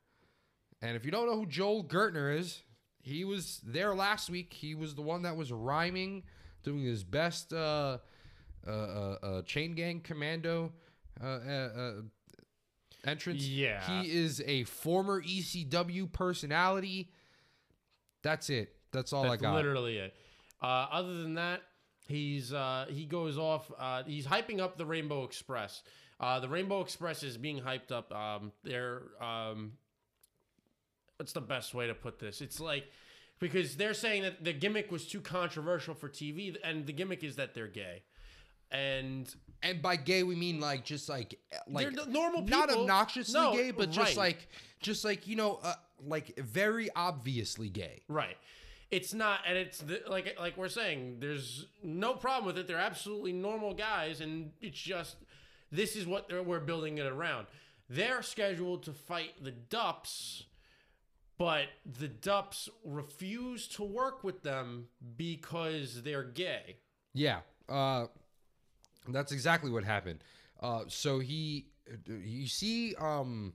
And 0.83 0.96
if 0.96 1.05
you 1.07 1.11
don't 1.11 1.27
know 1.27 1.37
who 1.37 1.46
Joel 1.46 1.85
Gertner 1.85 2.37
is, 2.37 2.62
he 3.01 3.25
was 3.25 3.61
there 3.64 3.94
last 3.94 4.29
week. 4.29 4.53
He 4.53 4.75
was 4.75 4.94
the 4.94 5.03
one 5.03 5.22
that 5.22 5.37
was 5.37 5.51
rhyming, 5.53 6.25
doing 6.64 6.85
his 6.85 7.05
best 7.05 7.53
uh, 7.53 7.98
uh, 8.66 8.70
uh, 8.70 9.16
uh, 9.22 9.42
chain 9.42 9.75
gang 9.75 10.01
commando 10.01 10.72
uh, 11.22 11.27
uh, 11.27 11.70
uh, 11.79 11.92
entrance. 13.05 13.46
Yeah. 13.46 13.81
He 14.03 14.11
is 14.11 14.42
a 14.46 14.64
former 14.64 15.22
ECW 15.22 16.12
personality. 16.12 17.11
That's 18.22 18.50
it. 18.50 18.74
That's 18.92 19.12
all 19.12 19.22
That's 19.24 19.35
I 19.35 19.44
got. 19.46 19.54
literally 19.54 19.98
it. 19.98 20.14
Uh, 20.62 20.87
other 20.90 21.22
than 21.22 21.35
that, 21.35 21.62
he's 22.08 22.52
uh, 22.52 22.87
he 22.88 23.04
goes 23.04 23.38
off. 23.38 23.70
Uh, 23.78 24.02
he's 24.04 24.26
hyping 24.26 24.61
up 24.61 24.76
the 24.78 24.87
Rainbow 24.87 25.24
Express. 25.24 25.82
Uh, 26.20 26.38
the 26.40 26.48
Rainbow 26.48 26.80
Express 26.82 27.22
is 27.22 27.37
being 27.37 27.61
hyped 27.61 27.90
up. 27.90 28.12
Um, 28.12 28.52
they're 28.62 29.02
um, 29.20 29.72
what's 31.16 31.32
the 31.32 31.40
best 31.40 31.74
way 31.74 31.87
to 31.87 31.94
put 31.94 32.18
this? 32.18 32.40
It's 32.40 32.61
like 32.61 32.85
because 33.40 33.76
they're 33.76 33.94
saying 33.94 34.22
that 34.22 34.44
the 34.44 34.52
gimmick 34.52 34.92
was 34.92 35.06
too 35.06 35.20
controversial 35.20 35.94
for 35.94 36.08
TV, 36.08 36.56
and 36.62 36.87
the 36.87 36.92
gimmick 36.92 37.24
is 37.24 37.37
that 37.37 37.54
they're 37.54 37.66
gay. 37.66 38.02
And 38.70 39.32
And 39.62 39.82
by 39.82 39.96
gay, 39.96 40.22
we 40.22 40.35
mean 40.35 40.61
like 40.61 40.85
just 40.85 41.08
like 41.08 41.38
like 41.68 41.92
normal 42.08 42.42
not 42.42 42.68
people. 42.68 42.82
obnoxiously 42.82 43.38
No, 43.40 43.52
gay, 43.52 43.70
but 43.70 43.90
just 43.90 44.16
like 44.16 44.48
just 44.80 45.04
like 45.04 45.26
you 45.26 45.37
know, 45.37 45.61
uh, 45.62 45.74
like 46.07 46.38
very 46.38 46.88
obviously 46.95 47.69
gay. 47.69 48.03
Right. 48.09 48.37
It's 48.91 49.15
not, 49.15 49.41
and 49.49 49.57
it's 49.57 49.79
the, 49.79 50.03
like 50.07 50.37
like 50.38 50.57
we're 50.57 50.69
saying. 50.69 51.17
There's 51.21 51.67
no 51.83 52.12
problem 52.15 52.45
with 52.45 52.59
it. 52.59 52.67
They're 52.67 52.77
absolutely 52.77 53.33
normal 53.33 53.73
guys, 53.73 54.21
and 54.21 54.53
it's 54.61 54.79
just 54.79 55.17
this 55.71 55.97
is 55.97 56.07
what 56.07 56.29
they're, 56.29 56.43
we're 56.43 56.61
building 56.61 56.99
it 56.99 57.07
around. 57.07 57.47
They're 57.88 58.23
scheduled 58.23 58.83
to 58.85 58.93
fight 58.93 59.33
the 59.43 59.51
Dupps, 59.51 60.45
but 61.38 61.67
the 61.99 62.09
Dupps 62.09 62.69
refuse 62.85 63.67
to 63.69 63.83
work 63.83 64.23
with 64.23 64.43
them 64.43 64.88
because 65.17 66.03
they're 66.03 66.23
gay. 66.23 66.77
Yeah, 67.15 67.41
uh, 67.69 68.07
that's 69.09 69.33
exactly 69.33 69.71
what 69.71 69.85
happened. 69.85 70.23
Uh, 70.61 70.85
so 70.88 71.19
he, 71.19 71.67
you 72.07 72.47
see, 72.47 72.95
um, 72.97 73.55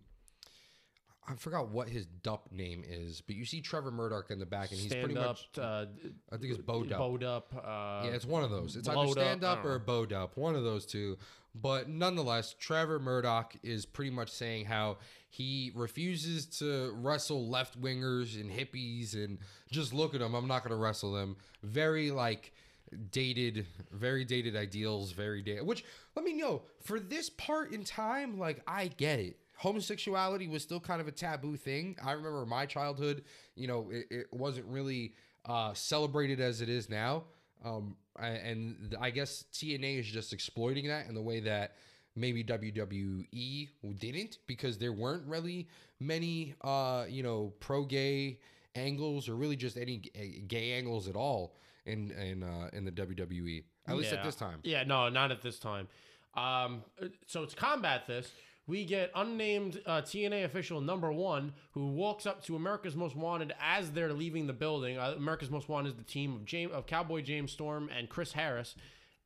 I 1.30 1.36
forgot 1.36 1.70
what 1.70 1.90
his 1.90 2.06
dup 2.06 2.52
name 2.52 2.84
is, 2.88 3.20
but 3.22 3.36
you 3.36 3.44
see 3.44 3.60
Trevor 3.60 3.92
Murdoch 3.92 4.32
in 4.32 4.40
the 4.40 4.46
back, 4.46 4.72
and 4.72 4.80
he's 4.80 4.92
Stand 4.92 5.06
pretty 5.06 5.20
up, 5.20 5.28
much. 5.28 5.48
uh, 5.60 5.86
I 6.32 6.38
think 6.38 6.54
it's 6.54 6.62
Bo 6.62 6.84
Dupp. 6.84 6.98
bowed 6.98 7.24
up. 7.24 7.54
Uh, 7.54 8.04
Yeah, 8.06 8.12
it's 8.12 8.26
one 8.26 8.44
of 8.44 8.50
those. 8.50 8.78
It's 8.78 8.88
either 8.88 8.96
blowed 9.13 9.18
up, 9.44 9.44
up 9.60 9.66
or 9.66 9.78
bowed 9.78 10.13
up, 10.13 10.38
one 10.38 10.56
of 10.56 10.63
those 10.63 10.86
two. 10.86 11.18
But 11.54 11.90
nonetheless, 11.90 12.56
Trevor 12.58 13.00
Murdoch 13.00 13.56
is 13.63 13.86
pretty 13.86 14.12
much 14.12 14.30
saying 14.32 14.66
how 14.66 14.98
he 15.30 15.72
refuses 15.76 16.46
to 16.60 16.94
wrestle 16.96 17.50
left 17.50 17.82
wingers 17.82 18.40
and 18.40 18.50
hippies 18.50 19.13
and 19.16 19.40
just 19.72 19.94
look 19.94 20.13
at 20.13 20.22
them. 20.22 20.34
I'm 20.34 20.48
not 20.48 20.62
going 20.63 20.70
to 20.72 20.82
wrestle 20.82 21.12
them. 21.12 21.36
Very 21.63 22.12
like 22.12 22.54
dated, 23.12 23.66
very 23.92 24.24
dated 24.24 24.56
ideals, 24.56 25.12
very 25.12 25.42
dated. 25.42 25.66
Which 25.66 25.84
let 26.16 26.24
me 26.24 26.34
know 26.34 26.62
for 26.84 27.00
this 27.00 27.30
part 27.30 27.74
in 27.74 27.84
time, 27.84 28.38
like 28.40 28.62
I 28.68 28.88
get 28.88 29.20
it. 29.20 29.38
Homosexuality 29.58 30.48
was 30.48 30.62
still 30.62 30.80
kind 30.80 31.02
of 31.02 31.08
a 31.08 31.12
taboo 31.12 31.58
thing. 31.58 31.96
I 32.04 32.12
remember 32.13 32.46
my 32.46 32.65
childhood. 32.65 33.24
You 33.56 33.67
know, 33.67 33.89
it, 33.91 34.06
it 34.10 34.28
wasn't 34.32 34.67
really 34.67 35.13
uh, 35.46 35.74
celebrated 35.74 36.39
as 36.39 36.62
it 36.62 36.70
is 36.70 36.89
now. 36.89 37.24
Um, 37.65 37.96
and 38.20 38.96
I 39.00 39.10
guess 39.10 39.46
TNA 39.54 40.00
is 40.00 40.06
just 40.06 40.32
exploiting 40.32 40.88
that 40.88 41.08
in 41.08 41.15
the 41.15 41.22
way 41.22 41.39
that 41.41 41.76
maybe 42.15 42.43
WWE 42.43 43.70
didn't 44.00 44.38
because 44.48 44.78
there 44.78 44.93
weren't 44.93 45.26
really 45.28 45.67
many, 46.00 46.56
uh, 46.62 47.06
you 47.10 47.24
know, 47.24 47.54
pro 47.60 47.84
gay 47.84 48.39
angles 48.76 49.28
or 49.28 49.36
really 49.36 49.56
just 49.56 49.78
any 49.78 49.98
gay 50.48 50.74
angles 50.74 51.08
at 51.08 51.15
all 51.15 51.56
in 51.86 52.12
in 52.12 52.43
uh, 52.43 52.70
in 52.74 52.86
the 52.86 52.91
WWE. 52.91 53.63
At 53.88 53.96
least 53.96 54.13
at 54.13 54.24
this 54.24 54.36
time. 54.36 54.60
Yeah, 54.63 54.84
no, 54.84 55.10
not 55.10 55.32
at 55.32 55.41
this 55.41 55.60
time. 55.60 55.88
Um, 56.36 56.84
so 57.26 57.46
to 57.46 57.56
combat 57.56 58.06
this, 58.06 58.30
we 58.67 58.84
get 58.84 59.12
unnamed 59.15 59.82
uh, 59.86 60.01
TNA 60.01 60.43
official 60.43 60.82
number 60.82 61.12
one 61.12 61.53
who 61.71 61.88
walks 61.88 62.25
up 62.25 62.43
to 62.43 62.56
America's 62.56 62.95
Most 62.95 63.15
Wanted 63.15 63.53
as 63.62 63.91
they're 63.91 64.13
leaving 64.13 64.45
the 64.45 64.53
building. 64.53 64.97
Uh, 64.97 65.13
America's 65.15 65.49
Most 65.49 65.69
Wanted 65.69 65.89
is 65.89 65.95
the 65.95 66.03
team 66.03 66.36
of 66.36 66.45
James 66.45 66.73
of 66.73 66.86
Cowboy 66.86 67.21
James 67.21 67.51
Storm 67.51 67.89
and 67.97 68.10
Chris 68.10 68.34
Harris. 68.34 68.75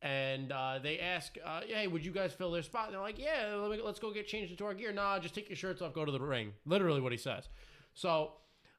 And 0.04 0.52
uh, 0.52 0.80
they 0.82 1.00
ask, 1.00 1.36
uh, 1.44 1.62
"Hey, 1.68 1.88
would 1.88 2.06
you 2.06 2.12
guys 2.12 2.34
fill 2.34 2.52
their 2.52 2.64
spot?" 2.64 2.86
And 2.86 2.96
they're 2.96 3.02
like, 3.02 3.20
"Yeah, 3.20 3.56
let 3.56 3.84
let's 3.84 4.00
go 4.00 4.12
get 4.12 4.28
changed 4.28 4.52
into 4.52 4.66
our 4.66 4.74
gear." 4.74 4.92
Nah, 4.92 5.20
just 5.20 5.36
take 5.36 5.50
your 5.50 5.56
shirts 5.56 5.82
off, 5.82 5.94
go 5.94 6.06
to 6.06 6.12
the 6.12 6.20
ring. 6.20 6.54
Literally, 6.66 7.02
what 7.02 7.12
he 7.12 7.18
says. 7.18 7.50
So 7.94 8.34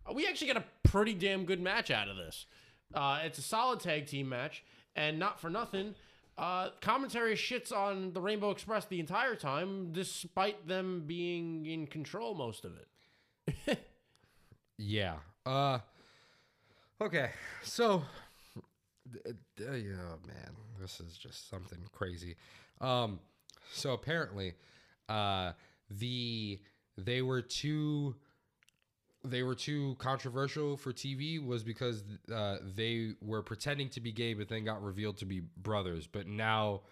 uh, 0.09 0.13
we 0.15 0.27
actually 0.27 0.49
get 0.49 0.57
a 0.57 0.65
pretty 0.83 1.15
damn 1.15 1.45
good 1.45 1.61
match 1.61 1.91
out 1.91 2.09
of 2.09 2.17
this. 2.17 2.47
Uh, 2.95 3.21
it's 3.25 3.39
a 3.39 3.43
solid 3.43 3.81
tag 3.81 4.07
team 4.07 4.29
match, 4.29 4.65
and 4.97 5.19
not 5.19 5.41
for 5.41 5.49
nothing, 5.49 5.95
uh, 6.39 6.71
commentary 6.81 7.35
shits 7.35 7.73
on 7.73 8.13
the 8.13 8.21
Rainbow 8.21 8.51
Express 8.51 8.85
the 8.87 9.01
entire 9.01 9.35
time, 9.37 9.93
despite 9.93 10.67
them 10.67 11.05
being 11.07 11.67
in 11.67 11.87
control 11.87 12.35
most 12.35 12.65
of 12.65 12.73
it. 12.77 13.79
Yeah. 14.79 15.17
Uh 15.47 15.79
okay. 17.01 17.31
So 17.63 18.03
oh 19.25 19.33
man, 19.61 20.57
this 20.81 21.01
is 21.01 21.17
just 21.17 21.49
something 21.49 21.79
crazy. 21.93 22.37
Um 22.81 23.21
so 23.73 23.93
apparently 23.93 24.55
uh 25.09 25.53
the 25.91 26.59
they 26.99 27.23
were 27.23 27.43
too 27.43 28.17
they 29.25 29.43
were 29.43 29.55
too 29.55 29.97
controversial 29.99 30.77
for 30.77 30.93
TV 30.93 31.45
was 31.45 31.63
because 31.63 32.03
uh, 32.33 32.57
they 32.75 33.13
were 33.21 33.43
pretending 33.43 33.89
to 33.91 34.01
be 34.01 34.13
gay, 34.13 34.35
but 34.35 34.49
then 34.49 34.65
got 34.65 34.83
revealed 34.83 35.19
to 35.19 35.25
be 35.25 35.41
brothers. 35.41 36.07
But 36.07 36.27
now 36.27 36.83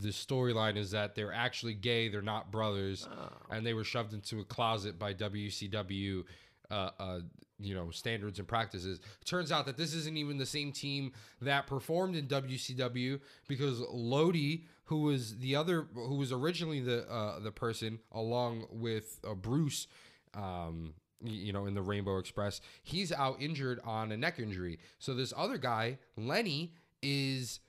the 0.00 0.08
storyline 0.08 0.76
is 0.76 0.90
that 0.92 1.14
they're 1.14 1.32
actually 1.32 1.74
gay, 1.74 2.08
they're 2.08 2.22
not 2.22 2.50
brothers, 2.50 3.06
and 3.50 3.66
they 3.66 3.74
were 3.74 3.84
shoved 3.84 4.14
into 4.14 4.40
a 4.40 4.44
closet 4.44 4.98
by 4.98 5.12
WCW, 5.14 6.24
uh, 6.70 6.90
uh, 6.98 7.20
you 7.58 7.74
know, 7.74 7.90
standards 7.90 8.38
and 8.38 8.48
practices. 8.48 9.00
Turns 9.24 9.52
out 9.52 9.66
that 9.66 9.76
this 9.76 9.94
isn't 9.94 10.16
even 10.16 10.38
the 10.38 10.46
same 10.46 10.72
team 10.72 11.12
that 11.40 11.66
performed 11.66 12.16
in 12.16 12.26
WCW 12.26 13.20
because 13.46 13.80
Lodi, 13.80 14.64
who 14.84 15.02
was 15.02 15.38
the 15.38 15.54
other, 15.54 15.86
who 15.94 16.16
was 16.16 16.32
originally 16.32 16.80
the 16.80 17.08
uh, 17.10 17.40
the 17.40 17.52
person 17.52 17.98
along 18.10 18.66
with 18.70 19.20
uh, 19.28 19.34
Bruce. 19.34 19.86
Um, 20.34 20.94
you 21.22 21.52
know, 21.52 21.66
in 21.66 21.74
the 21.74 21.82
Rainbow 21.82 22.18
Express, 22.18 22.60
he's 22.82 23.12
out 23.12 23.40
injured 23.40 23.80
on 23.84 24.12
a 24.12 24.16
neck 24.16 24.38
injury. 24.38 24.78
So 24.98 25.14
this 25.14 25.32
other 25.36 25.58
guy, 25.58 25.98
Lenny, 26.16 26.74
is 27.02 27.60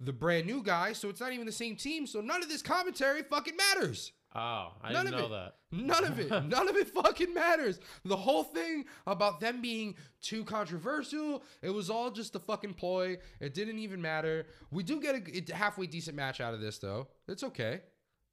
the 0.00 0.12
brand 0.12 0.46
new 0.46 0.62
guy, 0.62 0.92
so 0.92 1.08
it's 1.08 1.20
not 1.20 1.32
even 1.32 1.46
the 1.46 1.52
same 1.52 1.76
team. 1.76 2.06
So 2.06 2.20
none 2.20 2.42
of 2.42 2.48
this 2.48 2.62
commentary 2.62 3.22
fucking 3.22 3.56
matters. 3.56 4.12
Oh, 4.36 4.72
I 4.82 4.92
None 4.92 5.04
didn't 5.04 5.20
know 5.20 5.26
it. 5.26 5.30
that. 5.30 5.54
None 5.70 6.04
of 6.04 6.18
it. 6.18 6.28
None 6.48 6.68
of 6.68 6.74
it 6.76 6.88
fucking 6.88 7.32
matters. 7.32 7.78
The 8.04 8.16
whole 8.16 8.42
thing 8.42 8.84
about 9.06 9.38
them 9.38 9.62
being 9.62 9.94
too 10.22 10.42
controversial, 10.42 11.44
it 11.62 11.70
was 11.70 11.88
all 11.88 12.10
just 12.10 12.34
a 12.34 12.40
fucking 12.40 12.74
ploy. 12.74 13.18
It 13.38 13.54
didn't 13.54 13.78
even 13.78 14.02
matter. 14.02 14.46
We 14.72 14.82
do 14.82 15.00
get 15.00 15.14
a, 15.14 15.54
halfway 15.54 15.86
decent 15.86 16.16
match 16.16 16.40
out 16.40 16.52
of 16.52 16.60
this, 16.60 16.78
though. 16.78 17.06
It's 17.28 17.44
okay. 17.44 17.82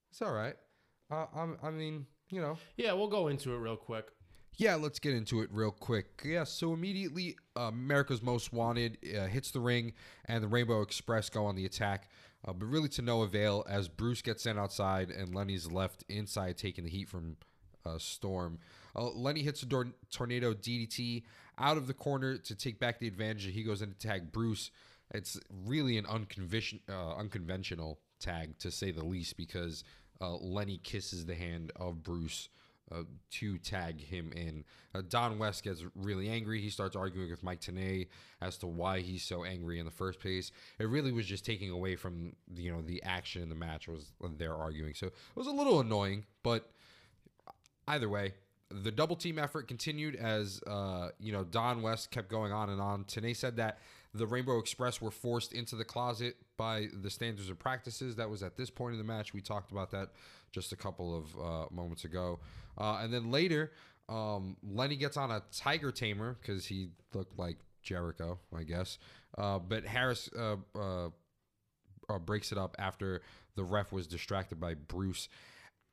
It's 0.09 0.24
all 0.24 0.34
right. 0.34 0.55
Uh, 1.11 1.28
I'm, 1.36 1.57
I 1.61 1.69
mean, 1.69 2.07
you 2.30 2.41
know. 2.41 2.57
Yeah, 2.78 2.93
we'll 2.93 3.07
go 3.07 3.28
into 3.28 3.53
it 3.53 3.57
real 3.57 3.78
quick. 3.78 4.07
Yeah, 4.58 4.76
let's 4.76 4.99
get 4.99 5.14
into 5.14 5.41
it 5.41 5.49
real 5.52 5.72
quick. 5.72 6.22
Yeah, 6.24 6.43
so 6.43 6.74
immediately, 6.74 7.38
uh, 7.58 7.62
America's 7.64 8.22
Most 8.22 8.54
Wanted 8.54 8.97
uh, 9.18 9.28
hits 9.28 9.52
the 9.52 9.60
ring, 9.60 9.93
and 10.26 10.43
the 10.43 10.47
Rainbow 10.47 10.82
Express 10.82 11.30
go 11.30 11.45
on 11.45 11.56
the 11.56 11.66
attack, 11.66 12.10
uh, 12.45 12.54
but 12.54 12.66
really 12.66 12.89
to 12.89 13.02
no 13.02 13.22
avail 13.22 13.66
as 13.68 13.88
Bruce 13.88 14.22
gets 14.22 14.43
sent 14.43 14.60
outside 14.60 15.10
and 15.10 15.34
Lenny's 15.34 15.72
left 15.72 16.04
inside 16.10 16.58
taking 16.58 16.84
the 16.84 16.89
heat 16.89 17.10
from 17.10 17.38
uh, 17.86 17.97
Storm. 17.97 18.60
Uh, 18.95 19.10
Lenny 19.10 19.41
hits 19.41 19.64
a 19.64 19.66
tornado 20.12 20.54
DDT 20.54 21.24
out 21.58 21.78
of 21.78 21.88
the 21.88 21.93
corner 21.93 22.38
to 22.38 22.54
take 22.56 22.80
back 22.80 22.99
the 22.99 23.08
advantage. 23.08 23.45
He 23.45 23.64
goes 23.64 23.82
in 23.82 23.93
to 23.93 23.97
tag 23.97 24.32
Bruce. 24.32 24.70
It's 25.14 25.39
really 25.66 25.97
an 25.97 26.06
uh, 26.06 27.16
unconventional 27.16 27.99
tag 28.20 28.58
to 28.60 28.70
say 28.70 28.91
the 28.91 29.06
least 29.06 29.38
because 29.38 29.84
Lenny 30.20 30.78
kisses 30.78 31.26
the 31.26 31.34
hand 31.34 31.72
of 31.76 32.04
Bruce 32.04 32.49
uh, 32.91 33.03
to 33.31 33.57
tag 33.57 34.01
him 34.01 34.31
in. 34.35 34.63
Uh, 34.93 35.01
Don 35.07 35.39
West 35.39 35.63
gets 35.63 35.83
really 35.95 36.29
angry. 36.29 36.61
He 36.61 36.69
starts 36.69 36.95
arguing 36.95 37.29
with 37.29 37.43
Mike 37.43 37.61
Tenay 37.61 38.07
as 38.41 38.57
to 38.57 38.67
why 38.67 38.99
he's 38.99 39.23
so 39.23 39.43
angry 39.43 39.79
in 39.79 39.85
the 39.85 39.91
first 39.91 40.19
place. 40.19 40.51
It 40.79 40.89
really 40.89 41.11
was 41.11 41.25
just 41.25 41.45
taking 41.45 41.69
away 41.69 41.95
from 41.95 42.33
you 42.55 42.71
know 42.71 42.81
the 42.81 43.01
action 43.03 43.41
in 43.41 43.49
the 43.49 43.55
match 43.55 43.87
was 43.87 44.11
they're 44.37 44.55
arguing. 44.55 44.93
So 44.93 45.07
it 45.07 45.13
was 45.35 45.47
a 45.47 45.51
little 45.51 45.79
annoying, 45.79 46.25
but 46.43 46.69
either 47.87 48.09
way, 48.09 48.33
the 48.69 48.91
double 48.91 49.15
team 49.15 49.37
effort 49.37 49.67
continued 49.67 50.15
as 50.15 50.61
uh, 50.67 51.09
you 51.19 51.31
know 51.31 51.43
Don 51.43 51.81
West 51.81 52.11
kept 52.11 52.29
going 52.29 52.51
on 52.51 52.69
and 52.69 52.81
on. 52.81 53.05
Tenay 53.05 53.35
said 53.35 53.57
that 53.57 53.79
the 54.13 54.27
Rainbow 54.27 54.59
Express 54.59 55.01
were 55.01 55.11
forced 55.11 55.53
into 55.53 55.75
the 55.75 55.85
closet 55.85 56.35
by 56.57 56.87
the 57.01 57.09
standards 57.09 57.47
and 57.47 57.57
practices. 57.57 58.15
That 58.17 58.29
was 58.29 58.43
at 58.43 58.57
this 58.57 58.69
point 58.69 58.93
in 58.93 58.97
the 58.97 59.05
match. 59.05 59.33
We 59.33 59.41
talked 59.41 59.71
about 59.71 59.91
that 59.91 60.09
just 60.51 60.73
a 60.73 60.75
couple 60.75 61.17
of 61.17 61.39
uh, 61.39 61.65
moments 61.73 62.03
ago, 62.03 62.39
uh, 62.78 62.99
and 63.01 63.13
then 63.13 63.32
later, 63.32 63.72
um, 64.09 64.57
Lenny 64.63 64.95
gets 64.95 65.17
on 65.17 65.32
a 65.32 65.41
Tiger 65.51 65.91
Tamer 65.91 66.38
because 66.41 66.65
he 66.65 66.89
looked 67.13 67.38
like 67.38 67.57
Jericho, 67.82 68.39
I 68.55 68.63
guess. 68.63 68.97
Uh, 69.38 69.59
but 69.59 69.86
Harris 69.86 70.30
uh, 70.38 70.57
uh, 70.76 71.09
uh, 72.09 72.19
breaks 72.19 72.51
it 72.51 72.57
up 72.57 72.76
after 72.80 73.22
the 73.55 73.63
ref 73.63 73.91
was 73.91 74.07
distracted 74.07 74.59
by 74.59 74.74
Bruce. 74.74 75.30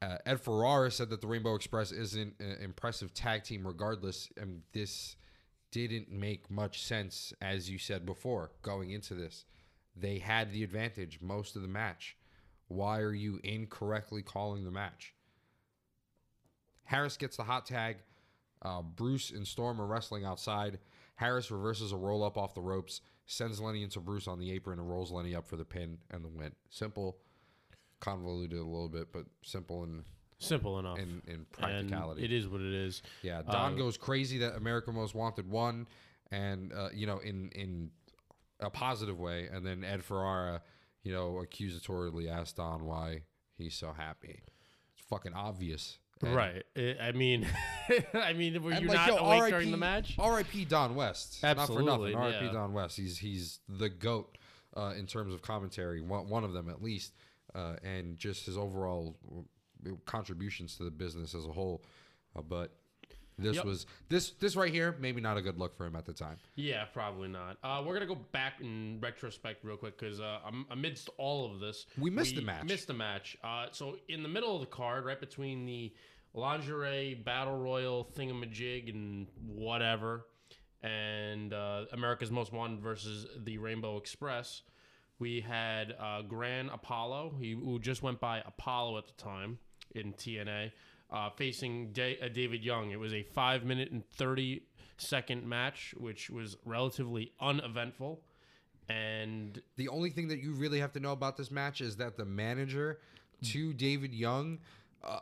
Ed 0.01 0.41
Ferrara 0.41 0.93
said 0.93 1.11
that 1.11 1.21
the 1.21 1.27
Rainbow 1.27 1.57
Express 1.57 1.91
isn't 1.91 2.35
an 2.39 2.59
impressive 2.63 3.13
tag 3.13 3.43
team, 3.43 3.67
regardless. 3.67 4.29
And 4.37 4.63
this 4.73 5.17
didn't 5.73 6.09
make 6.09 6.49
much 6.49 6.83
sense, 6.85 7.33
as 7.41 7.69
you 7.69 7.79
said 7.79 8.07
before, 8.07 8.53
going 8.63 8.93
into 8.93 9.15
this. 9.15 9.45
They 9.97 10.19
had 10.19 10.53
the 10.53 10.63
advantage 10.63 11.19
most 11.21 11.57
of 11.57 11.63
the 11.63 11.69
match. 11.69 12.17
Why 12.69 13.01
are 13.01 13.15
you 13.15 13.41
incorrectly 13.43 14.23
calling 14.23 14.65
the 14.65 14.71
match? 14.71 15.15
Harris 16.89 17.17
gets 17.17 17.37
the 17.37 17.45
hot 17.45 17.67
tag. 17.67 17.99
Uh, 18.63 18.83
Bruce 18.83 19.31
and 19.31 19.47
Storm 19.47 19.81
are 19.81 19.87
wrestling 19.87 20.25
outside. 20.25 20.79
Harris 21.17 21.51
reverses 21.51 21.93
a 21.93 21.97
roll 21.97 22.25
up 22.25 22.37
off 22.39 22.55
the 22.55 22.61
ropes, 22.61 23.01
sends 23.27 23.61
Lenny 23.61 23.83
into 23.83 24.01
Bruce 24.01 24.27
on 24.27 24.39
the 24.39 24.51
apron, 24.53 24.79
and 24.79 24.89
rolls 24.89 25.11
Lenny 25.13 25.35
up 25.35 25.47
for 25.47 25.57
the 25.57 25.65
pin 25.65 25.99
and 26.11 26.25
the 26.25 26.29
win. 26.29 26.53
Simple, 26.71 27.19
convoluted 28.01 28.59
a 28.59 28.63
little 28.65 28.89
bit, 28.89 29.13
but 29.13 29.25
simple 29.43 29.83
and 29.85 30.05
Simple 30.41 30.79
enough. 30.79 30.99
in, 30.99 31.21
in 31.27 31.35
And 31.35 31.51
practicality. 31.51 32.25
it 32.25 32.33
is 32.33 32.47
what 32.49 32.61
it 32.61 32.73
is. 32.73 33.03
Yeah, 33.23 33.43
Don 33.43 33.73
Um, 33.73 33.77
goes 33.79 33.97
crazy 33.97 34.39
that 34.39 34.55
America 34.57 34.93
Most 34.93 35.15
Wanted 35.15 35.51
won, 35.51 35.87
and 36.31 36.73
uh, 36.73 36.89
you 36.95 37.07
know, 37.07 37.19
in 37.19 37.51
in 37.51 37.91
a 38.61 38.71
positive 38.71 39.19
way, 39.19 39.49
and 39.53 39.67
then 39.67 39.83
Ed 39.85 40.05
Ferrara, 40.05 40.63
you 41.03 41.13
know, 41.13 41.45
accusatorily 41.45 42.29
asked 42.31 42.57
Don 42.57 42.85
why 42.85 43.23
he's 43.57 43.75
so 43.75 43.93
happy. 43.93 44.41
It's 44.97 45.07
fucking 45.09 45.35
obvious, 45.35 45.99
And- 46.23 46.35
Right. 46.35 46.65
I 46.77 46.97
I 47.01 47.13
mean, 47.13 47.47
I 48.15 48.33
mean, 48.33 48.63
were 48.63 48.73
you 48.73 48.89
like, 48.89 48.97
not 48.97 49.09
yo, 49.09 49.17
awake 49.17 49.43
RIP 49.43 49.51
during 49.51 49.71
the 49.71 49.77
match? 49.77 50.15
R.I.P. 50.19 50.65
Don 50.65 50.95
West. 50.95 51.39
Absolutely, 51.45 51.85
not 51.85 51.97
for 51.97 52.01
nothing. 52.03 52.17
R.I.P. 52.17 52.47
yeah. 52.47 52.53
Don 52.53 52.73
West. 52.73 52.97
He's 52.97 53.19
he's 53.19 53.61
the 53.69 53.89
goat 53.89 54.37
uh, 54.77 54.95
in 54.99 55.07
terms 55.07 55.33
of 55.33 55.43
commentary. 55.43 56.01
One, 56.01 56.29
one 56.29 56.45
of 56.45 56.53
them 56.53 56.69
at 56.69 56.83
least, 56.83 57.13
uh, 57.55 57.77
and 57.85 58.19
just 58.19 58.47
his 58.47 58.57
overall 58.59 59.17
contributions 60.07 60.77
to 60.77 60.85
the 60.85 60.91
business 60.91 61.35
as 61.35 61.45
a 61.45 61.53
whole. 61.53 61.83
Uh, 62.37 62.43
but 62.43 62.73
this 63.39 63.57
Yep. 63.57 63.65
was 63.65 63.87
this 64.09 64.31
this 64.33 64.57
right 64.57 64.73
here 64.73 64.97
maybe 65.01 65.21
not 65.21 65.37
a 65.37 65.43
good 65.43 65.59
look 65.59 65.77
for 65.77 65.87
him 65.87 65.95
at 65.97 66.05
the 66.05 66.13
time. 66.13 66.37
Yeah, 66.57 66.85
probably 66.87 67.29
not. 67.29 67.57
Uh, 67.63 67.83
we're 67.87 67.95
gonna 67.95 68.07
go 68.07 68.19
back 68.33 68.55
in 68.61 68.99
retrospect 69.01 69.65
real 69.65 69.77
quick 69.77 69.99
because 69.99 70.21
uh, 70.21 70.41
amidst 70.71 71.09
all 71.19 71.51
of 71.53 71.61
this, 71.61 71.87
We 71.97 72.11
missed 72.11 72.35
the 72.35 72.43
match. 72.43 72.65
Missed 72.65 72.87
the 72.89 72.95
match. 72.95 73.37
Uh, 73.45 73.67
so 73.71 73.97
in 74.09 74.23
the 74.23 74.29
middle 74.29 74.55
of 74.55 74.61
the 74.61 74.67
card, 74.67 75.05
right 75.05 75.21
between 75.21 75.65
the 75.67 75.93
lingerie 76.35 77.15
battle 77.15 77.57
royal 77.57 78.05
thingamajig 78.17 78.91
and 78.91 79.27
whatever, 79.47 80.27
and 80.83 81.53
uh, 81.53 81.85
America's 81.93 82.31
Most 82.31 82.53
Wanted 82.53 82.81
versus 82.81 83.27
the 83.45 83.59
Rainbow 83.59 83.97
Express, 83.97 84.63
we 85.19 85.41
had 85.41 85.95
uh, 85.99 86.23
Gran 86.23 86.69
Apollo, 86.69 87.35
he, 87.41 87.53
who 87.53 87.79
just 87.81 88.03
went 88.03 88.21
by 88.21 88.41
Apollo 88.47 88.99
at 88.99 89.07
the 89.07 89.13
time 89.21 89.59
in 89.95 90.13
TNA, 90.13 90.71
uh, 91.11 91.31
facing 91.31 91.93
Da- 91.93 92.19
uh, 92.21 92.29
David 92.29 92.65
Young. 92.65 92.91
It 92.91 92.99
was 93.01 93.13
a 93.15 93.23
five 93.23 93.65
minute 93.65 93.91
and 93.91 94.05
30 94.11 94.63
second 94.97 95.47
match, 95.49 95.95
which 95.97 96.29
was 96.31 96.57
relatively 96.65 97.33
uneventful. 97.41 98.21
And 98.89 99.61
The 99.77 99.89
only 99.89 100.11
thing 100.11 100.29
that 100.29 100.39
you 100.39 100.53
really 100.53 100.81
have 100.81 100.93
to 100.93 101.01
know 101.01 101.13
about 101.13 101.37
this 101.37 101.51
match 101.51 101.81
is 101.81 101.97
that 101.97 102.17
the 102.17 102.25
manager 102.25 103.01
to 103.45 103.73
David 103.75 104.13
Young 104.15 104.59
uh, 105.05 105.21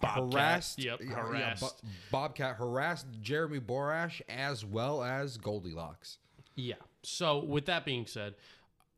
Bobcat, 0.00 0.32
harassed, 0.32 0.78
yep, 0.78 1.00
yeah, 1.02 1.32
yeah. 1.32 1.54
Bo- 1.60 1.68
Bobcat 2.10 2.56
harassed 2.56 3.06
Jeremy 3.20 3.58
Borash 3.60 4.20
as 4.28 4.64
well 4.64 5.02
as 5.02 5.36
Goldilocks. 5.36 6.18
Yeah. 6.54 6.74
So 7.02 7.42
with 7.44 7.66
that 7.66 7.84
being 7.84 8.06
said, 8.06 8.34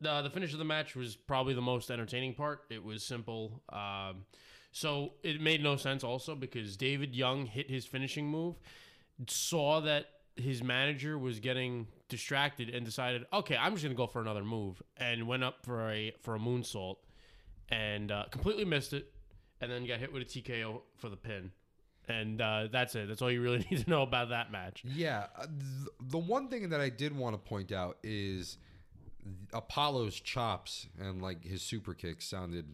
the 0.01 0.21
the 0.21 0.29
finish 0.29 0.53
of 0.53 0.59
the 0.59 0.65
match 0.65 0.95
was 0.95 1.15
probably 1.15 1.53
the 1.53 1.61
most 1.61 1.89
entertaining 1.89 2.35
part. 2.35 2.63
It 2.69 2.83
was 2.83 3.03
simple. 3.03 3.61
Um, 3.69 4.25
so 4.73 5.13
it 5.21 5.39
made 5.39 5.61
no 5.61 5.75
sense 5.75 6.03
also 6.03 6.33
because 6.35 6.75
David 6.75 7.15
Young 7.15 7.45
hit 7.45 7.69
his 7.69 7.85
finishing 7.85 8.27
move, 8.27 8.55
saw 9.27 9.79
that 9.81 10.07
his 10.35 10.63
manager 10.63 11.15
was 11.15 11.39
getting 11.39 11.85
distracted 12.09 12.69
and 12.69 12.83
decided, 12.83 13.27
okay, 13.31 13.55
I'm 13.55 13.73
just 13.73 13.83
gonna 13.83 13.93
go 13.93 14.07
for 14.07 14.19
another 14.19 14.43
move, 14.43 14.81
and 14.97 15.27
went 15.27 15.43
up 15.43 15.63
for 15.63 15.91
a 15.91 16.11
for 16.21 16.35
a 16.35 16.39
moonsault, 16.39 16.95
and 17.69 18.11
uh, 18.11 18.25
completely 18.31 18.65
missed 18.65 18.93
it, 18.93 19.13
and 19.61 19.71
then 19.71 19.85
got 19.85 19.99
hit 19.99 20.11
with 20.11 20.23
a 20.23 20.25
TKO 20.25 20.81
for 20.97 21.07
the 21.07 21.17
pin. 21.17 21.51
And 22.09 22.41
uh, 22.41 22.67
that's 22.71 22.95
it. 22.95 23.07
That's 23.07 23.21
all 23.21 23.31
you 23.31 23.43
really 23.43 23.65
need 23.71 23.83
to 23.83 23.89
know 23.89 24.01
about 24.01 24.29
that 24.29 24.51
match. 24.51 24.83
Yeah, 24.83 25.27
uh, 25.37 25.45
th- 25.45 25.89
the 26.01 26.17
one 26.17 26.47
thing 26.47 26.69
that 26.69 26.81
I 26.81 26.89
did 26.89 27.15
want 27.15 27.35
to 27.35 27.37
point 27.37 27.71
out 27.71 27.97
is 28.01 28.57
Apollo's 29.53 30.19
chops 30.19 30.87
and 30.99 31.21
like 31.21 31.45
his 31.45 31.61
super 31.61 31.93
kicks 31.93 32.25
sounded 32.25 32.65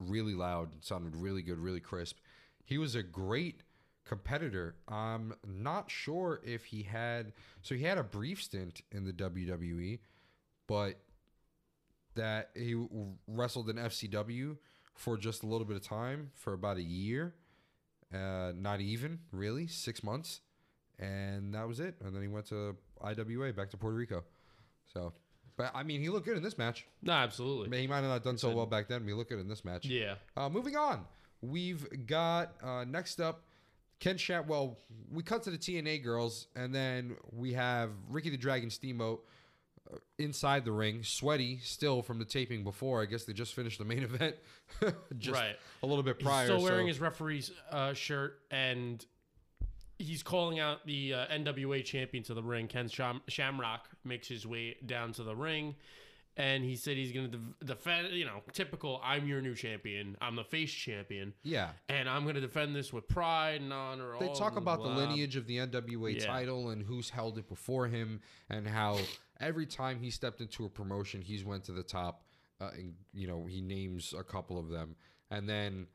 really 0.00 0.34
loud, 0.34 0.84
sounded 0.84 1.14
really 1.14 1.42
good, 1.42 1.58
really 1.58 1.80
crisp. 1.80 2.18
He 2.64 2.78
was 2.78 2.94
a 2.94 3.02
great 3.02 3.62
competitor. 4.04 4.74
I'm 4.88 5.34
not 5.46 5.90
sure 5.90 6.40
if 6.44 6.64
he 6.64 6.82
had 6.82 7.32
so 7.62 7.74
he 7.74 7.84
had 7.84 7.98
a 7.98 8.02
brief 8.02 8.42
stint 8.42 8.82
in 8.90 9.04
the 9.04 9.12
WWE, 9.12 10.00
but 10.66 10.98
that 12.14 12.50
he 12.54 12.74
wrestled 13.28 13.70
in 13.70 13.76
FCW 13.76 14.56
for 14.94 15.16
just 15.16 15.42
a 15.42 15.46
little 15.46 15.64
bit 15.64 15.76
of 15.76 15.82
time 15.82 16.30
for 16.34 16.52
about 16.52 16.76
a 16.76 16.82
year. 16.82 17.34
Uh, 18.12 18.52
not 18.56 18.80
even 18.80 19.20
really 19.30 19.68
six 19.68 20.02
months, 20.02 20.40
and 20.98 21.54
that 21.54 21.68
was 21.68 21.78
it. 21.78 21.94
And 22.04 22.14
then 22.14 22.22
he 22.22 22.28
went 22.28 22.46
to 22.46 22.76
IWA 23.00 23.52
back 23.52 23.70
to 23.70 23.76
Puerto 23.76 23.96
Rico. 23.96 24.24
So, 24.92 25.12
but 25.62 25.70
I 25.74 25.82
mean, 25.82 26.00
he 26.00 26.08
looked 26.08 26.26
good 26.26 26.36
in 26.36 26.42
this 26.42 26.56
match. 26.58 26.86
No, 27.02 27.12
absolutely. 27.12 27.66
I 27.66 27.70
mean, 27.70 27.80
he 27.82 27.86
might 27.86 27.96
have 27.96 28.04
not 28.04 28.24
done 28.24 28.38
so 28.38 28.50
well 28.54 28.66
back 28.66 28.88
then. 28.88 29.00
But 29.02 29.08
he 29.08 29.14
looked 29.14 29.30
good 29.30 29.40
in 29.40 29.48
this 29.48 29.64
match. 29.64 29.84
Yeah. 29.86 30.14
Uh, 30.36 30.48
moving 30.48 30.76
on, 30.76 31.04
we've 31.42 31.86
got 32.06 32.54
uh, 32.62 32.84
next 32.84 33.20
up 33.20 33.42
Ken 33.98 34.16
Shat. 34.16 34.46
Well, 34.46 34.78
we 35.12 35.22
cut 35.22 35.42
to 35.44 35.50
the 35.50 35.58
TNA 35.58 36.02
girls, 36.02 36.46
and 36.56 36.74
then 36.74 37.16
we 37.32 37.52
have 37.54 37.90
Ricky 38.08 38.30
the 38.30 38.36
Dragon 38.36 38.70
Steamboat 38.70 39.24
uh, 39.92 39.96
inside 40.18 40.64
the 40.64 40.72
ring, 40.72 41.02
sweaty 41.02 41.58
still 41.62 42.02
from 42.02 42.18
the 42.18 42.24
taping 42.24 42.64
before. 42.64 43.02
I 43.02 43.06
guess 43.06 43.24
they 43.24 43.32
just 43.32 43.54
finished 43.54 43.78
the 43.78 43.84
main 43.84 44.02
event, 44.04 44.36
just 45.18 45.38
Right. 45.40 45.56
a 45.82 45.86
little 45.86 46.02
bit 46.02 46.16
He's 46.18 46.26
prior. 46.26 46.46
still 46.46 46.62
wearing 46.62 46.84
so- 46.86 46.88
his 46.88 47.00
referee's 47.00 47.50
uh, 47.70 47.92
shirt, 47.94 48.40
and 48.50 49.04
he's 50.00 50.22
calling 50.22 50.58
out 50.58 50.86
the 50.86 51.14
uh, 51.14 51.26
NWA 51.26 51.84
champion 51.84 52.24
to 52.24 52.34
the 52.34 52.42
ring. 52.42 52.66
Ken 52.66 52.88
Sham- 52.88 53.22
Shamrock 53.28 53.88
makes 54.04 54.28
his 54.28 54.46
way 54.46 54.76
down 54.86 55.12
to 55.12 55.22
the 55.22 55.34
ring, 55.36 55.74
and 56.36 56.64
he 56.64 56.76
said 56.76 56.96
he's 56.96 57.12
going 57.12 57.30
to 57.30 57.38
de- 57.38 57.64
defend. 57.64 58.08
You 58.12 58.24
know, 58.24 58.42
typical. 58.52 59.00
I'm 59.04 59.26
your 59.26 59.40
new 59.40 59.54
champion. 59.54 60.16
I'm 60.20 60.36
the 60.36 60.44
face 60.44 60.72
champion, 60.72 61.34
yeah. 61.42 61.68
and 61.88 62.08
I'm 62.08 62.22
going 62.22 62.34
to 62.34 62.40
defend 62.40 62.74
this 62.74 62.92
with 62.92 63.06
pride 63.08 63.60
and 63.60 63.72
honor. 63.72 64.14
They 64.18 64.28
talk 64.28 64.52
blah, 64.52 64.62
about 64.62 64.82
the 64.82 64.88
lineage 64.88 65.36
of 65.36 65.46
the 65.46 65.58
NWA 65.58 66.18
Yeah. 66.18 66.26
title 66.26 66.70
and 66.70 66.82
who's 66.82 67.10
held 67.10 67.38
it 67.38 67.48
before 67.48 67.86
him, 67.86 68.20
and 68.48 68.66
how 68.66 68.98
every 69.38 69.66
time 69.66 70.00
he 70.00 70.10
stepped 70.10 70.40
into 70.40 70.64
a 70.64 70.68
promotion, 70.68 71.20
he's 71.20 71.44
went 71.44 71.64
to 71.64 71.72
the 71.72 71.82
top. 71.82 72.22
Uh, 72.60 72.70
and 72.74 72.94
you 73.14 73.26
know, 73.26 73.46
he 73.46 73.60
names 73.60 74.14
a 74.18 74.22
couple 74.22 74.58
of 74.58 74.68
them, 74.68 74.94
and 75.30 75.48
then 75.48 75.86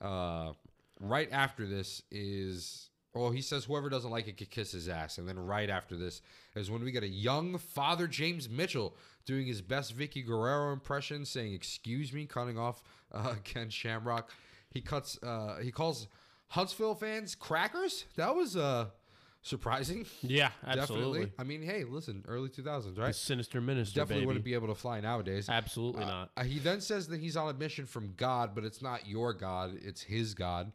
uh, 0.00 0.52
right 1.00 1.28
after 1.32 1.66
this 1.66 2.02
is 2.10 2.90
well, 3.14 3.30
he 3.30 3.40
says 3.40 3.64
whoever 3.64 3.88
doesn't 3.88 4.10
like 4.10 4.28
it 4.28 4.36
could 4.36 4.50
kiss 4.50 4.72
his 4.72 4.88
ass, 4.88 5.18
and 5.18 5.28
then 5.28 5.38
right 5.38 5.70
after 5.70 5.96
this 5.96 6.20
is 6.54 6.70
when 6.70 6.84
we 6.84 6.90
get 6.92 7.02
a 7.02 7.08
young 7.08 7.58
Father 7.58 8.06
James 8.06 8.48
Mitchell 8.48 8.96
doing 9.24 9.46
his 9.46 9.60
best 9.62 9.96
Vickie 9.96 10.24
Guerrero 10.26 10.72
impression, 10.72 11.24
saying 11.24 11.52
"Excuse 11.54 12.12
me," 12.12 12.26
cutting 12.26 12.58
off 12.58 12.82
uh, 13.12 13.34
Ken 13.44 13.70
Shamrock. 13.70 14.30
He 14.70 14.80
cuts. 14.80 15.18
Uh, 15.22 15.58
he 15.62 15.70
calls 15.72 16.06
Huntsville 16.48 16.94
fans, 16.94 17.34
crackers. 17.34 18.04
That 18.16 18.34
was 18.36 18.56
uh 18.56 18.86
surprising. 19.42 20.04
Yeah, 20.22 20.50
Definitely. 20.64 20.80
absolutely. 20.82 21.32
I 21.38 21.44
mean, 21.44 21.62
hey, 21.62 21.84
listen, 21.84 22.24
early 22.28 22.48
2000s, 22.50 22.94
The 22.96 23.00
right? 23.02 23.14
sinister 23.14 23.60
minister, 23.60 24.00
Definitely 24.00 24.22
baby. 24.22 24.26
wouldn't 24.26 24.44
be 24.44 24.54
able 24.54 24.66
to 24.68 24.74
fly 24.74 25.00
nowadays. 25.00 25.48
Absolutely 25.48 26.02
Uh, 26.02 26.06
not. 26.08 26.30
uh, 26.36 26.42
he 26.44 26.58
then 26.58 26.80
says 26.80 27.08
that 27.08 27.20
he's 27.20 27.36
on 27.36 27.48
a 27.48 27.54
mission 27.56 27.86
from 27.86 28.12
God, 28.16 28.50
but 28.54 28.64
it's 28.64 28.82
not 28.82 29.06
your 29.06 29.32
God, 29.32 29.78
it's 29.80 30.02
his 30.02 30.34
God. 30.34 30.72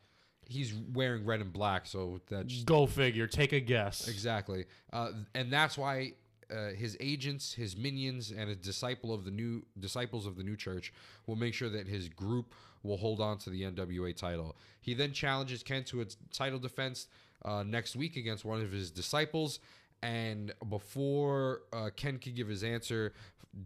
He's 0.48 0.74
wearing 0.74 1.26
red 1.26 1.41
and 1.41 1.52
black, 1.52 1.86
so 1.86 2.22
that's 2.30 2.64
Go 2.64 2.86
figure. 2.86 3.28
Take 3.28 3.54
a 3.54 3.60
guess. 3.60 4.08
exactly. 4.08 4.66
Uh, 4.91 5.12
and 5.34 5.52
that's 5.52 5.78
why 5.78 6.14
uh, 6.52 6.70
his 6.70 6.98
agents, 7.00 7.54
his 7.54 7.78
minions, 7.78 8.32
and 8.32 8.50
a 8.50 8.56
disciple 8.56 9.14
of 9.14 9.26
the 9.26 9.32
new 9.32 9.64
disciples 9.80 10.26
of 10.26 10.36
the 10.36 10.44
new 10.44 10.56
church 10.56 10.94
will 11.28 11.36
make 11.36 11.54
sure 11.54 11.70
that 11.70 11.88
his 11.88 12.10
group 12.10 12.54
will 12.84 12.98
hold 12.98 13.22
on 13.22 13.38
to 13.39 13.50
the 13.50 13.64
NWA 13.64 14.16
title. 14.16 14.56
He 14.82 14.94
then 14.94 15.14
challenges 15.14 15.64
Ken 15.64 15.84
to 15.86 16.02
a 16.02 16.06
title 16.32 16.60
defense 16.60 17.08
uh, 17.46 17.64
next 17.64 17.96
week 17.96 18.18
against 18.18 18.46
one 18.46 18.62
of 18.62 18.72
his 18.72 18.91
disciples. 18.91 19.60
And 20.02 20.54
before 20.70 21.62
uh, 21.72 21.89
Ken 21.96 22.20
could 22.20 22.36
give 22.36 22.50
his 22.50 22.64
answer, 22.64 23.14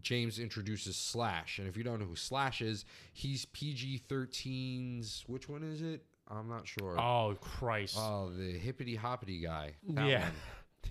James 0.02 0.38
introduces 0.38 0.96
Slash. 0.96 1.58
And 1.58 1.66
if 1.66 1.76
you 1.76 1.82
don't 1.82 1.98
know 1.98 2.06
who 2.06 2.16
Slash 2.16 2.62
is, 2.62 2.84
he's 3.12 3.44
PG 3.46 4.02
13's. 4.08 5.24
Which 5.26 5.48
one 5.48 5.62
is 5.62 5.82
it? 5.82 6.04
I'm 6.30 6.48
not 6.48 6.66
sure. 6.66 6.98
Oh 6.98 7.36
Christ. 7.40 7.96
Oh, 7.98 8.30
the 8.30 8.52
hippity 8.52 8.96
hoppity 8.96 9.40
guy. 9.40 9.74
That 9.88 10.08
yeah. 10.08 10.20
one. 10.20 10.32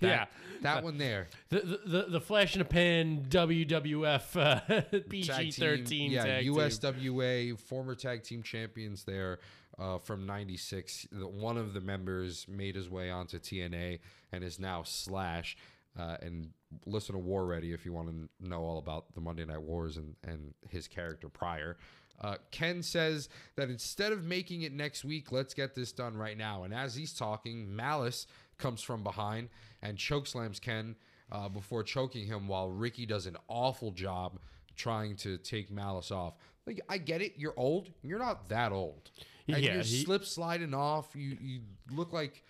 yeah. 0.00 0.08
That, 0.08 0.30
that 0.62 0.84
one 0.84 0.98
there. 0.98 1.28
The, 1.50 1.80
the 1.86 2.06
the 2.08 2.20
flash 2.20 2.54
in 2.54 2.60
a 2.60 2.64
pan 2.64 3.26
WWF 3.28 4.36
uh, 4.36 5.00
PG 5.08 5.52
thirteen. 5.52 6.10
Yeah, 6.12 6.24
tag 6.24 6.44
team. 6.44 6.54
USWA 6.54 7.58
former 7.58 7.94
tag 7.94 8.22
team 8.24 8.42
champions 8.42 9.04
there 9.04 9.38
uh, 9.78 9.98
from 9.98 10.26
'96. 10.26 11.08
One 11.12 11.56
of 11.56 11.74
the 11.74 11.80
members 11.80 12.46
made 12.48 12.74
his 12.74 12.90
way 12.90 13.10
onto 13.10 13.38
TNA 13.38 14.00
and 14.32 14.44
is 14.44 14.58
now 14.58 14.82
Slash. 14.82 15.56
Uh, 15.98 16.16
and 16.22 16.50
listen 16.86 17.14
to 17.14 17.18
War 17.18 17.44
Ready 17.44 17.72
if 17.72 17.84
you 17.84 17.92
want 17.92 18.08
to 18.08 18.48
know 18.48 18.60
all 18.62 18.78
about 18.78 19.12
the 19.14 19.20
Monday 19.20 19.44
Night 19.44 19.62
Wars 19.62 19.96
and, 19.96 20.14
and 20.22 20.54
his 20.68 20.86
character 20.86 21.28
prior. 21.28 21.76
Uh, 22.20 22.36
Ken 22.50 22.82
says 22.82 23.28
that 23.56 23.70
instead 23.70 24.12
of 24.12 24.24
making 24.24 24.62
it 24.62 24.72
next 24.72 25.04
week, 25.04 25.30
let's 25.30 25.54
get 25.54 25.74
this 25.74 25.92
done 25.92 26.16
right 26.16 26.36
now. 26.36 26.64
And 26.64 26.74
as 26.74 26.94
he's 26.94 27.12
talking, 27.12 27.74
Malice 27.74 28.26
comes 28.58 28.82
from 28.82 29.02
behind 29.04 29.48
and 29.82 29.96
chokeslams 29.96 30.60
Ken 30.60 30.96
uh, 31.30 31.48
before 31.48 31.82
choking 31.84 32.26
him 32.26 32.48
while 32.48 32.70
Ricky 32.70 33.06
does 33.06 33.26
an 33.26 33.36
awful 33.46 33.92
job 33.92 34.38
trying 34.74 35.14
to 35.16 35.38
take 35.38 35.70
Malice 35.70 36.10
off. 36.10 36.34
Like 36.66 36.80
I 36.88 36.98
get 36.98 37.22
it, 37.22 37.34
you're 37.36 37.54
old. 37.56 37.88
You're 38.02 38.18
not 38.18 38.48
that 38.48 38.72
old. 38.72 39.10
And 39.46 39.58
Yeah, 39.58 39.74
you're 39.74 39.82
he- 39.82 40.04
slip 40.04 40.24
sliding 40.24 40.74
off. 40.74 41.08
You 41.14 41.36
you 41.40 41.60
look 41.92 42.12
like 42.12 42.42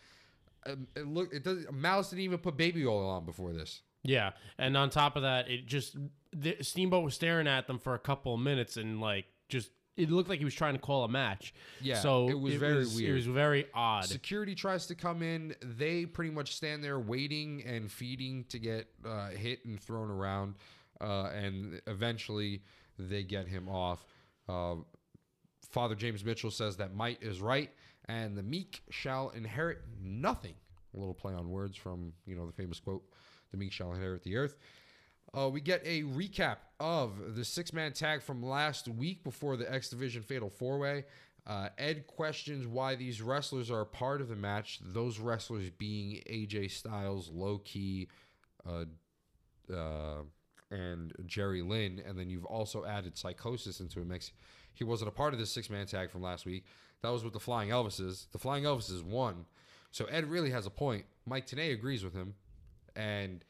um, 0.66 0.86
it 0.96 1.06
look 1.06 1.32
it 1.32 1.44
does 1.44 1.66
Malice 1.70 2.10
didn't 2.10 2.22
even 2.22 2.38
put 2.38 2.56
baby 2.56 2.86
oil 2.86 3.08
on 3.08 3.24
before 3.24 3.52
this. 3.52 3.82
Yeah, 4.02 4.30
and 4.58 4.76
on 4.76 4.90
top 4.90 5.16
of 5.16 5.22
that, 5.22 5.48
it 5.50 5.66
just 5.66 5.96
the, 6.32 6.56
Steamboat 6.60 7.04
was 7.04 7.14
staring 7.14 7.46
at 7.48 7.66
them 7.66 7.78
for 7.78 7.94
a 7.94 7.98
couple 7.98 8.34
of 8.34 8.40
minutes, 8.40 8.76
and 8.76 9.00
like 9.00 9.26
just 9.48 9.70
it 9.96 10.10
looked 10.10 10.28
like 10.28 10.38
he 10.38 10.44
was 10.44 10.54
trying 10.54 10.74
to 10.74 10.78
call 10.80 11.02
a 11.04 11.08
match. 11.08 11.52
Yeah, 11.80 11.96
so 11.98 12.28
it 12.28 12.38
was 12.38 12.54
very 12.54 12.82
It 12.82 12.88
weird. 12.94 13.14
was 13.16 13.26
very 13.26 13.66
odd. 13.74 14.04
Security 14.04 14.54
tries 14.54 14.86
to 14.86 14.94
come 14.94 15.22
in. 15.22 15.56
They 15.60 16.06
pretty 16.06 16.30
much 16.30 16.54
stand 16.54 16.84
there 16.84 17.00
waiting 17.00 17.64
and 17.66 17.90
feeding 17.90 18.44
to 18.50 18.58
get 18.60 18.86
uh, 19.04 19.30
hit 19.30 19.64
and 19.64 19.80
thrown 19.80 20.08
around, 20.10 20.54
uh, 21.00 21.30
and 21.34 21.80
eventually 21.88 22.62
they 22.98 23.24
get 23.24 23.48
him 23.48 23.68
off. 23.68 24.04
Uh, 24.48 24.76
Father 25.70 25.94
James 25.96 26.24
Mitchell 26.24 26.50
says 26.50 26.76
that 26.76 26.94
might 26.94 27.22
is 27.22 27.40
right, 27.40 27.70
and 28.06 28.36
the 28.38 28.42
meek 28.42 28.82
shall 28.90 29.30
inherit 29.30 29.78
nothing. 30.00 30.54
A 30.94 30.98
little 30.98 31.12
play 31.14 31.34
on 31.34 31.50
words 31.50 31.76
from 31.76 32.12
you 32.24 32.36
know 32.36 32.46
the 32.46 32.52
famous 32.52 32.78
quote, 32.80 33.02
"The 33.50 33.56
meek 33.58 33.72
shall 33.72 33.92
inherit 33.92 34.22
the 34.22 34.36
earth." 34.36 34.56
Uh, 35.36 35.48
we 35.48 35.60
get 35.60 35.82
a 35.84 36.02
recap 36.02 36.56
of 36.80 37.36
the 37.36 37.44
six 37.44 37.72
man 37.72 37.92
tag 37.92 38.22
from 38.22 38.42
last 38.42 38.88
week 38.88 39.24
before 39.24 39.56
the 39.56 39.70
X 39.72 39.88
Division 39.88 40.22
Fatal 40.22 40.48
Four 40.48 40.78
Way. 40.78 41.04
Uh, 41.46 41.68
Ed 41.78 42.06
questions 42.06 42.66
why 42.66 42.94
these 42.94 43.22
wrestlers 43.22 43.70
are 43.70 43.80
a 43.80 43.86
part 43.86 44.20
of 44.20 44.28
the 44.28 44.36
match, 44.36 44.80
those 44.82 45.18
wrestlers 45.18 45.70
being 45.70 46.22
AJ 46.30 46.70
Styles, 46.70 47.30
Low 47.30 47.58
Ki, 47.58 48.08
uh, 48.68 48.84
uh, 49.74 50.22
and 50.70 51.12
Jerry 51.26 51.62
Lynn. 51.62 52.02
And 52.06 52.18
then 52.18 52.28
you've 52.28 52.44
also 52.44 52.84
added 52.84 53.16
Psychosis 53.16 53.80
into 53.80 54.00
a 54.00 54.04
mix. 54.04 54.32
He 54.74 54.84
wasn't 54.84 55.08
a 55.08 55.12
part 55.12 55.32
of 55.32 55.40
this 55.40 55.50
six 55.50 55.70
man 55.70 55.86
tag 55.86 56.10
from 56.10 56.22
last 56.22 56.44
week. 56.44 56.64
That 57.02 57.10
was 57.10 57.24
with 57.24 57.32
the 57.32 57.40
Flying 57.40 57.70
Elvises. 57.70 58.30
The 58.30 58.38
Flying 58.38 58.64
Elvises 58.64 59.02
won. 59.02 59.46
So 59.90 60.04
Ed 60.06 60.26
really 60.30 60.50
has 60.50 60.66
a 60.66 60.70
point. 60.70 61.06
Mike 61.26 61.46
Tenay 61.46 61.72
agrees 61.72 62.04
with 62.04 62.14
him. 62.14 62.34
And 62.94 63.44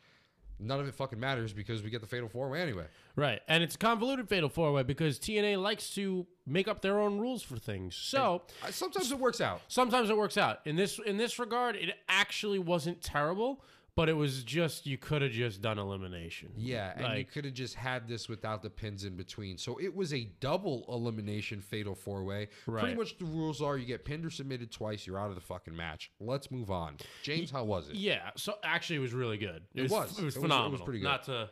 none 0.58 0.80
of 0.80 0.88
it 0.88 0.94
fucking 0.94 1.18
matters 1.20 1.52
because 1.52 1.82
we 1.82 1.90
get 1.90 2.00
the 2.00 2.06
Fatal 2.06 2.28
Four 2.28 2.48
Way 2.50 2.60
anyway. 2.62 2.84
Right, 3.16 3.40
and 3.48 3.62
it's 3.64 3.74
a 3.74 3.78
convoluted 3.78 4.28
fatal 4.28 4.48
four 4.48 4.72
way 4.72 4.84
because 4.84 5.18
TNA 5.18 5.60
likes 5.60 5.90
to 5.96 6.24
make 6.46 6.68
up 6.68 6.82
their 6.82 7.00
own 7.00 7.18
rules 7.18 7.42
for 7.42 7.56
things. 7.58 7.96
So 7.96 8.42
Uh, 8.64 8.70
Sometimes 8.70 9.10
it 9.10 9.18
works 9.18 9.40
out. 9.40 9.60
sometimes 9.66 10.08
it 10.08 10.16
works 10.16 10.36
out. 10.38 10.60
In 10.66 10.76
this 10.76 11.00
in 11.04 11.16
this 11.16 11.38
regard, 11.40 11.74
it 11.74 11.94
actually 12.08 12.60
wasn't 12.60 13.02
terrible, 13.02 13.60
but 13.98 14.08
it 14.08 14.12
was 14.12 14.44
just 14.44 14.86
you 14.86 14.96
could 14.96 15.22
have 15.22 15.32
just 15.32 15.60
done 15.60 15.76
elimination. 15.76 16.50
Yeah, 16.56 16.92
and 16.94 17.18
you 17.18 17.24
could 17.24 17.44
have 17.44 17.52
just 17.52 17.74
had 17.74 18.06
this 18.06 18.28
without 18.28 18.62
the 18.62 18.70
pins 18.70 19.02
in 19.02 19.16
between. 19.16 19.58
So 19.58 19.76
it 19.78 19.92
was 19.92 20.14
a 20.14 20.30
double 20.38 20.84
elimination 20.88 21.60
fatal 21.60 21.96
four 21.96 22.22
way. 22.22 22.46
Right. 22.68 22.82
Pretty 22.82 22.96
much 22.96 23.18
the 23.18 23.24
rules 23.24 23.60
are 23.60 23.76
you 23.76 23.86
get 23.86 24.04
pinned 24.04 24.24
or 24.24 24.30
submitted 24.30 24.70
twice, 24.70 25.04
you're 25.04 25.18
out 25.18 25.30
of 25.30 25.34
the 25.34 25.40
fucking 25.40 25.74
match. 25.74 26.12
Let's 26.20 26.52
move 26.52 26.70
on. 26.70 26.98
James, 27.24 27.50
how 27.50 27.64
was 27.64 27.88
it? 27.88 27.96
Yeah, 27.96 28.30
so 28.36 28.54
actually, 28.62 28.96
it 28.96 29.00
was 29.00 29.14
really 29.14 29.36
good. 29.36 29.62
It, 29.74 29.80
It 29.80 29.82
was, 29.82 29.90
was. 29.90 30.18
It 30.20 30.24
was 30.24 30.34
phenomenal. 30.36 30.68
it 30.68 30.72
was 30.74 30.80
pretty 30.82 31.00
good. 31.00 31.04
Not 31.04 31.24
to 31.24 31.50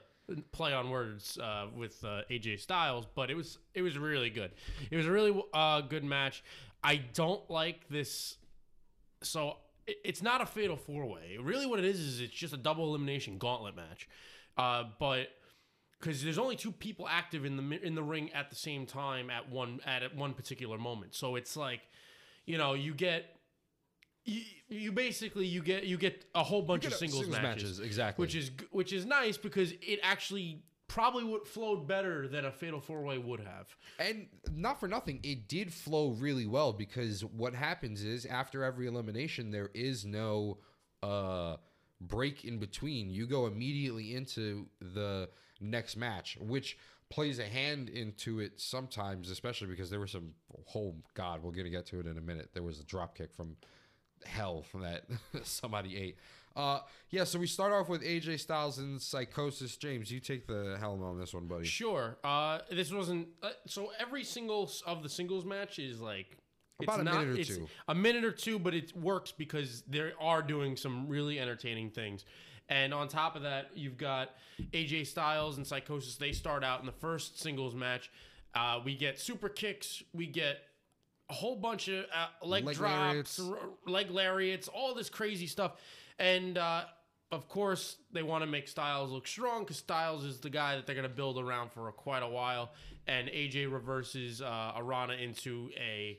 play 0.53 0.73
on 0.73 0.89
words 0.89 1.37
uh, 1.39 1.67
with 1.75 2.05
uh, 2.05 2.23
AJ 2.31 2.61
Styles, 2.61 3.09
but 3.17 3.29
it 3.29 3.35
was 3.35 3.59
it 3.75 3.83
was 3.83 3.99
really 3.99 4.31
good. 4.31 4.53
It 4.93 4.97
was 4.97 5.07
a 5.07 5.11
really 5.11 5.37
uh, 5.53 5.81
good 5.81 6.05
match. 6.05 6.45
I 6.85 7.03
don't 7.13 7.51
like 7.51 7.89
this. 7.89 8.37
So 9.25 9.57
it's 9.87 10.23
not 10.23 10.41
a 10.41 10.47
fatal 10.47 10.77
four 10.77 11.07
way. 11.07 11.39
Really, 11.41 11.67
what 11.67 11.79
it 11.79 11.85
is 11.85 12.01
is 12.01 12.21
it's 12.21 12.33
just 12.33 12.53
a 12.53 12.57
double 12.57 12.89
elimination 12.89 13.39
gauntlet 13.39 13.77
match. 13.77 14.09
Uh, 14.57 14.85
but 14.99 15.29
because 16.01 16.23
there's 16.23 16.39
only 16.39 16.57
two 16.57 16.73
people 16.73 17.07
active 17.09 17.45
in 17.45 17.57
the 17.57 17.85
in 17.85 17.95
the 17.95 18.03
ring 18.03 18.33
at 18.33 18.51
the 18.51 18.57
same 18.57 18.87
time 18.87 19.31
at 19.31 19.51
one 19.51 19.81
at, 19.87 20.03
at 20.03 20.15
one 20.15 20.35
particular 20.35 20.79
moment. 20.79 21.15
So 21.15 21.37
it's 21.37 21.57
like, 21.57 21.81
you 22.45 22.59
know, 22.59 22.75
you 22.75 22.95
get. 22.95 23.33
You, 24.29 24.43
you 24.69 24.91
basically 24.91 25.47
you 25.47 25.63
get 25.63 25.85
you 25.85 25.97
get 25.97 26.25
a 26.35 26.43
whole 26.43 26.63
bunch 26.63 26.85
of 26.85 26.93
a- 26.93 26.97
singles, 26.97 27.29
matches, 27.29 27.79
exactly. 27.79 28.21
which 28.21 28.35
is 28.35 28.51
which 28.73 28.93
is 28.93 29.07
nice 29.07 29.37
because 29.37 29.71
it 29.81 30.01
actually 30.03 30.65
probably 30.97 31.25
would 31.25 31.47
flowed 31.47 31.87
better 31.87 32.27
than 32.27 32.47
a 32.47 32.51
fatal 32.51 32.81
four 32.81 33.03
way 33.03 33.19
would 33.19 33.41
have. 33.41 33.77
And 33.99 34.29
not 34.51 34.81
for 34.81 34.89
nothing, 34.89 35.21
it 35.23 35.47
did 35.47 35.71
flow 35.71 36.09
really 36.09 36.47
well 36.47 36.73
because 36.73 37.23
what 37.23 37.55
happens 37.55 38.03
is 38.03 38.25
after 38.25 38.65
every 38.65 38.87
elimination, 38.87 39.51
there 39.51 39.69
is 39.75 40.07
no 40.07 40.57
uh, 41.03 41.57
break 42.01 42.47
in 42.47 42.59
between. 42.59 43.11
You 43.11 43.27
go 43.27 43.47
immediately 43.47 44.15
into 44.15 44.69
the 44.81 45.29
next 45.61 45.97
match, 45.97 46.39
which 46.41 46.79
plays 47.11 47.41
a 47.41 47.47
hand 47.47 47.91
into 47.91 48.41
it 48.41 48.59
sometimes, 48.59 49.31
especially 49.31 49.69
because 49.69 49.91
there 49.91 50.01
was 50.01 50.13
some. 50.13 50.33
Oh 50.75 50.95
God, 51.13 51.43
we're 51.43 51.53
gonna 51.53 51.69
get 51.69 51.85
to 51.89 52.01
it 52.01 52.07
in 52.07 52.17
a 52.17 52.23
minute. 52.23 52.53
There 52.55 52.63
was 52.63 52.81
a 52.81 52.85
drop 52.85 53.19
kick 53.19 53.35
from 53.35 53.59
hell 54.25 54.63
from 54.63 54.81
that 54.81 55.05
somebody 55.43 55.99
ate. 55.99 56.17
Uh, 56.57 56.81
yeah, 57.11 57.25
so 57.25 57.39
we 57.39 57.47
start 57.47 57.73
off 57.73 57.89
with 57.89 58.03
AJ 58.03 58.41
Styles 58.41 58.79
and 58.79 59.01
Psychosis. 59.01 59.77
James, 59.77 60.11
you 60.11 60.21
take 60.21 60.47
the 60.47 60.77
helm 60.81 61.03
on 61.03 61.19
this 61.19 61.35
one, 61.35 61.47
buddy. 61.47 61.67
Sure. 61.67 62.17
Uh, 62.25 62.61
this 62.71 62.91
wasn't 62.91 63.29
uh, 63.43 63.51
so. 63.67 63.93
Every 64.01 64.25
single 64.25 64.71
of 64.87 65.03
the 65.03 65.09
singles 65.09 65.45
match 65.45 65.79
is 65.79 66.01
like 66.01 66.39
About 66.83 66.95
it's 66.95 67.01
a 67.03 67.05
not, 67.05 67.15
minute 67.21 67.37
or 67.37 67.41
it's 67.41 67.49
two. 67.51 67.69
A 67.89 67.95
minute 67.95 68.25
or 68.25 68.33
two, 68.33 68.59
but 68.59 68.75
it 68.75 68.97
works 68.97 69.33
because 69.33 69.83
they 69.89 70.13
are 70.19 70.41
doing 70.43 70.77
some 70.77 71.07
really 71.09 71.39
entertaining 71.39 71.91
things. 71.91 72.25
And 72.69 72.93
on 72.93 73.07
top 73.07 73.37
of 73.37 73.43
that, 73.43 73.71
you've 73.75 73.97
got 73.99 74.31
AJ 74.73 75.07
Styles 75.07 75.59
and 75.59 75.67
Psychosis. 75.67 76.17
They 76.17 76.33
start 76.33 76.65
out 76.65 76.81
in 76.81 76.87
the 76.87 76.93
first 76.93 77.39
singles 77.41 77.75
match. 77.75 78.11
Uh, 78.55 78.81
we 78.85 78.97
get 78.97 79.21
super 79.21 79.49
kicks. 79.51 80.03
We 80.15 80.27
get 80.27 80.57
a 81.29 81.35
whole 81.35 81.57
bunch 81.57 81.89
of 81.89 82.07
uh, 82.13 82.47
leg, 82.47 82.65
Leg 82.65 82.77
drops, 82.77 83.39
lariats. 83.39 83.41
r- 83.41 83.69
leg 83.87 84.11
lariats, 84.11 84.69
all 84.69 84.95
this 84.95 85.09
crazy 85.11 85.47
stuff. 85.47 85.73
And 86.19 86.59
uh, 86.59 86.85
of 87.33 87.49
course, 87.49 87.97
they 88.13 88.23
want 88.23 88.43
to 88.43 88.47
make 88.47 88.69
Styles 88.69 89.11
look 89.11 89.27
strong 89.27 89.61
because 89.61 89.79
Styles 89.79 90.25
is 90.25 90.39
the 90.39 90.51
guy 90.51 90.77
that 90.77 90.87
they're 90.87 90.95
going 90.95 91.09
to 91.09 91.15
build 91.15 91.39
around 91.39 91.73
for 91.73 91.89
a, 91.89 91.93
quite 91.93 92.23
a 92.23 92.29
while. 92.29 92.71
And 93.07 93.29
AJ 93.29 93.73
reverses 93.73 94.41
uh, 94.41 94.73
Arana 94.77 95.15
into 95.15 95.71
a 95.77 96.19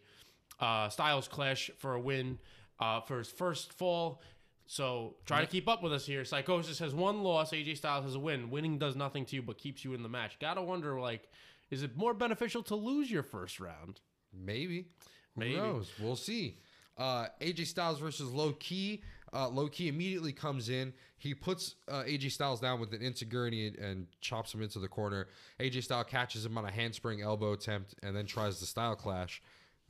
uh, 0.59 0.89
Styles 0.89 1.27
clash 1.27 1.71
for 1.77 1.93
a 1.93 1.99
win 1.99 2.39
uh, 2.79 3.01
for 3.01 3.19
his 3.19 3.29
first 3.29 3.73
fall. 3.73 4.21
So 4.65 5.15
try 5.25 5.39
to 5.39 5.47
keep 5.47 5.69
up 5.69 5.81
with 5.81 5.93
us 5.93 6.05
here. 6.05 6.25
Psychosis 6.25 6.77
has 6.79 6.93
one 6.93 7.23
loss. 7.23 7.51
AJ 7.51 7.77
Styles 7.77 8.03
has 8.03 8.15
a 8.15 8.19
win. 8.19 8.49
Winning 8.49 8.77
does 8.77 8.97
nothing 8.97 9.25
to 9.25 9.35
you 9.37 9.41
but 9.41 9.57
keeps 9.57 9.85
you 9.85 9.93
in 9.93 10.03
the 10.03 10.09
match. 10.09 10.37
Gotta 10.39 10.61
wonder, 10.61 10.99
like, 10.99 11.29
is 11.71 11.83
it 11.83 11.95
more 11.95 12.13
beneficial 12.13 12.63
to 12.63 12.75
lose 12.75 13.09
your 13.09 13.23
first 13.23 13.61
round? 13.61 14.01
Maybe. 14.33 14.89
Who 15.35 15.39
Maybe. 15.41 15.55
knows? 15.55 15.91
We'll 15.99 16.17
see. 16.17 16.57
Uh, 16.97 17.27
AJ 17.39 17.67
Styles 17.67 17.99
versus 17.99 18.29
Low 18.31 18.51
Ki. 18.53 19.01
Uh, 19.33 19.49
Low 19.49 19.67
Ki 19.67 19.87
immediately 19.87 20.31
comes 20.31 20.69
in. 20.69 20.93
He 21.17 21.33
puts 21.33 21.75
uh, 21.89 22.03
AJ 22.03 22.31
Styles 22.31 22.59
down 22.59 22.79
with 22.79 22.93
an 22.93 23.01
enzuigiri 23.01 23.67
and, 23.67 23.77
and 23.77 24.07
chops 24.21 24.53
him 24.53 24.61
into 24.61 24.79
the 24.79 24.87
corner. 24.87 25.27
AJ 25.59 25.83
Styles 25.83 26.07
catches 26.09 26.45
him 26.45 26.57
on 26.57 26.65
a 26.65 26.71
handspring 26.71 27.21
elbow 27.21 27.53
attempt 27.53 27.95
and 28.03 28.15
then 28.15 28.25
tries 28.25 28.59
the 28.59 28.65
style 28.65 28.95
clash. 28.95 29.41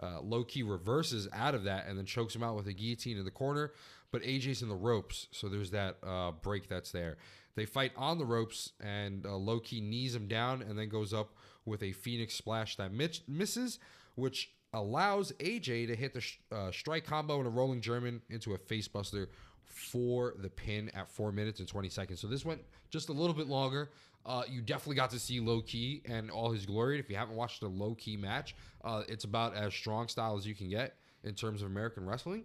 Uh, 0.02 0.22
Low 0.22 0.44
Ki 0.44 0.64
reverses 0.64 1.28
out 1.34 1.56
of 1.56 1.64
that 1.64 1.88
and 1.88 1.98
then 1.98 2.06
chokes 2.06 2.36
him 2.36 2.44
out 2.44 2.56
with 2.56 2.68
a 2.68 2.74
guillotine 2.74 3.18
in 3.18 3.26
the 3.26 3.32
corner. 3.32 3.74
But 4.12 4.22
AJ's 4.22 4.62
in 4.62 4.70
the 4.70 4.76
ropes, 4.76 5.28
so 5.32 5.50
there's 5.50 5.72
that 5.72 5.98
uh, 6.02 6.32
break 6.32 6.70
that's 6.70 6.92
there. 6.92 7.18
They 7.56 7.66
fight 7.66 7.92
on 7.98 8.20
the 8.20 8.26
ropes, 8.26 8.72
and 8.80 9.26
uh, 9.26 9.36
Low 9.36 9.60
Ki 9.60 9.82
knees 9.82 10.16
him 10.16 10.28
down 10.28 10.62
and 10.62 10.78
then 10.78 10.90
goes 10.90 11.14
up 11.14 11.34
with 11.66 11.84
a 11.84 11.92
Phoenix 11.92 12.36
splash 12.36 12.78
that 12.78 12.92
misses, 12.94 13.80
which 14.16 14.52
allows 14.78 15.32
AJ 15.34 15.88
to 15.88 15.96
hit 15.96 16.14
the 16.14 16.22
sh- 16.22 16.40
uh, 16.52 16.72
strike 16.72 17.06
combo 17.06 17.38
and 17.38 17.48
a 17.48 17.50
rolling 17.50 17.82
German 17.82 18.22
into 18.30 18.54
a 18.54 18.58
facebuster 18.58 19.28
for 19.66 20.34
the 20.40 20.50
pin 20.50 20.90
at 20.94 21.10
four 21.10 21.32
minutes 21.32 21.60
and 21.60 21.68
20 21.68 21.90
seconds. 21.90 22.20
So 22.20 22.28
this 22.28 22.44
went 22.46 22.62
just 22.90 23.10
a 23.10 23.14
little 23.14 23.36
bit 23.36 23.48
longer. 23.48 23.92
Uh, 24.26 24.44
you 24.50 24.62
definitely 24.62 24.96
got 24.96 25.10
to 25.12 25.20
see 25.20 25.40
Low 25.40 25.62
Ki 25.62 26.02
and 26.06 26.30
all 26.30 26.52
his 26.52 26.66
glory. 26.66 27.00
If 27.00 27.10
you 27.10 27.16
haven't 27.16 27.36
watched 27.36 27.62
a 27.64 27.68
Low 27.68 27.96
Ki 27.96 28.18
match, 28.18 28.56
uh, 28.84 29.04
it's 29.08 29.24
about 29.24 29.56
as 29.56 29.74
strong 29.74 30.08
style 30.08 30.38
as 30.38 30.46
you 30.46 30.56
can 30.56 30.70
get 30.70 30.96
in 31.24 31.34
terms 31.34 31.62
of 31.62 31.70
American 31.70 32.06
wrestling. 32.06 32.44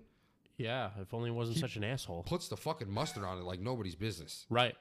Yeah, 0.58 0.90
if 1.00 1.12
only 1.12 1.30
he 1.30 1.34
wasn't 1.34 1.58
such 1.58 1.76
an 1.76 1.82
asshole. 1.82 2.22
Puts 2.22 2.48
the 2.48 2.56
fucking 2.56 2.88
mustard 2.90 3.24
on 3.24 3.38
it 3.38 3.44
like 3.44 3.58
nobody's 3.60 3.96
business. 3.96 4.46
Right. 4.48 4.76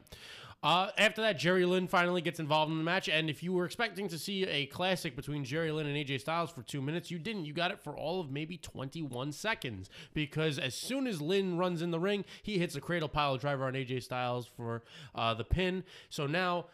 Uh, 0.63 0.91
after 0.95 1.21
that, 1.23 1.39
Jerry 1.39 1.65
Lynn 1.65 1.87
finally 1.87 2.21
gets 2.21 2.39
involved 2.39 2.71
in 2.71 2.77
the 2.77 2.83
match, 2.83 3.09
and 3.09 3.31
if 3.31 3.41
you 3.41 3.51
were 3.51 3.65
expecting 3.65 4.07
to 4.09 4.19
see 4.19 4.45
a 4.45 4.67
classic 4.67 5.15
between 5.15 5.43
Jerry 5.43 5.71
Lynn 5.71 5.87
and 5.87 5.97
AJ 5.97 6.21
Styles 6.21 6.51
for 6.51 6.61
two 6.61 6.83
minutes, 6.83 7.09
you 7.09 7.17
didn't. 7.17 7.45
You 7.45 7.53
got 7.53 7.71
it 7.71 7.79
for 7.79 7.97
all 7.97 8.19
of 8.19 8.29
maybe 8.29 8.57
21 8.57 9.31
seconds 9.31 9.89
because 10.13 10.59
as 10.59 10.75
soon 10.75 11.07
as 11.07 11.19
Lynn 11.19 11.57
runs 11.57 11.81
in 11.81 11.89
the 11.89 11.99
ring, 11.99 12.25
he 12.43 12.59
hits 12.59 12.75
a 12.75 12.81
cradle 12.81 13.09
pile 13.09 13.37
driver 13.37 13.65
on 13.65 13.73
AJ 13.73 14.03
Styles 14.03 14.45
for 14.45 14.83
uh, 15.15 15.33
the 15.33 15.43
pin. 15.43 15.83
So 16.09 16.27
now 16.27 16.65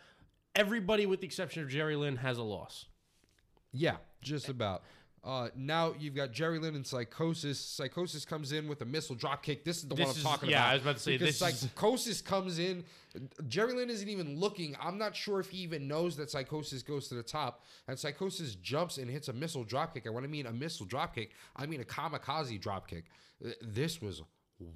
everybody, 0.53 1.05
with 1.05 1.21
the 1.21 1.27
exception 1.27 1.63
of 1.63 1.69
Jerry 1.69 1.95
Lynn, 1.95 2.17
has 2.17 2.37
a 2.37 2.43
loss. 2.43 2.87
Yeah, 3.71 3.97
just 4.21 4.49
about. 4.49 4.83
Uh, 5.27 5.49
now 5.57 5.93
you've 5.99 6.15
got 6.15 6.31
Jerry 6.31 6.57
Lynn 6.57 6.73
and 6.75 6.87
Psychosis. 6.87 7.59
Psychosis 7.59 8.23
comes 8.23 8.53
in 8.53 8.65
with 8.65 8.79
a 8.81 8.85
missile 8.85 9.13
drop 9.13 9.43
kick. 9.43 9.65
This 9.65 9.79
is 9.79 9.83
the 9.89 9.95
one 9.95 10.03
I'm 10.05 10.09
is- 10.11 10.23
talking 10.23 10.49
yeah, 10.49 10.55
about. 10.59 10.65
Yeah, 10.65 10.71
I 10.71 10.73
was 10.75 10.81
about 10.83 10.95
to 10.95 11.01
say, 11.01 11.11
because 11.17 11.37
this 11.39 11.53
is- 11.53 11.59
Psychosis 11.59 12.21
comes 12.21 12.59
in. 12.59 12.85
Jerry 13.49 13.73
Lynn 13.73 13.89
isn't 13.89 14.07
even 14.07 14.39
looking. 14.39 14.77
I'm 14.81 14.97
not 14.97 15.17
sure 15.17 15.41
if 15.41 15.49
he 15.49 15.57
even 15.57 15.85
knows 15.85 16.15
that 16.15 16.31
Psychosis 16.31 16.81
goes 16.81 17.09
to 17.09 17.15
the 17.15 17.23
top. 17.23 17.65
And 17.89 17.99
Psychosis 17.99 18.55
jumps 18.55 18.99
and 18.99 19.09
hits 19.09 19.27
a 19.27 19.33
missile 19.33 19.65
drop 19.65 19.93
kick. 19.95 20.05
And 20.05 20.15
when 20.15 20.23
I 20.23 20.27
mean 20.27 20.45
a 20.45 20.53
missile 20.53 20.85
drop 20.85 21.13
kick, 21.15 21.31
I 21.57 21.65
mean 21.65 21.81
a 21.81 21.85
kamikaze 21.85 22.59
drop 22.61 22.87
kick. 22.87 23.05
Uh, 23.45 23.49
This 23.61 24.01
was 24.01 24.21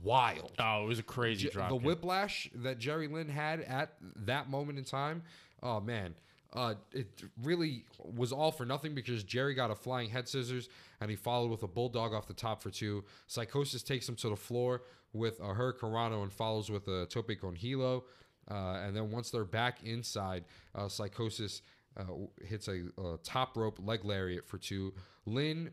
wild. 0.04 0.52
Oh, 0.60 0.84
it 0.84 0.88
was 0.88 1.00
a 1.00 1.04
crazy 1.04 1.48
drop. 1.50 1.70
the 1.70 1.78
kick. 1.78 1.86
whiplash 1.86 2.50
that 2.56 2.78
Jerry 2.78 3.08
Lynn 3.08 3.30
had 3.30 3.62
at 3.62 3.94
that 4.26 4.50
moment 4.50 4.78
in 4.80 4.84
time, 4.84 5.24
oh 5.64 5.80
man, 5.80 6.14
uh, 6.54 6.74
it 6.92 7.24
really 7.44 7.86
was 8.00 8.32
all 8.32 8.52
for 8.52 8.66
nothing 8.66 8.94
because 8.94 9.24
Jerry 9.24 9.54
got 9.54 9.72
a 9.72 9.76
flying 9.76 10.10
head 10.10 10.28
scissors 10.28 10.68
and 11.00 11.10
he 11.10 11.16
followed 11.16 11.50
with 11.50 11.64
a 11.64 11.68
bulldog 11.68 12.14
off 12.14 12.28
the 12.28 12.34
top 12.34 12.62
for 12.62 12.70
two. 12.70 13.04
Psychosis 13.28 13.84
takes 13.84 14.08
him 14.08 14.16
to 14.18 14.30
the 14.30 14.36
floor 14.36 14.84
with 15.14 15.40
a 15.40 15.54
Hurricanrana 15.54 16.22
and 16.22 16.32
follows 16.32 16.70
with 16.70 16.88
a 16.88 17.06
Tope 17.06 17.32
con 17.40 17.56
Hilo. 17.56 18.04
Uh, 18.50 18.82
and 18.86 18.96
then 18.96 19.12
once 19.12 19.32
they're 19.32 19.46
back 19.46 19.84
inside, 19.84 20.44
uh, 20.76 20.90
Psychosis 20.90 21.62
uh, 21.98 22.04
hits 22.44 22.68
a, 22.68 22.84
a 22.98 23.18
top 23.24 23.56
rope 23.56 23.80
leg 23.82 24.04
lariat 24.04 24.46
for 24.46 24.58
two. 24.58 24.94
Lynn 25.26 25.72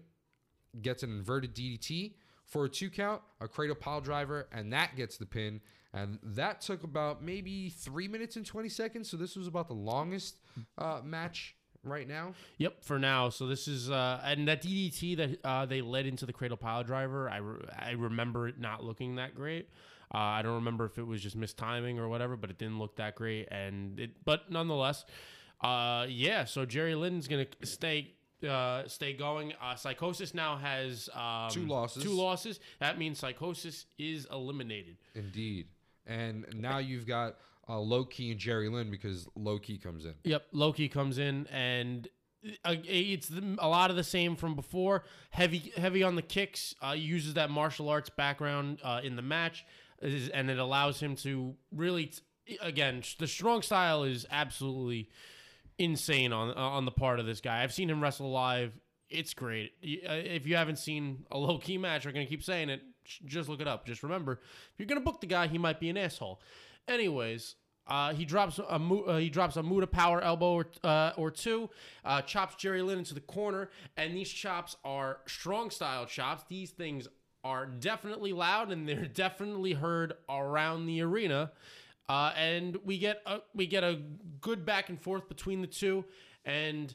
gets 0.81 1.03
an 1.03 1.11
inverted 1.11 1.55
DDT 1.55 2.15
for 2.45 2.67
a 2.67 2.69
two 2.69 2.91
count, 2.91 3.21
a 3.41 3.49
cradle 3.49 3.77
pile 3.77 4.01
driver, 4.01 4.47
and 4.53 4.73
that 4.73 4.97
gets 4.97 5.17
the 5.17 5.27
pin. 5.27 5.61
And 5.95 6.19
that 6.23 6.61
took 6.61 6.85
about 6.85 7.23
maybe 7.23 7.71
three 7.71 8.09
minutes 8.09 8.37
and 8.37 8.45
20 8.45 8.69
seconds. 8.69 9.11
So 9.11 9.17
this 9.17 9.37
was 9.37 9.47
about 9.47 9.69
the 9.69 9.75
longest 9.75 10.37
uh, 10.77 11.01
match 11.03 11.57
right 11.83 12.07
now. 12.07 12.35
Yep, 12.59 12.85
for 12.85 12.99
now. 12.99 13.31
So 13.31 13.47
this 13.47 13.67
is 13.69 13.91
uh, 13.91 14.21
and 14.25 14.47
that 14.49 14.63
DDT 14.63 15.17
that 15.17 15.39
uh, 15.45 15.67
they 15.67 15.81
led 15.81 16.07
into 16.07 16.27
the 16.27 16.33
cradle 16.33 16.57
pile 16.57 16.85
driver. 16.85 17.31
I, 17.31 17.39
re- 17.39 17.65
I 17.79 17.91
remember 17.93 18.49
it 18.49 18.61
not 18.61 18.85
looking 18.85 19.17
that 19.17 19.35
great. 19.35 19.71
Uh, 20.15 20.19
I 20.19 20.43
don't 20.43 20.55
remember 20.55 20.87
if 20.87 20.99
it 20.99 21.07
was 21.07 21.23
just 21.23 21.39
mistiming 21.39 21.99
or 21.99 22.09
whatever, 22.09 22.37
but 22.37 22.51
it 22.51 22.59
didn't 22.59 22.79
look 22.79 22.97
that 22.97 23.15
great. 23.15 23.49
And 23.51 23.99
it, 24.01 24.25
but 24.25 24.51
nonetheless, 24.51 25.05
uh, 25.63 26.07
yeah. 26.09 26.45
So 26.45 26.65
Jerry 26.65 26.95
Lynn's 26.95 27.29
gonna 27.29 27.47
stay. 27.65 28.15
Uh, 28.49 28.87
stay 28.87 29.15
going. 29.15 29.53
Uh, 29.61 29.75
Psychosis 29.75 30.33
now 30.33 30.57
has 30.57 31.09
um, 31.13 31.51
Two 31.51 31.67
losses. 31.67 32.05
Two 32.05 32.13
losses. 32.13 32.61
That 32.79 32.97
means 32.97 33.19
Psychosis 33.19 33.87
is 33.99 34.29
eliminated. 34.31 34.97
Indeed. 35.17 35.67
And 36.09 36.47
now 36.55 36.79
you've 36.79 37.07
got 37.07 37.37
uh, 37.69 37.79
Low 37.79 38.05
Ki 38.05 38.31
and 38.31 38.41
Jerry 38.41 38.69
Lynn 38.69 38.91
because 38.91 39.29
Low 39.37 39.59
Ki 39.59 39.77
comes 39.79 40.05
in. 40.07 40.15
Yep, 40.25 40.43
Low 40.53 40.73
Ki 40.73 40.89
comes 40.89 41.19
in 41.19 41.47
and 41.49 42.09
uh, 42.65 42.77
it's 42.85 43.31
a 43.59 43.69
lot 43.69 43.91
of 43.91 43.97
the 43.97 44.05
same 44.05 44.37
from 44.37 44.55
before. 44.55 45.05
Heavy, 45.31 45.73
heavy 45.77 46.03
on 46.03 46.15
the 46.17 46.23
kicks. 46.23 46.75
Uh, 46.83 46.93
uses 46.93 47.35
that 47.35 47.51
martial 47.51 47.89
arts 47.89 48.11
background 48.11 48.79
uh, 48.83 49.01
in 49.03 49.17
the 49.17 49.23
match, 49.23 49.67
and 50.01 50.49
it 50.49 50.59
allows 50.59 51.01
him 51.01 51.17
to 51.17 51.57
really, 51.73 52.07
t- 52.47 52.57
again, 52.63 53.03
the 53.19 53.27
strong 53.27 53.61
style 53.63 54.05
is 54.05 54.25
absolutely 54.31 55.11
insane 55.79 56.33
on 56.33 56.51
on 56.55 56.85
the 56.85 56.91
part 56.93 57.19
of 57.21 57.27
this 57.27 57.41
guy. 57.41 57.63
I've 57.63 57.73
seen 57.75 57.91
him 57.91 58.01
wrestle 58.01 58.31
live. 58.31 58.73
It's 59.11 59.35
great. 59.35 59.73
Uh, 59.83 60.13
If 60.13 60.47
you 60.47 60.55
haven't 60.57 60.79
seen 60.79 61.25
a 61.33 61.39
Low 61.39 61.59
Ki 61.59 61.77
match, 61.77 62.07
we're 62.07 62.13
gonna 62.13 62.25
keep 62.27 62.43
saying 62.45 62.69
it. 62.71 62.83
Just 63.25 63.49
look 63.49 63.61
it 63.61 63.69
up. 63.69 63.87
Just 63.87 64.03
remember, 64.03 64.41
if 64.73 64.79
you're 64.79 64.87
gonna 64.87 65.01
book 65.01 65.21
the 65.21 65.27
guy, 65.27 65.47
he 65.47 65.59
might 65.59 65.81
be 65.81 65.89
an 65.89 65.97
asshole. 65.97 66.41
Anyways, 66.87 67.57
uh, 67.89 68.13
he 68.13 68.25
drops 68.25 68.59
a 68.59 68.63
uh, 68.75 69.17
he 69.19 69.31
drops 69.31 69.57
a 69.57 69.63
Muda 69.63 69.87
power 69.87 70.21
elbow 70.21 70.53
or, 70.53 70.67
uh, 70.85 71.13
or 71.17 71.31
two, 71.31 71.71
uh, 72.05 72.21
chops 72.21 72.55
Jerry 72.57 72.83
Lynn 72.83 72.99
into 72.99 73.15
the 73.15 73.21
corner, 73.21 73.71
and 73.97 74.15
these 74.15 74.31
chops 74.31 74.77
are 74.85 75.19
strong 75.27 75.71
style 75.71 76.05
chops. 76.05 76.45
These 76.49 76.71
things 76.71 77.09
are 77.45 77.67
definitely 77.67 78.33
loud 78.33 78.71
and 78.71 78.87
they're 78.87 79.07
definitely 79.15 79.73
heard 79.73 80.13
around 80.29 80.87
the 80.87 81.01
arena. 81.01 81.53
Uh, 82.09 82.33
and 82.37 82.77
we 82.85 82.99
get 82.99 83.23
a, 83.27 83.41
we 83.55 83.67
get 83.67 83.85
a 83.85 84.01
good 84.41 84.65
back 84.65 84.89
and 84.89 85.01
forth 85.01 85.29
between 85.29 85.61
the 85.61 85.67
two, 85.67 86.05
and 86.45 86.95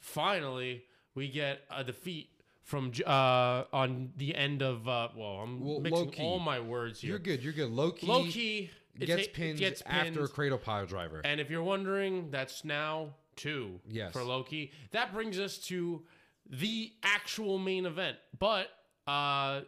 finally 0.00 0.84
we 1.14 1.28
get 1.28 1.60
a 1.70 1.84
defeat 1.84 2.28
from 2.64 2.92
uh, 3.06 3.64
on 3.72 4.10
the 4.16 4.34
end 4.34 4.62
of 4.62 4.88
uh, 4.88 5.08
well 5.16 5.40
I'm 5.42 5.64
Well, 5.64 5.80
mixing 5.80 6.14
all 6.20 6.38
my 6.40 6.58
words 6.60 7.00
here. 7.00 7.10
You're 7.10 7.18
good. 7.20 7.42
You're 7.44 7.52
good. 7.52 7.70
Low 7.70 7.92
Ki, 7.92 8.06
Low 8.06 8.24
Ki 8.24 8.70
gets, 8.98 9.26
ta- 9.26 9.32
pinned 9.34 9.58
gets 9.58 9.82
after 9.86 10.24
a 10.24 10.28
cradle 10.28 10.58
pile 10.58 10.86
driver. 10.86 11.20
And 11.24 11.40
if 11.40 11.50
you're 11.50 11.62
wondering, 11.62 12.30
that's 12.30 12.64
now 12.64 13.14
two 13.36 13.80
Yes. 13.88 14.12
for 14.12 14.22
Low 14.22 14.42
Ki. 14.42 14.72
That 14.92 15.12
brings 15.12 15.38
us 15.38 15.58
to 15.66 16.02
the 16.48 16.92
actual 17.02 17.58
main 17.58 17.84
event. 17.86 18.16
But 18.38 18.68
uh, 19.06 19.62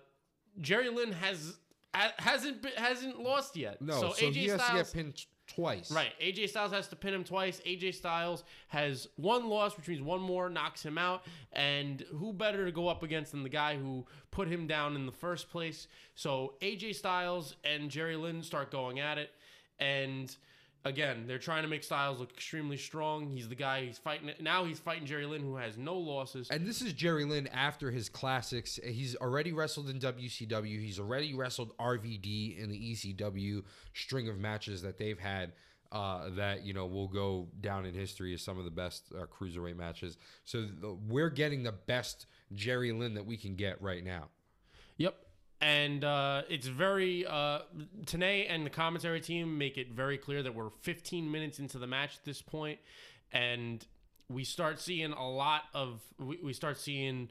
Jerry 0.61 0.89
Lynn 0.89 1.13
has 1.13 1.57
hasn't 1.93 2.67
hasn't 2.79 3.21
lost 3.21 3.57
yet. 3.57 3.81
no, 3.83 4.01
so, 4.01 4.13
so, 4.13 4.27
AJ 4.27 4.33
he 4.35 4.47
has 4.49 4.61
Styles, 4.63 4.91
to 4.91 4.97
get 4.97 5.05
pinned 5.05 5.27
twice. 5.47 5.91
Right, 5.91 6.13
AJ 6.23 6.51
Styles 6.51 6.73
has 6.73 6.89
to 6.89 6.97
pin 6.97 7.15
him 7.15 7.25
twice. 7.25 7.61
AJ 7.67 7.95
Styles 7.95 8.45
has 8.69 9.09
one 9.17 9.49
loss, 9.49 9.77
which 9.77 9.89
means 9.89 10.03
one 10.03 10.21
more 10.21 10.49
knocks 10.49 10.83
him 10.85 10.99
out. 10.99 11.23
And 11.53 12.05
who 12.13 12.33
better 12.33 12.65
to 12.65 12.73
go 12.73 12.89
up 12.89 13.03
against 13.03 13.33
than 13.33 13.43
the 13.43 13.49
guy 13.49 13.77
who 13.77 14.05
put 14.31 14.49
him 14.49 14.67
down 14.67 14.97
in 14.97 15.07
the 15.07 15.13
first 15.13 15.51
place? 15.51 15.89
So 16.15 16.55
AJ 16.61 16.97
Styles 16.97 17.57
and 17.65 17.91
Jerry 17.91 18.17
Lynn 18.17 18.43
start 18.43 18.71
going 18.71 19.01
at 19.01 19.19
it, 19.19 19.31
and 19.79 20.35
again, 20.87 21.25
they're 21.27 21.39
trying 21.39 21.63
to 21.63 21.69
make 21.69 21.83
Styles 21.83 22.21
look 22.21 22.31
extremely 22.33 22.77
strong. 22.77 23.29
He's 23.29 23.49
the 23.49 23.55
guy 23.55 23.85
he's 23.85 23.99
fighting. 23.99 24.31
Now 24.41 24.65
he's 24.65 24.79
fighting 24.79 25.05
Jerry 25.05 25.27
Lynn, 25.27 25.43
who 25.43 25.57
has 25.57 25.77
no 25.77 25.97
losses. 25.97 26.49
And 26.51 26.67
this 26.67 26.81
is 26.81 26.93
Jerry 26.93 27.25
Lynn 27.25 27.49
after 27.49 27.91
his 27.91 28.09
classics. 28.09 28.79
He's 28.83 29.17
already 29.17 29.53
wrestled 29.53 29.91
in 29.91 29.99
WCW. 29.99 30.81
He's 30.81 30.99
already 30.99 31.35
wrestled 31.35 31.77
RVD 31.79 32.59
in 32.59 32.71
the 32.71 32.93
ECW 32.93 33.63
string 33.95 34.29
of 34.29 34.39
matches 34.39 34.83
that 34.83 34.99
they've 34.99 35.19
had. 35.19 35.53
Uh, 35.93 36.31
that 36.31 36.65
you 36.65 36.75
know 36.75 36.85
will 36.85 37.07
go 37.07 37.47
down 37.61 37.87
in 37.87 37.95
history 37.95 38.35
as 38.35 38.43
some 38.43 38.59
of 38.59 38.65
the 38.65 38.71
best 38.73 39.05
uh, 39.17 39.25
cruiserweight 39.27 39.77
matches. 39.77 40.19
So 40.45 40.63
the, 40.63 40.93
we're 41.09 41.31
getting 41.31 41.63
the 41.63 41.73
best 41.73 42.27
Jerry 42.55 42.91
Lynn 42.91 43.15
that 43.15 43.25
we 43.25 43.37
can 43.37 43.55
get 43.55 43.81
right 43.81 44.05
now. 44.05 44.25
Yep. 44.97 45.15
And 45.61 46.05
uh, 46.05 46.43
it's 46.51 46.67
very 46.67 47.27
uh, 47.27 47.61
Tenay 48.05 48.47
and 48.49 48.67
the 48.67 48.71
commentary 48.71 49.21
team 49.21 49.57
make 49.57 49.79
it 49.79 49.91
very 49.91 50.19
clear 50.19 50.43
that 50.43 50.55
we're 50.55 50.69
15 50.83 51.31
minutes 51.31 51.59
into 51.59 51.79
the 51.79 51.87
match 51.87 52.17
at 52.17 52.25
this 52.25 52.43
point, 52.43 52.79
and 53.33 53.85
we 54.29 54.45
start 54.45 54.81
seeing 54.81 55.13
a 55.13 55.29
lot 55.29 55.63
of 55.73 56.03
we, 56.19 56.39
we 56.43 56.53
start 56.53 56.79
seeing 56.79 57.31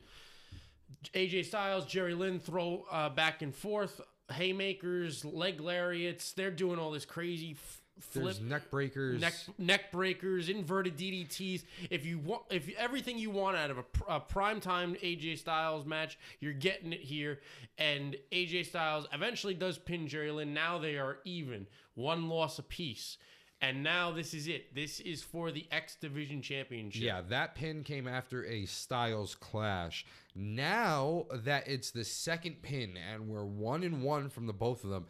AJ 1.14 1.46
Styles, 1.46 1.86
Jerry 1.86 2.16
Lynn 2.16 2.40
throw 2.40 2.86
uh, 2.92 3.10
back 3.10 3.42
and 3.42 3.54
forth 3.54 4.02
haymakers, 4.32 5.24
leg 5.24 5.62
lariats. 5.62 6.34
They're 6.34 6.52
doing 6.52 6.80
all 6.80 6.92
this 6.92 7.06
crazy 7.06 7.52
f- 7.52 7.82
flip 8.00 8.26
There's 8.26 8.42
neck 8.42 8.70
breakers. 8.70 9.22
neck 9.22 9.34
neck 9.58 9.92
breakers, 9.92 10.50
inverted 10.50 10.98
DDTs. 10.98 11.64
If 11.90 12.06
you 12.06 12.20
want, 12.20 12.44
if 12.50 12.70
everything 12.78 13.18
you 13.18 13.30
want 13.30 13.58
out 13.58 13.72
of 13.72 13.78
a, 13.80 13.86
a 14.08 14.20
primetime 14.20 15.00
AJ 15.02 15.40
Styles 15.40 15.86
match, 15.86 16.18
you're 16.40 16.54
getting 16.54 16.94
it 16.94 17.02
here. 17.02 17.40
And 17.78 18.16
AJ 18.32 18.68
Styles 18.68 19.08
eventually 19.14 19.54
does 19.54 19.78
pin 19.78 20.08
Jerry 20.08 20.32
Lynn. 20.32 20.54
Now 20.54 20.78
they 20.78 20.98
are 20.98 21.20
even, 21.26 21.68
one 21.96 22.30
loss 22.30 22.60
apiece. 22.60 23.18
And 23.62 23.84
now 23.84 24.12
this 24.12 24.34
is 24.34 24.48
it. 24.48 24.76
This 24.76 25.00
is 25.00 25.24
for 25.24 25.50
the 25.50 25.66
X 25.72 25.96
Division 25.96 26.42
Championship. 26.42 27.02
Yeah, 27.02 27.22
that 27.30 27.56
pin 27.56 27.84
came 27.84 28.08
after 28.08 28.46
a 28.46 28.66
Styles 28.66 29.34
clash. 29.34 30.06
Now 30.36 31.26
that 31.34 31.68
it's 31.68 31.92
the 31.92 32.04
second 32.04 32.62
pin 32.62 32.98
and 32.98 33.30
we're 33.30 33.46
one 33.46 33.84
and 33.84 34.04
one 34.04 34.30
from 34.30 34.46
the 34.46 34.54
both 34.54 34.84
of 34.84 34.90
them, 34.90 35.06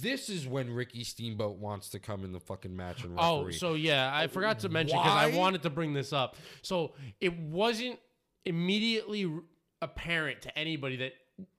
this 0.00 0.28
is 0.28 0.46
when 0.46 0.70
Ricky 0.72 1.04
Steamboat 1.04 1.58
wants 1.58 1.90
to 1.90 1.98
come 1.98 2.24
in 2.24 2.32
the 2.32 2.40
fucking 2.40 2.74
match 2.74 3.04
and 3.04 3.14
referee. 3.16 3.26
Oh, 3.26 3.50
so 3.50 3.74
yeah, 3.74 4.10
I 4.12 4.26
forgot 4.26 4.60
to 4.60 4.68
mention 4.68 4.98
because 4.98 5.12
I 5.12 5.36
wanted 5.36 5.62
to 5.62 5.70
bring 5.70 5.92
this 5.92 6.12
up. 6.12 6.36
So 6.62 6.94
it 7.20 7.38
wasn't 7.38 7.98
immediately 8.44 9.24
r- 9.26 9.40
apparent 9.82 10.42
to 10.42 10.58
anybody 10.58 10.96
that 10.96 11.12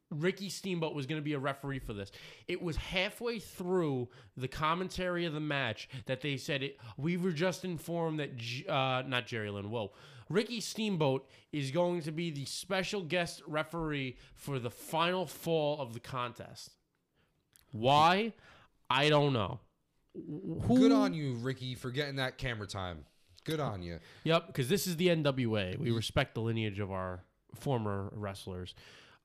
Ricky 0.10 0.50
Steamboat 0.50 0.96
was 0.96 1.06
going 1.06 1.20
to 1.20 1.24
be 1.24 1.34
a 1.34 1.40
referee 1.40 1.80
for 1.80 1.94
this. 1.94 2.12
It 2.48 2.62
was 2.62 2.78
halfway 2.78 3.40
through 3.40 4.08
the 4.38 4.48
commentary 4.48 5.26
of 5.26 5.34
the 5.34 5.40
match 5.42 5.90
that 6.06 6.22
they 6.22 6.38
said 6.38 6.64
it. 6.64 6.78
We 6.98 7.18
were 7.18 7.32
just 7.34 7.66
informed 7.66 8.20
that 8.20 8.38
J- 8.38 8.66
uh, 8.68 9.04
not 9.06 9.28
Jerry 9.28 9.50
Lynn. 9.50 9.70
Whoa. 9.70 9.92
Ricky 10.30 10.60
Steamboat 10.60 11.28
is 11.54 11.72
going 11.72 12.02
to 12.04 12.12
be 12.12 12.32
the 12.32 12.46
special 12.46 13.02
guest 13.02 13.42
referee 13.48 14.18
for 14.36 14.60
the 14.60 14.70
final 14.70 15.26
fall 15.26 15.80
of 15.82 15.94
the 15.94 16.00
contest. 16.00 16.72
Why? 17.80 18.34
I 18.90 19.10
don't 19.10 19.34
know. 19.34 19.60
Who, 20.14 20.80
Good 20.80 20.92
on 20.92 21.14
you, 21.14 21.34
Ricky, 21.36 21.76
for 21.76 21.92
getting 21.92 22.16
that 22.16 22.38
camera 22.38 22.68
time. 22.68 23.06
Good 23.44 23.60
on 23.60 23.82
you. 23.82 24.00
Yep, 24.24 24.48
because 24.48 24.68
this 24.68 24.88
is 24.88 24.98
the 24.98 25.08
NWA. 25.08 25.78
We 25.78 25.92
respect 25.92 26.34
the 26.34 26.42
lineage 26.42 26.80
of 26.80 26.92
our 26.92 27.24
former 27.56 28.10
wrestlers. 28.14 28.74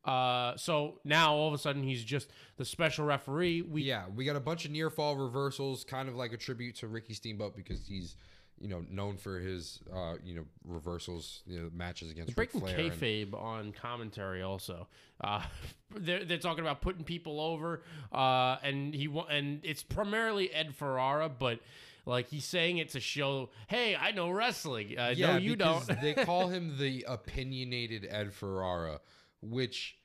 Uh, 0.05 0.57
so 0.57 0.99
now 1.05 1.35
all 1.35 1.49
of 1.49 1.55
a 1.55 1.59
sudden 1.59 1.83
he's 1.83 2.05
just 2.05 2.31
the 2.57 2.65
special 2.65 3.05
referee. 3.05 3.63
We 3.63 3.83
Yeah, 3.83 4.05
we 4.15 4.25
got 4.25 4.37
a 4.37 4.41
bunch 4.41 4.65
of 4.65 4.71
near 4.71 4.91
fall 4.91 5.17
reversals, 5.17 5.85
kind 5.85 6.09
of 6.09 6.17
like 6.17 6.33
a 6.33 6.37
tribute 6.37 6.77
to 6.77 6.89
Ricky 6.89 7.15
Steamboat 7.15 7.57
because 7.57 7.87
he's, 7.87 8.17
you 8.63 8.69
know, 8.69 8.85
known 8.89 9.17
for 9.17 9.41
his, 9.41 9.81
uh, 9.93 10.15
you 10.25 10.37
know, 10.37 10.45
reversals, 10.65 11.43
you 11.47 11.59
know, 11.59 11.69
matches 11.75 12.13
against 12.13 12.29
Ric 12.39 12.53
breaking 12.53 12.61
Flair. 12.61 12.79
and- 12.79 12.93
kayfabe 12.93 13.35
on 13.35 13.73
commentary 13.73 14.41
also. 14.41 14.87
Uh, 15.21 15.43
they're 15.97 16.25
they're 16.25 16.39
talking 16.39 16.63
about 16.63 16.81
putting 16.81 17.03
people 17.03 17.41
over. 17.41 17.83
Uh, 18.13 18.57
and 18.63 18.95
he 18.95 19.13
and 19.29 19.61
it's 19.65 19.83
primarily 19.83 20.53
Ed 20.53 20.75
Ferrara, 20.75 21.29
but. 21.29 21.61
Like 22.05 22.27
he's 22.27 22.45
saying 22.45 22.79
it 22.79 22.89
to 22.89 23.01
show, 23.01 23.51
hey, 23.69 23.95
I 23.95 24.11
know 24.11 24.29
wrestling. 24.29 24.99
Uh, 24.99 25.15
no, 25.17 25.37
you 25.37 25.55
don't. 25.55 25.87
they 26.03 26.15
call 26.15 26.49
him 26.49 26.77
the 26.77 27.05
opinionated 27.07 28.09
Ed 28.11 28.35
Ferrara, 28.35 29.01
which 29.41 29.99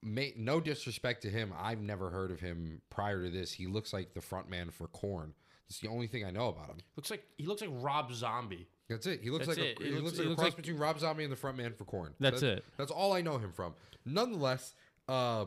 may 0.00 0.32
no 0.36 0.60
disrespect 0.60 1.22
to 1.22 1.30
him. 1.30 1.52
I've 1.58 1.80
never 1.80 2.10
heard 2.10 2.30
of 2.30 2.38
him 2.38 2.82
prior 2.88 3.24
to 3.24 3.30
this. 3.30 3.52
He 3.52 3.66
looks 3.66 3.92
like 3.92 4.14
the 4.14 4.20
front 4.20 4.48
man 4.48 4.70
for 4.70 4.86
Korn. 4.86 5.34
That's 5.68 5.80
the 5.80 5.88
only 5.88 6.06
thing 6.06 6.24
I 6.24 6.30
know 6.30 6.48
about 6.48 6.68
him. 6.70 6.78
looks 6.96 7.10
like 7.10 7.24
he 7.38 7.46
looks 7.46 7.60
like 7.62 7.70
Rob 7.72 8.12
Zombie. 8.12 8.68
That's 8.88 9.06
it. 9.06 9.20
He 9.22 9.30
looks 9.30 9.46
That's 9.46 9.58
like 9.58 9.66
it. 9.66 9.80
A, 9.80 9.82
He 9.84 9.88
he, 9.90 9.94
looks- 9.96 10.04
looks 10.04 10.16
he 10.18 10.22
like 10.22 10.26
a 10.26 10.28
looks 10.30 10.40
cross 10.42 10.52
like- 10.52 10.56
between 10.56 10.76
Rob 10.78 10.98
Zombie 11.00 11.24
and 11.24 11.32
the 11.32 11.36
front 11.36 11.56
man 11.56 11.72
for 11.72 11.84
Korn. 11.84 12.12
That's 12.20 12.42
it. 12.42 12.64
That's 12.76 12.90
all 12.90 13.12
I 13.14 13.22
know 13.22 13.38
him 13.38 13.50
from. 13.52 13.74
Nonetheless, 14.04 14.74
uh, 15.08 15.46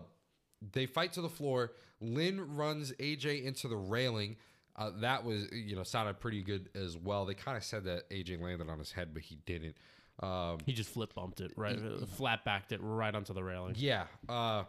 they 0.74 0.86
fight 0.88 1.13
to 1.13 1.22
the 1.22 1.30
floor. 1.30 1.74
Lynn 2.01 2.55
runs 2.55 2.91
AJ 2.93 3.43
into 3.45 3.68
the 3.68 3.76
railing. 3.78 4.38
Uh, 4.76 4.91
that 5.01 5.24
was, 5.24 5.51
you 5.51 5.76
know, 5.76 5.84
sounded 5.84 6.20
pretty 6.20 6.41
good 6.43 6.70
as 6.76 6.97
well. 6.97 7.26
They 7.26 7.34
kind 7.36 7.57
of 7.57 7.63
said 7.63 7.84
that 7.86 8.09
AJ 8.09 8.41
landed 8.41 8.70
on 8.70 8.80
his 8.80 8.91
head, 8.91 9.13
but 9.13 9.22
he 9.24 9.36
didn't. 9.45 9.76
Um, 10.20 10.57
He 10.65 10.74
just 10.74 10.89
flip 10.89 11.13
bumped 11.13 11.41
it 11.41 11.51
right, 11.55 11.80
flat 12.15 12.43
backed 12.43 12.72
it 12.72 12.80
right 12.82 13.13
onto 13.13 13.34
the 13.34 13.43
railing. 13.43 13.76
yeah. 13.78 14.05
Uh, 14.28 14.63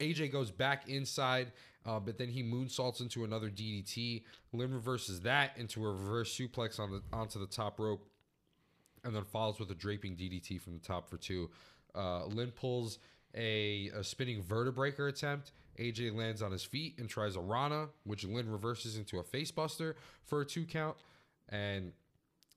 AJ 0.00 0.32
goes 0.32 0.50
back 0.50 0.88
inside, 0.88 1.52
uh, 1.86 2.00
but 2.00 2.18
then 2.18 2.28
he 2.28 2.42
moonsaults 2.42 3.00
into 3.00 3.24
another 3.24 3.50
DDT. 3.50 4.22
Lynn 4.52 4.72
reverses 4.72 5.20
that 5.20 5.56
into 5.56 5.84
a 5.84 5.92
reverse 5.92 6.36
suplex 6.36 6.78
on 6.80 6.90
the 6.90 7.02
onto 7.12 7.38
the 7.38 7.46
top 7.46 7.78
rope, 7.78 8.06
and 9.04 9.14
then 9.14 9.24
follows 9.24 9.58
with 9.58 9.70
a 9.70 9.74
draping 9.74 10.16
DDT 10.16 10.60
from 10.60 10.74
the 10.74 10.80
top 10.80 11.08
for 11.08 11.16
two. 11.16 11.50
Uh, 11.94 12.24
Lynn 12.26 12.50
pulls 12.50 12.98
a, 13.34 13.90
a 13.94 14.02
spinning 14.02 14.42
vertebraker 14.42 15.08
attempt. 15.08 15.52
AJ 15.78 16.14
lands 16.14 16.40
on 16.40 16.52
his 16.52 16.64
feet 16.64 16.98
and 16.98 17.08
tries 17.08 17.36
a 17.36 17.40
Rana, 17.40 17.88
which 18.04 18.24
Lynn 18.24 18.50
reverses 18.50 18.96
into 18.96 19.18
a 19.18 19.24
facebuster 19.24 19.94
for 20.24 20.42
a 20.42 20.44
two 20.44 20.64
count. 20.64 20.96
And 21.48 21.92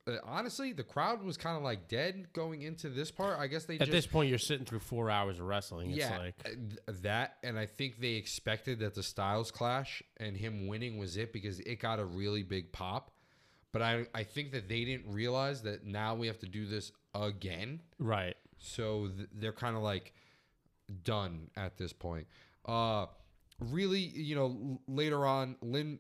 uh, 0.08 0.18
honestly, 0.24 0.74
the 0.74 0.84
crowd 0.84 1.24
was 1.24 1.38
kind 1.38 1.58
of 1.58 1.64
like 1.64 1.88
dead 1.88 2.28
going 2.34 2.62
into 2.62 2.90
this 2.90 3.12
part. 3.12 3.40
I 3.40 3.48
guess 3.48 3.66
they 3.66 3.76
just 3.78 3.90
At 3.90 3.94
just 3.94 4.08
this 4.08 4.12
point, 4.12 4.30
you're 4.30 4.40
sitting 4.40 4.66
through 4.66 4.80
four 4.80 5.10
hours 5.10 5.40
of 5.40 5.46
wrestling. 5.46 5.90
It's 5.90 6.00
yeah, 6.00 6.18
like 6.18 6.36
uh, 6.46 6.50
th- 6.50 7.02
that, 7.02 7.38
and 7.44 7.58
I 7.58 7.66
think 7.66 8.00
they 8.00 8.14
expected 8.14 8.80
that 8.80 8.96
the 8.96 9.04
Styles 9.04 9.52
clash 9.52 10.02
and 10.18 10.36
him 10.38 10.68
winning 10.68 10.98
was 10.98 11.18
it 11.18 11.34
because 11.34 11.60
it 11.60 11.80
got 11.80 12.00
a 12.00 12.06
really 12.06 12.44
big 12.44 12.72
pop. 12.72 13.12
But 13.74 13.82
I, 13.82 14.06
I 14.16 14.24
think 14.24 14.52
that 14.54 14.70
they 14.70 14.86
didn't 14.86 15.14
realize 15.14 15.62
that 15.64 15.86
now 15.86 16.16
we 16.16 16.28
have 16.28 16.40
to 16.40 16.48
do 16.48 16.66
this 16.66 16.92
again. 17.14 17.82
right. 18.00 18.36
So 18.60 19.10
th- 19.16 19.30
they're 19.34 19.52
kind 19.52 19.76
of 19.76 19.84
like 19.84 20.14
done 21.04 21.50
at 21.56 21.78
this 21.78 21.94
point. 21.94 22.28
Uh, 22.66 23.06
really, 23.60 24.00
you 24.00 24.36
know, 24.36 24.80
later 24.88 25.26
on, 25.26 25.58
Lynn 25.62 26.00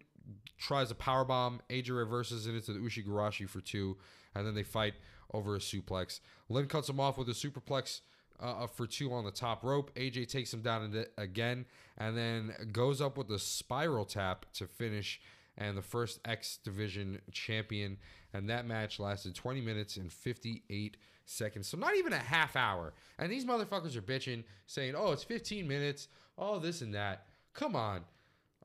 tries 0.57 0.91
a 0.91 0.95
power 0.95 1.23
bomb. 1.23 1.61
AJ 1.69 1.95
reverses 1.95 2.47
it 2.47 2.55
into 2.55 2.73
the 2.73 2.80
Ushigoroshi 2.80 3.47
for 3.47 3.61
two, 3.61 3.97
and 4.36 4.45
then 4.45 4.55
they 4.55 4.63
fight 4.63 4.95
over 5.34 5.55
a 5.55 5.59
suplex. 5.59 6.19
Lynn 6.49 6.67
cuts 6.67 6.89
him 6.89 6.99
off 6.99 7.17
with 7.17 7.30
a 7.30 7.34
superplex 7.34 8.01
uh, 8.39 8.67
for 8.67 8.88
two 8.88 9.13
on 9.13 9.25
the 9.25 9.32
top 9.32 9.63
rope. 9.63 9.91
AJ 9.95 10.30
takes 10.30 10.53
him 10.53 10.61
down 10.61 11.05
again, 11.17 11.65
and 11.97 12.17
then 12.17 12.53
goes 12.71 13.01
up 13.01 13.17
with 13.17 13.30
a 13.32 13.39
spiral 13.39 14.05
tap 14.05 14.45
to 14.53 14.67
finish. 14.67 15.19
And 15.59 15.75
the 15.75 15.82
first 15.82 16.19
X 16.23 16.59
Division 16.63 17.19
champion, 17.32 17.97
and 18.32 18.47
that 18.49 18.67
match 18.67 18.99
lasted 18.99 19.34
20 19.34 19.59
minutes 19.61 19.97
and 19.97 20.13
58 20.13 20.97
seconds. 21.25 21.67
So 21.67 21.78
not 21.78 21.95
even 21.95 22.13
a 22.13 22.17
half 22.17 22.55
hour. 22.55 22.93
And 23.17 23.32
these 23.32 23.43
motherfuckers 23.43 23.95
are 23.95 24.01
bitching, 24.03 24.43
saying, 24.67 24.93
"Oh, 24.95 25.11
it's 25.13 25.23
15 25.23 25.67
minutes. 25.67 26.09
all 26.38 26.59
this 26.59 26.82
and 26.82 26.93
that." 26.93 27.25
Come 27.53 27.75
on. 27.75 28.05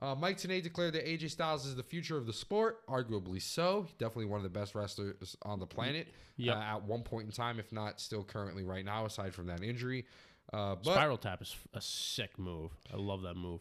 Uh, 0.02 0.16
Mike 0.16 0.36
Tenay 0.36 0.60
declared 0.60 0.94
that 0.94 1.06
AJ 1.06 1.30
Styles 1.30 1.64
is 1.64 1.76
the 1.76 1.82
future 1.82 2.16
of 2.18 2.26
the 2.26 2.32
sport. 2.32 2.84
Arguably 2.88 3.40
so. 3.40 3.86
Definitely 3.98 4.24
one 4.26 4.38
of 4.38 4.42
the 4.42 4.50
best 4.58 4.74
wrestlers 4.74 5.36
on 5.42 5.60
the 5.60 5.66
planet 5.66 6.08
Yep. 6.38 6.56
uh, 6.56 6.60
at 6.60 6.82
one 6.82 7.02
point 7.02 7.26
in 7.26 7.30
time, 7.32 7.60
if 7.60 7.70
not 7.70 8.00
still 8.00 8.24
currently 8.24 8.64
right 8.64 8.84
now, 8.84 9.06
aside 9.06 9.32
from 9.32 9.46
that 9.46 9.62
injury. 9.62 10.04
Uh, 10.52 10.74
but 10.74 10.94
Spiral 10.94 11.16
tap 11.18 11.40
is 11.40 11.54
a 11.72 11.80
sick 11.80 12.36
move. 12.36 12.72
I 12.92 12.96
love 12.96 13.22
that 13.22 13.36
move. 13.36 13.60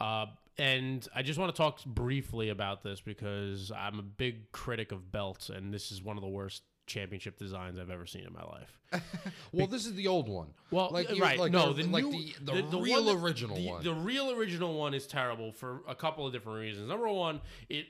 Uh, 0.00 0.26
and 0.58 1.06
I 1.14 1.22
just 1.22 1.38
want 1.38 1.52
to 1.54 1.56
talk 1.60 1.84
briefly 1.84 2.50
about 2.50 2.82
this 2.84 3.00
because 3.00 3.72
I'm 3.76 3.98
a 3.98 4.02
big 4.02 4.52
critic 4.52 4.92
of 4.92 5.10
belts, 5.10 5.48
and 5.48 5.74
this 5.74 5.90
is 5.90 6.02
one 6.02 6.16
of 6.16 6.22
the 6.22 6.28
worst 6.28 6.62
championship 6.90 7.38
designs 7.38 7.78
I've 7.78 7.90
ever 7.90 8.06
seen 8.06 8.24
in 8.26 8.32
my 8.32 8.42
life. 8.42 9.02
well, 9.52 9.66
this 9.66 9.86
is 9.86 9.94
the 9.94 10.08
old 10.08 10.28
one. 10.28 10.48
Well, 10.70 10.90
like 10.90 11.10
uh, 11.10 11.16
right? 11.16 11.38
like 11.38 11.52
no, 11.52 11.72
the, 11.72 11.84
the 11.84 11.88
like 11.88 12.04
new, 12.04 12.32
the, 12.42 12.62
the, 12.62 12.76
one 12.76 12.82
real 12.82 13.04
that- 13.04 13.16
original 13.16 13.56
the, 13.56 13.68
one. 13.68 13.84
The 13.84 13.94
real 13.94 14.30
original 14.32 14.74
one 14.74 14.94
is 14.94 15.06
terrible 15.06 15.52
for 15.52 15.82
a 15.88 15.94
couple 15.94 16.26
of 16.26 16.32
different 16.32 16.58
reasons. 16.58 16.88
Number 16.88 17.08
one, 17.08 17.40
it 17.68 17.86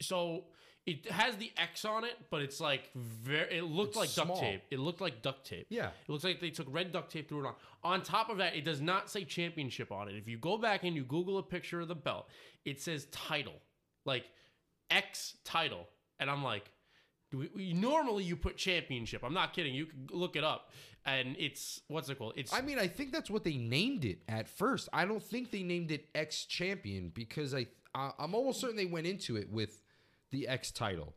so 0.00 0.44
it 0.86 1.10
has 1.10 1.36
the 1.36 1.50
X 1.56 1.84
on 1.84 2.04
it, 2.04 2.14
but 2.30 2.42
it's 2.42 2.60
like 2.60 2.90
very. 2.94 3.58
It 3.58 3.64
looked 3.64 3.96
It's 3.96 4.16
like 4.16 4.28
duct 4.28 4.40
tape. 4.40 4.62
It 4.70 4.78
looked 4.78 5.00
like 5.00 5.20
duct 5.20 5.44
tape. 5.44 5.66
Yeah. 5.68 5.88
It 5.88 6.10
looks 6.10 6.24
like 6.24 6.40
they 6.40 6.50
took 6.50 6.68
red 6.70 6.92
duct 6.92 7.12
tape, 7.12 7.28
threw 7.28 7.44
it 7.44 7.46
on. 7.46 7.54
On 7.84 8.02
top 8.02 8.30
of 8.30 8.38
that, 8.38 8.54
it 8.54 8.64
does 8.64 8.80
not 8.80 9.10
say 9.10 9.24
championship 9.24 9.92
on 9.92 10.08
it. 10.08 10.14
If 10.16 10.28
you 10.28 10.38
go 10.38 10.56
back 10.56 10.84
and 10.84 10.94
you 10.94 11.04
Google 11.04 11.38
a 11.38 11.42
picture 11.42 11.80
of 11.80 11.88
the 11.88 11.94
belt, 11.94 12.28
it 12.64 12.80
says 12.80 13.06
title, 13.06 13.60
like 14.04 14.24
X 14.90 15.36
title, 15.44 15.86
and 16.18 16.30
I'm 16.30 16.42
like. 16.42 16.70
We- 17.32 17.50
we- 17.54 17.72
Normally, 17.72 18.24
you 18.24 18.36
put 18.36 18.56
championship. 18.56 19.22
I'm 19.24 19.34
not 19.34 19.52
kidding. 19.52 19.74
You 19.74 19.86
can 19.86 20.08
look 20.10 20.36
it 20.36 20.44
up, 20.44 20.72
and 21.04 21.36
it's 21.38 21.80
what's 21.88 22.08
it 22.08 22.18
called? 22.18 22.34
It's 22.36 22.52
I 22.52 22.60
mean, 22.60 22.78
I 22.78 22.86
think 22.88 23.12
that's 23.12 23.30
what 23.30 23.44
they 23.44 23.56
named 23.56 24.04
it 24.04 24.22
at 24.28 24.48
first. 24.48 24.88
I 24.92 25.04
don't 25.04 25.22
think 25.22 25.50
they 25.50 25.62
named 25.62 25.90
it 25.90 26.08
X 26.14 26.44
Champion 26.44 27.10
because 27.10 27.54
I, 27.54 27.66
I 27.94 28.12
I'm 28.18 28.34
almost 28.34 28.60
certain 28.60 28.76
they 28.76 28.86
went 28.86 29.06
into 29.06 29.36
it 29.36 29.50
with 29.50 29.82
the 30.30 30.46
X 30.48 30.70
title. 30.70 31.14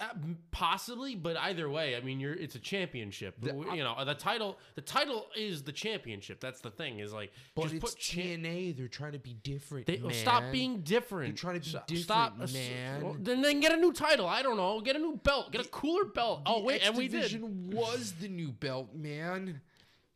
Uh, 0.00 0.06
possibly, 0.52 1.14
but 1.14 1.36
either 1.36 1.68
way, 1.68 1.96
I 1.96 2.00
mean, 2.00 2.18
you're 2.18 2.32
it's 2.32 2.54
a 2.54 2.58
championship. 2.58 3.34
The- 3.40 3.54
you 3.74 3.84
know, 3.84 3.94
the 4.06 4.14
title 4.14 4.56
the 4.74 4.80
title 4.80 5.26
is 5.36 5.64
the 5.64 5.72
championship. 5.72 6.40
That's 6.40 6.60
the 6.62 6.70
thing. 6.70 6.98
Is 7.00 7.12
like 7.12 7.30
But 7.54 7.64
just 7.64 7.74
it's 7.74 7.84
put 7.84 8.00
TNA. 8.00 8.74
They're 8.76 8.88
trying 8.88 9.12
to 9.12 9.18
be 9.18 9.34
different. 9.34 9.86
they, 9.86 9.98
man. 9.98 10.12
stop 10.14 10.44
being 10.50 10.80
different. 10.80 11.34
They're 11.34 11.36
trying 11.52 11.60
to 11.60 11.70
be 11.70 11.76
S- 11.76 11.82
different, 11.86 12.04
stop, 12.04 12.34
uh, 12.40 12.46
man. 12.54 13.02
well, 13.02 13.16
then 13.18 13.42
then 13.42 13.60
get 13.60 13.72
a 13.72 13.76
new 13.76 13.92
title. 13.92 14.26
I 14.26 14.40
don't 14.42 14.56
know. 14.56 14.80
Get 14.80 14.96
a 14.96 14.98
new 14.98 15.20
belt. 15.22 15.52
Get 15.52 15.60
a 15.66 15.68
cooler 15.68 16.06
belt. 16.06 16.40
Oh 16.46 16.62
wait, 16.62 16.76
X 16.76 16.88
and 16.88 16.96
we 16.96 17.08
did. 17.08 17.38
Was 17.74 18.12
the 18.18 18.28
new 18.28 18.52
belt, 18.52 18.94
man. 18.94 19.60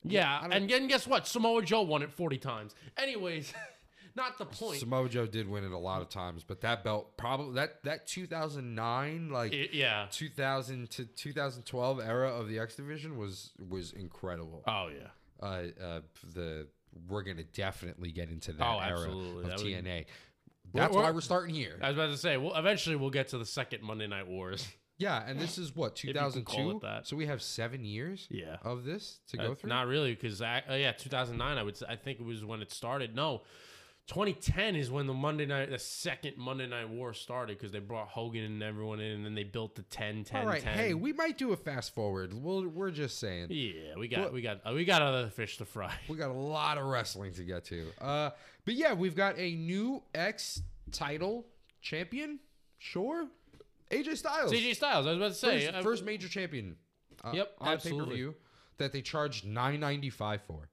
Yeah, 0.02 0.40
don't- 0.40 0.52
and 0.54 0.70
then 0.70 0.88
guess 0.88 1.06
what? 1.06 1.26
Samoa 1.26 1.62
Joe 1.62 1.82
won 1.82 2.00
it 2.02 2.10
forty 2.10 2.38
times. 2.38 2.74
Anyways, 2.96 3.52
not 4.20 4.38
the 4.38 4.44
point. 4.46 4.78
Samoa 4.78 5.08
Joe 5.08 5.26
did 5.26 5.48
win 5.48 5.64
it 5.64 5.72
a 5.72 5.78
lot 5.78 6.02
of 6.02 6.08
times, 6.08 6.44
but 6.44 6.60
that 6.60 6.84
belt 6.84 7.16
probably 7.16 7.54
that 7.54 7.82
that 7.84 8.06
2009 8.06 9.30
like 9.30 9.52
It- 9.52 9.74
yeah. 9.74 10.06
2000 10.10 10.90
to 10.90 11.04
2012 11.04 12.00
era 12.00 12.30
of 12.30 12.48
the 12.48 12.58
X 12.58 12.76
division 12.76 13.16
was 13.16 13.50
was 13.68 13.92
incredible. 13.92 14.62
Oh 14.66 14.88
yeah. 14.88 15.08
Uh, 15.42 15.62
uh, 15.82 16.00
the 16.34 16.68
we're 17.08 17.22
gonna 17.22 17.44
definitely 17.44 18.12
get 18.12 18.30
into 18.30 18.52
that 18.52 18.66
Oh, 18.66 18.78
era 18.80 18.92
absolutely. 18.98 19.44
of 19.44 19.48
That 19.50 19.58
would- 19.58 19.66
TNA. 19.66 20.06
That's 20.72 20.92
we're- 20.94 21.04
why 21.04 21.10
we're 21.10 21.20
starting 21.20 21.54
here. 21.54 21.78
I 21.82 21.88
was 21.88 21.96
about 21.96 22.10
to 22.10 22.16
say, 22.18 22.36
well, 22.36 22.54
eventually 22.56 22.94
we'll 22.96 23.10
get 23.10 23.28
to 23.28 23.38
the 23.38 23.46
second 23.46 23.82
Monday 23.82 24.06
Night 24.06 24.26
Wars. 24.28 24.68
Yeah, 25.00 25.24
and 25.26 25.40
this 25.40 25.56
is 25.56 25.74
what 25.74 26.04
you 26.04 26.12
can 26.12 26.20
call 26.20 26.30
2002. 26.30 26.76
it 26.76 26.82
that. 26.82 27.06
So 27.06 27.16
we 27.16 27.24
have 27.24 27.40
seven 27.40 27.86
years 27.86 28.26
Yeah. 28.30 28.58
of 28.60 28.84
this 28.84 29.20
to 29.28 29.40
Uh, 29.40 29.46
go 29.46 29.54
through. 29.54 29.70
Not 29.70 29.86
really, 29.86 30.14
because 30.14 30.42
uh, 30.42 30.60
yeah, 30.68 30.92
2009. 30.92 31.56
I 31.56 31.62
would. 31.62 31.78
Say, 31.78 31.86
I 31.88 31.96
think 31.96 32.20
it 32.20 32.22
was 32.26 32.44
when 32.44 32.60
it 32.60 32.70
started. 32.70 33.14
No, 33.16 33.40
2010 34.06 34.74
is 34.74 34.90
when 34.90 35.06
the 35.06 35.14
Monday 35.14 35.46
night, 35.46 35.70
the 35.70 35.78
second 35.78 36.36
Monday 36.36 36.66
Night 36.66 36.88
War 36.88 37.14
started, 37.14 37.56
because 37.56 37.70
they 37.70 37.78
brought 37.78 38.08
Hogan 38.08 38.42
and 38.42 38.62
everyone 38.62 38.98
in, 38.98 39.12
and 39.12 39.24
then 39.24 39.34
they 39.36 39.44
built 39.44 39.76
the 39.76 39.82
10, 39.82 40.24
10, 40.24 40.40
All 40.40 40.46
right, 40.48 40.60
10. 40.62 40.74
hey, 40.74 40.94
we 40.94 41.12
might 41.12 41.38
do 41.38 41.52
a 41.52 41.56
fast 41.56 41.94
forward. 41.94 42.34
We'll, 42.34 42.66
we're 42.66 42.90
just 42.90 43.20
saying. 43.20 43.46
yeah, 43.50 43.94
we 43.96 44.08
got, 44.08 44.20
Well- 44.20 44.32
we 44.32 44.42
got, 44.42 44.60
uh, 44.66 44.72
we 44.74 44.84
got 44.84 45.00
other 45.00 45.28
fish 45.28 45.58
to 45.58 45.64
fry. 45.64 45.94
We 46.08 46.16
got 46.16 46.30
a 46.30 46.34
lot 46.34 46.76
of 46.76 46.86
wrestling 46.86 47.32
to 47.34 47.44
get 47.44 47.64
to. 47.66 47.86
Uh, 48.00 48.30
but 48.64 48.74
yeah, 48.74 48.94
we've 48.94 49.14
got 49.14 49.38
a 49.38 49.54
new 49.54 50.02
X 50.14 50.60
title 50.90 51.46
champion. 51.80 52.40
Sure, 52.78 53.28
AJ 53.92 54.16
Styles. 54.16 54.50
CJ 54.52 54.74
Styles. 54.74 55.06
I 55.06 55.10
was 55.10 55.18
about 55.18 55.28
to 55.28 55.34
say. 55.34 55.66
first, 55.66 55.74
uh, 55.78 55.82
first 55.82 56.04
major 56.04 56.28
champion. 56.28 56.76
Uh, 57.22 57.32
Yep, 57.34 57.52
on 57.58 57.68
absolutely. 57.74 58.04
pay 58.04 58.10
per 58.10 58.16
view 58.16 58.34
that 58.78 58.92
they 58.92 59.02
charged 59.02 59.44
nine 59.46 59.78
ninety 59.80 60.08
five 60.10 60.40
for. 60.42 60.68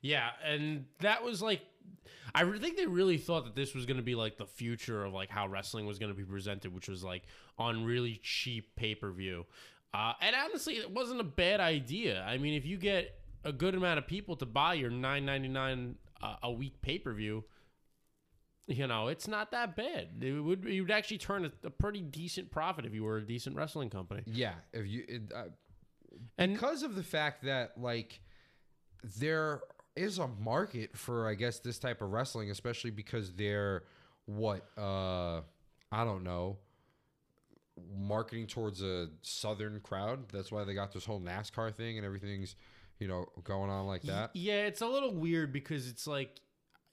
Yeah, 0.00 0.30
and 0.44 0.86
that 1.00 1.22
was 1.22 1.42
like, 1.42 1.60
I 2.34 2.42
re- 2.42 2.58
think 2.58 2.76
they 2.76 2.86
really 2.86 3.18
thought 3.18 3.44
that 3.44 3.54
this 3.54 3.74
was 3.74 3.86
going 3.86 3.98
to 3.98 4.02
be 4.02 4.14
like 4.14 4.36
the 4.38 4.46
future 4.46 5.04
of 5.04 5.12
like 5.12 5.30
how 5.30 5.46
wrestling 5.46 5.86
was 5.86 5.98
going 5.98 6.10
to 6.10 6.16
be 6.16 6.24
presented, 6.24 6.74
which 6.74 6.88
was 6.88 7.04
like 7.04 7.22
on 7.58 7.84
really 7.84 8.20
cheap 8.22 8.74
pay 8.76 8.94
per 8.94 9.12
view. 9.12 9.46
Uh, 9.92 10.14
and 10.20 10.34
honestly, 10.34 10.74
it 10.74 10.90
wasn't 10.90 11.20
a 11.20 11.24
bad 11.24 11.60
idea. 11.60 12.24
I 12.26 12.38
mean, 12.38 12.54
if 12.54 12.66
you 12.66 12.76
get 12.76 13.14
a 13.44 13.52
good 13.52 13.74
amount 13.74 13.98
of 13.98 14.06
people 14.06 14.34
to 14.36 14.46
buy 14.46 14.74
your 14.74 14.90
nine 14.90 15.24
ninety 15.24 15.48
nine 15.48 15.94
uh, 16.20 16.36
a 16.42 16.50
week 16.50 16.82
pay 16.82 16.98
per 16.98 17.12
view, 17.12 17.44
you 18.66 18.86
know, 18.86 19.08
it's 19.08 19.28
not 19.28 19.52
that 19.52 19.76
bad. 19.76 20.08
It 20.20 20.32
would 20.32 20.64
you 20.64 20.82
would 20.82 20.90
actually 20.90 21.18
turn 21.18 21.44
a, 21.44 21.52
a 21.66 21.70
pretty 21.70 22.00
decent 22.00 22.50
profit 22.50 22.84
if 22.84 22.94
you 22.94 23.04
were 23.04 23.18
a 23.18 23.22
decent 23.26 23.54
wrestling 23.54 23.90
company. 23.90 24.22
Yeah, 24.26 24.54
if 24.72 24.88
you 24.88 25.04
it, 25.06 25.32
uh, 25.32 25.44
And 26.38 26.54
because 26.54 26.82
of 26.82 26.96
the 26.96 27.02
fact 27.04 27.44
that 27.44 27.80
like 27.80 28.20
there 29.20 29.60
is 29.96 30.18
a 30.18 30.28
market 30.28 30.96
for 30.96 31.28
I 31.28 31.34
guess 31.34 31.58
this 31.58 31.78
type 31.78 32.02
of 32.02 32.12
wrestling, 32.12 32.50
especially 32.50 32.90
because 32.90 33.32
they're 33.32 33.84
what 34.26 34.66
uh 34.78 35.40
I 35.92 36.04
don't 36.04 36.24
know 36.24 36.58
marketing 37.96 38.46
towards 38.46 38.82
a 38.82 39.08
southern 39.22 39.80
crowd. 39.80 40.28
That's 40.32 40.52
why 40.52 40.64
they 40.64 40.74
got 40.74 40.92
this 40.92 41.04
whole 41.04 41.20
NASCAR 41.20 41.74
thing 41.74 41.96
and 41.96 42.06
everything's 42.06 42.56
you 42.98 43.08
know 43.08 43.26
going 43.42 43.70
on 43.70 43.86
like 43.86 44.02
that. 44.02 44.30
Yeah, 44.34 44.66
it's 44.66 44.80
a 44.80 44.86
little 44.86 45.14
weird 45.14 45.52
because 45.52 45.88
it's 45.88 46.06
like 46.06 46.40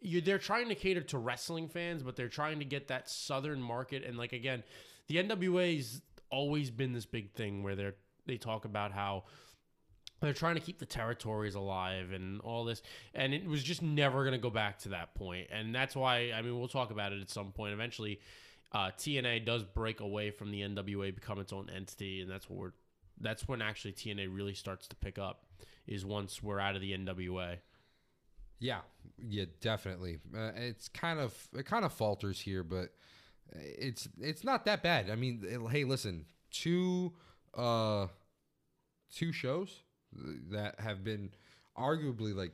you 0.01 0.21
they're 0.21 0.39
trying 0.39 0.69
to 0.69 0.75
cater 0.75 1.01
to 1.01 1.17
wrestling 1.17 1.69
fans, 1.69 2.03
but 2.03 2.15
they're 2.15 2.29
trying 2.29 2.59
to 2.59 2.65
get 2.65 2.87
that 2.87 3.09
southern 3.09 3.61
market. 3.61 4.03
And 4.03 4.17
like 4.17 4.33
again, 4.33 4.63
the 5.07 5.17
NWA's 5.17 6.01
always 6.29 6.71
been 6.71 6.93
this 6.93 7.05
big 7.05 7.33
thing 7.33 7.63
where 7.63 7.75
they're 7.75 7.95
they 8.25 8.37
talk 8.37 8.65
about 8.65 8.91
how 8.91 9.23
they're 10.21 10.33
trying 10.33 10.55
to 10.55 10.61
keep 10.61 10.79
the 10.79 10.85
territories 10.85 11.55
alive 11.55 12.11
and 12.11 12.39
all 12.41 12.63
this 12.63 12.81
and 13.13 13.33
it 13.33 13.45
was 13.45 13.63
just 13.63 13.81
never 13.81 14.23
going 14.23 14.33
to 14.33 14.37
go 14.41 14.49
back 14.49 14.77
to 14.79 14.89
that 14.89 15.13
point 15.15 15.47
and 15.51 15.73
that's 15.73 15.95
why 15.95 16.31
i 16.35 16.41
mean 16.41 16.57
we'll 16.57 16.67
talk 16.67 16.91
about 16.91 17.11
it 17.11 17.21
at 17.21 17.29
some 17.29 17.51
point 17.51 17.73
eventually 17.73 18.19
uh, 18.73 18.89
tna 18.97 19.43
does 19.45 19.63
break 19.63 19.99
away 19.99 20.31
from 20.31 20.51
the 20.51 20.61
nwa 20.61 21.13
become 21.13 21.39
its 21.39 21.51
own 21.51 21.69
entity 21.75 22.21
and 22.21 22.29
that's 22.31 22.49
what 22.49 22.57
we're 22.59 22.71
that's 23.19 23.47
when 23.47 23.61
actually 23.61 23.91
tna 23.93 24.27
really 24.33 24.53
starts 24.53 24.87
to 24.87 24.95
pick 24.95 25.17
up 25.17 25.45
is 25.87 26.05
once 26.05 26.41
we're 26.41 26.59
out 26.59 26.75
of 26.75 26.81
the 26.81 26.91
nwa 26.93 27.57
Yeah, 28.59 28.81
yeah, 29.17 29.45
definitely. 29.59 30.19
Uh, 30.35 30.51
it's 30.55 30.87
kind 30.87 31.19
of 31.19 31.35
it 31.57 31.65
kind 31.65 31.83
of 31.83 31.91
falters 31.91 32.39
here, 32.39 32.63
but 32.63 32.89
it's 33.55 34.07
it's 34.19 34.43
not 34.43 34.65
that 34.65 34.83
bad. 34.83 35.09
I 35.09 35.15
mean, 35.15 35.41
it- 35.43 35.71
hey, 35.71 35.83
listen, 35.83 36.25
two 36.51 37.11
uh 37.55 38.05
two 39.11 39.31
shows 39.31 39.81
that 40.51 40.79
have 40.79 41.03
been 41.03 41.29
arguably 41.77 42.35
like 42.35 42.51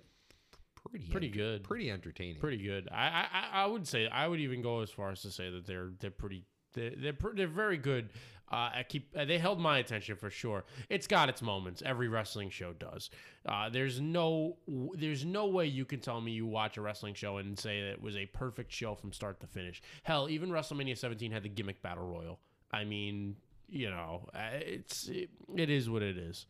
pretty 0.89 1.07
Pretty 1.09 1.27
enter- 1.27 1.37
good. 1.37 1.63
pretty 1.63 1.91
entertaining. 1.91 2.39
pretty 2.39 2.63
good 2.63 2.87
I, 2.91 3.25
I 3.31 3.63
I- 3.63 3.65
would 3.65 3.85
say 3.87 4.07
i 4.07 4.27
would 4.27 4.39
even 4.39 4.61
go 4.61 4.81
as 4.81 4.89
far 4.89 5.11
as 5.11 5.21
to 5.23 5.31
say 5.31 5.49
that 5.49 5.65
they're 5.65 5.89
they're 5.99 6.11
pretty 6.11 6.43
they're 6.73 6.91
they're, 6.95 7.17
they're 7.33 7.47
very 7.47 7.77
good 7.77 8.09
uh, 8.49 8.71
I 8.75 8.85
keep 8.87 9.09
uh, 9.13 9.25
they 9.25 9.37
held 9.39 9.59
my 9.59 9.79
attention 9.79 10.15
for 10.15 10.29
sure. 10.29 10.63
It's 10.89 11.05
got 11.05 11.27
its 11.27 11.41
moments. 11.41 11.83
Every 11.85 12.07
wrestling 12.07 12.49
show 12.49 12.71
does. 12.71 13.09
Uh, 13.45 13.67
there's 13.69 13.99
no 13.99 14.55
there's 14.93 15.25
no 15.25 15.47
way 15.47 15.65
you 15.65 15.83
can 15.83 15.99
tell 15.99 16.21
me 16.21 16.31
you 16.31 16.45
watch 16.45 16.77
a 16.77 16.81
wrestling 16.81 17.13
show 17.13 17.39
and 17.39 17.59
say 17.59 17.81
that 17.81 17.89
it 17.89 18.01
was 18.01 18.15
a 18.15 18.25
perfect 18.27 18.71
show 18.71 18.95
from 18.95 19.11
start 19.11 19.41
to 19.41 19.47
finish. 19.47 19.81
Hell, 20.03 20.29
even 20.29 20.49
WrestleMania 20.49 20.97
17 20.97 21.29
had 21.29 21.43
the 21.43 21.49
gimmick 21.49 21.81
battle 21.81 22.05
royal. 22.07 22.39
I 22.71 22.85
mean, 22.85 23.35
you 23.67 23.89
know, 23.89 24.29
uh, 24.33 24.39
it's 24.53 25.09
it, 25.09 25.29
it 25.57 25.69
is 25.69 25.89
what 25.89 26.01
it 26.01 26.17
is. 26.17 26.45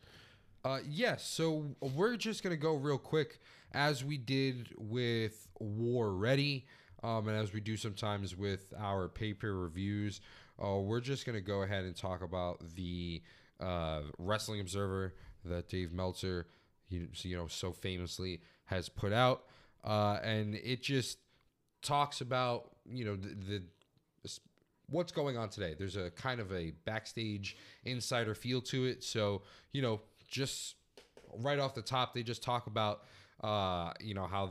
Uh, 0.64 0.78
yes. 0.88 1.26
So 1.26 1.76
we're 1.80 2.16
just 2.16 2.42
gonna 2.42 2.56
go 2.56 2.74
real 2.74 2.98
quick, 2.98 3.38
as 3.72 4.04
we 4.04 4.18
did 4.18 4.74
with 4.76 5.48
War 5.58 6.12
Ready, 6.12 6.66
um, 7.02 7.28
and 7.28 7.36
as 7.36 7.52
we 7.52 7.60
do 7.60 7.76
sometimes 7.76 8.36
with 8.36 8.72
our 8.78 9.08
paper 9.08 9.56
reviews. 9.56 10.20
Uh, 10.62 10.76
we're 10.78 11.00
just 11.00 11.24
gonna 11.24 11.40
go 11.40 11.62
ahead 11.62 11.84
and 11.84 11.96
talk 11.96 12.22
about 12.22 12.60
the 12.74 13.22
uh, 13.60 14.02
Wrestling 14.18 14.60
Observer 14.60 15.14
that 15.44 15.68
Dave 15.68 15.92
Meltzer, 15.92 16.48
you, 16.88 17.08
you 17.22 17.36
know, 17.36 17.46
so 17.46 17.72
famously 17.72 18.40
has 18.64 18.88
put 18.88 19.12
out, 19.12 19.44
uh, 19.84 20.18
and 20.22 20.54
it 20.56 20.82
just 20.82 21.18
talks 21.80 22.20
about 22.20 22.72
you 22.90 23.04
know 23.04 23.14
the, 23.14 23.28
the 23.34 23.62
what's 24.90 25.12
going 25.12 25.36
on 25.36 25.48
today. 25.48 25.74
There's 25.78 25.96
a 25.96 26.10
kind 26.10 26.40
of 26.40 26.52
a 26.52 26.72
backstage 26.84 27.56
insider 27.84 28.34
feel 28.34 28.60
to 28.62 28.86
it. 28.86 29.04
So, 29.04 29.42
you 29.72 29.82
know, 29.82 30.00
just 30.28 30.76
right 31.36 31.58
off 31.58 31.74
the 31.74 31.82
top, 31.82 32.14
they 32.14 32.22
just 32.22 32.42
talk 32.42 32.66
about, 32.66 33.02
uh, 33.42 33.92
you 34.00 34.14
know, 34.14 34.26
how 34.26 34.50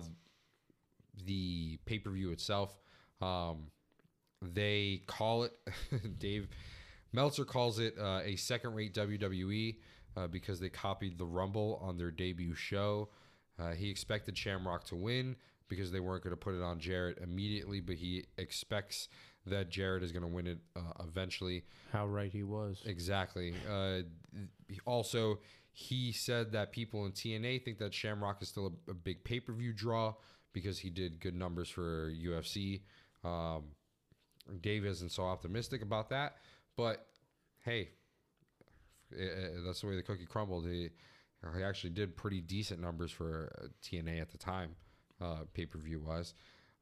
the 1.26 1.78
pay 1.86 2.00
per 2.00 2.12
view 2.12 2.32
itself, 2.32 2.78
um, 3.22 3.72
they 4.42 5.02
call 5.08 5.44
it, 5.44 5.54
Dave 6.20 6.48
Meltzer 7.14 7.46
calls 7.46 7.80
it 7.80 7.96
uh, 8.00 8.22
a 8.24 8.36
second 8.36 8.74
rate 8.76 8.94
WWE 8.94 9.78
uh, 10.16 10.28
because 10.28 10.60
they 10.60 10.70
copied 10.70 11.18
the 11.18 11.26
Rumble 11.26 11.80
on 11.82 11.98
their 11.98 12.12
debut 12.12 12.54
show. 12.54 13.10
Uh, 13.60 13.72
he 13.72 13.90
expected 13.90 14.38
Shamrock 14.38 14.84
to 14.86 14.96
win 14.96 15.36
because 15.68 15.92
they 15.92 16.00
weren't 16.00 16.24
going 16.24 16.32
to 16.32 16.38
put 16.38 16.54
it 16.56 16.62
on 16.62 16.80
Jarrett 16.80 17.18
immediately, 17.20 17.80
but 17.80 17.96
he 17.96 18.26
expects 18.38 19.10
that 19.46 19.70
Jarrett 19.70 20.04
is 20.04 20.12
going 20.12 20.24
to 20.24 20.28
win 20.28 20.48
it 20.48 20.60
uh, 20.76 21.04
eventually. 21.04 21.64
How 21.92 22.06
right 22.06 22.32
he 22.32 22.44
was. 22.44 22.82
Exactly. 22.86 23.54
Uh, 23.70 24.02
also, 24.86 25.40
he 25.80 26.12
said 26.12 26.54
that 26.54 26.72
people 26.72 27.06
in 27.06 27.12
TNA 27.12 27.64
think 27.64 27.78
that 27.78 27.94
Shamrock 27.94 28.42
is 28.42 28.48
still 28.48 28.74
a, 28.88 28.92
a 28.92 28.94
big 28.96 29.24
pay 29.24 29.40
per 29.40 29.54
view 29.54 29.72
draw 29.72 30.16
because 30.52 30.80
he 30.80 30.90
did 30.90 31.20
good 31.20 31.36
numbers 31.36 31.70
for 31.70 32.12
UFC. 32.12 32.82
Um, 33.24 33.66
Dave 34.60 34.88
isn't 34.88 35.12
so 35.12 35.26
optimistic 35.26 35.84
about 35.84 36.10
that, 36.10 36.38
but 36.76 37.06
hey, 37.64 37.90
eh, 39.16 39.24
eh, 39.24 39.48
that's 39.64 39.82
the 39.82 39.88
way 39.88 39.96
the 39.96 40.02
cookie 40.02 40.26
crumbled. 40.26 40.66
He, 40.66 40.90
he 41.56 41.64
actually 41.64 41.92
did 41.92 42.18
pretty 42.18 42.42
decent 42.42 42.82
numbers 42.82 43.12
for 43.12 43.52
uh, 43.62 43.68
TNA 43.84 44.20
at 44.20 44.32
the 44.32 44.40
time, 44.40 44.72
uh, 45.22 45.44
pay 45.54 45.68
per 45.68 45.78
view 45.78 46.00
wise. 46.00 46.34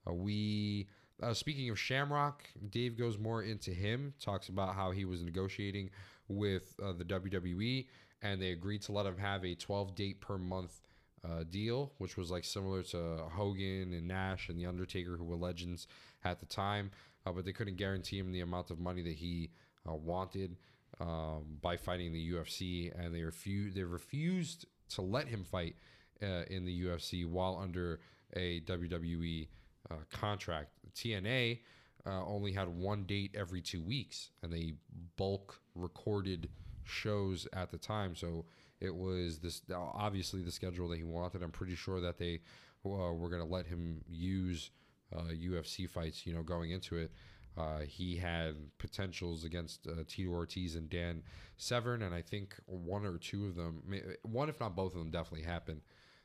Uh, 0.07 0.13
we 0.13 0.87
uh, 1.21 1.33
speaking 1.33 1.69
of 1.69 1.77
Shamrock, 1.77 2.43
Dave 2.69 2.97
goes 2.97 3.17
more 3.17 3.43
into 3.43 3.71
him, 3.71 4.13
talks 4.21 4.47
about 4.47 4.73
how 4.73 4.91
he 4.91 5.03
was 5.03 5.21
negotiating 5.21 5.89
with 6.29 6.73
uh, 6.81 6.93
the 6.93 7.03
WWE, 7.03 7.87
and 8.21 8.41
they 8.41 8.51
agreed 8.51 8.81
to 8.83 8.91
let 8.91 9.05
him 9.05 9.17
have 9.17 9.43
a 9.45 9.55
12 9.55 9.95
date 9.95 10.21
per 10.21 10.37
month 10.37 10.81
uh, 11.23 11.43
deal, 11.49 11.91
which 11.97 12.17
was 12.17 12.31
like 12.31 12.43
similar 12.43 12.83
to 12.83 13.17
Hogan 13.31 13.93
and 13.93 14.07
Nash 14.07 14.49
and 14.49 14.59
The 14.59 14.65
Undertaker, 14.65 15.17
who 15.17 15.23
were 15.23 15.35
legends 15.35 15.87
at 16.23 16.39
the 16.39 16.45
time, 16.45 16.91
uh, 17.25 17.31
but 17.31 17.45
they 17.45 17.53
couldn't 17.53 17.77
guarantee 17.77 18.19
him 18.19 18.31
the 18.31 18.41
amount 18.41 18.71
of 18.71 18.79
money 18.79 19.01
that 19.01 19.15
he 19.15 19.49
uh, 19.87 19.93
wanted 19.93 20.55
um, 20.99 21.57
by 21.61 21.77
fighting 21.77 22.13
the 22.13 22.31
UFC, 22.31 22.91
and 22.97 23.13
they 23.13 23.23
refused. 23.23 23.75
They 23.75 23.83
refused 23.83 24.65
to 24.89 25.01
let 25.01 25.27
him 25.27 25.43
fight 25.43 25.75
uh, 26.21 26.43
in 26.49 26.65
the 26.65 26.85
UFC 26.85 27.25
while 27.25 27.59
under 27.61 27.99
a 28.35 28.61
WWE 28.61 29.47
uh, 29.89 29.95
contract. 30.11 30.69
TNA 30.95 31.59
uh, 32.05 32.25
only 32.25 32.51
had 32.51 32.67
one 32.69 33.03
date 33.03 33.35
every 33.37 33.61
two 33.61 33.81
weeks, 33.81 34.29
and 34.41 34.51
they 34.51 34.73
bulk 35.17 35.59
recorded 35.73 36.49
shows 36.85 37.47
at 37.53 37.71
the 37.71 37.77
time. 37.77 38.15
So 38.15 38.45
it 38.79 38.95
was 38.95 39.39
this 39.39 39.61
obviously 39.73 40.41
the 40.41 40.51
schedule 40.51 40.87
that 40.89 40.97
he 40.97 41.03
wanted. 41.03 41.43
I'm 41.43 41.51
pretty 41.51 41.75
sure 41.75 42.01
that 42.01 42.17
they 42.17 42.41
uh, 42.85 43.13
were 43.13 43.29
going 43.29 43.41
to 43.41 43.47
let 43.47 43.65
him 43.67 44.01
use 44.07 44.71
uh, 45.15 45.31
UFC 45.31 45.89
fights, 45.89 46.25
you 46.25 46.33
know, 46.33 46.43
going 46.43 46.71
into 46.71 46.97
it. 46.97 47.11
Uh, 47.57 47.79
he 47.79 48.17
had 48.17 48.55
potentials 48.77 49.45
against 49.45 49.87
uh, 49.87 50.03
Tito 50.07 50.29
Ortiz 50.29 50.75
and 50.75 50.89
Dan 50.89 51.23
Severn, 51.55 52.01
and 52.01 52.13
I 52.13 52.21
think 52.21 52.53
one 52.65 53.05
or 53.05 53.17
two 53.17 53.45
of 53.45 53.55
them, 53.55 53.81
one 54.23 54.49
if 54.49 54.59
not 54.59 54.75
both 54.75 54.93
of 54.93 54.99
them, 54.99 55.09
definitely 55.09 55.45
happened. 55.45 55.81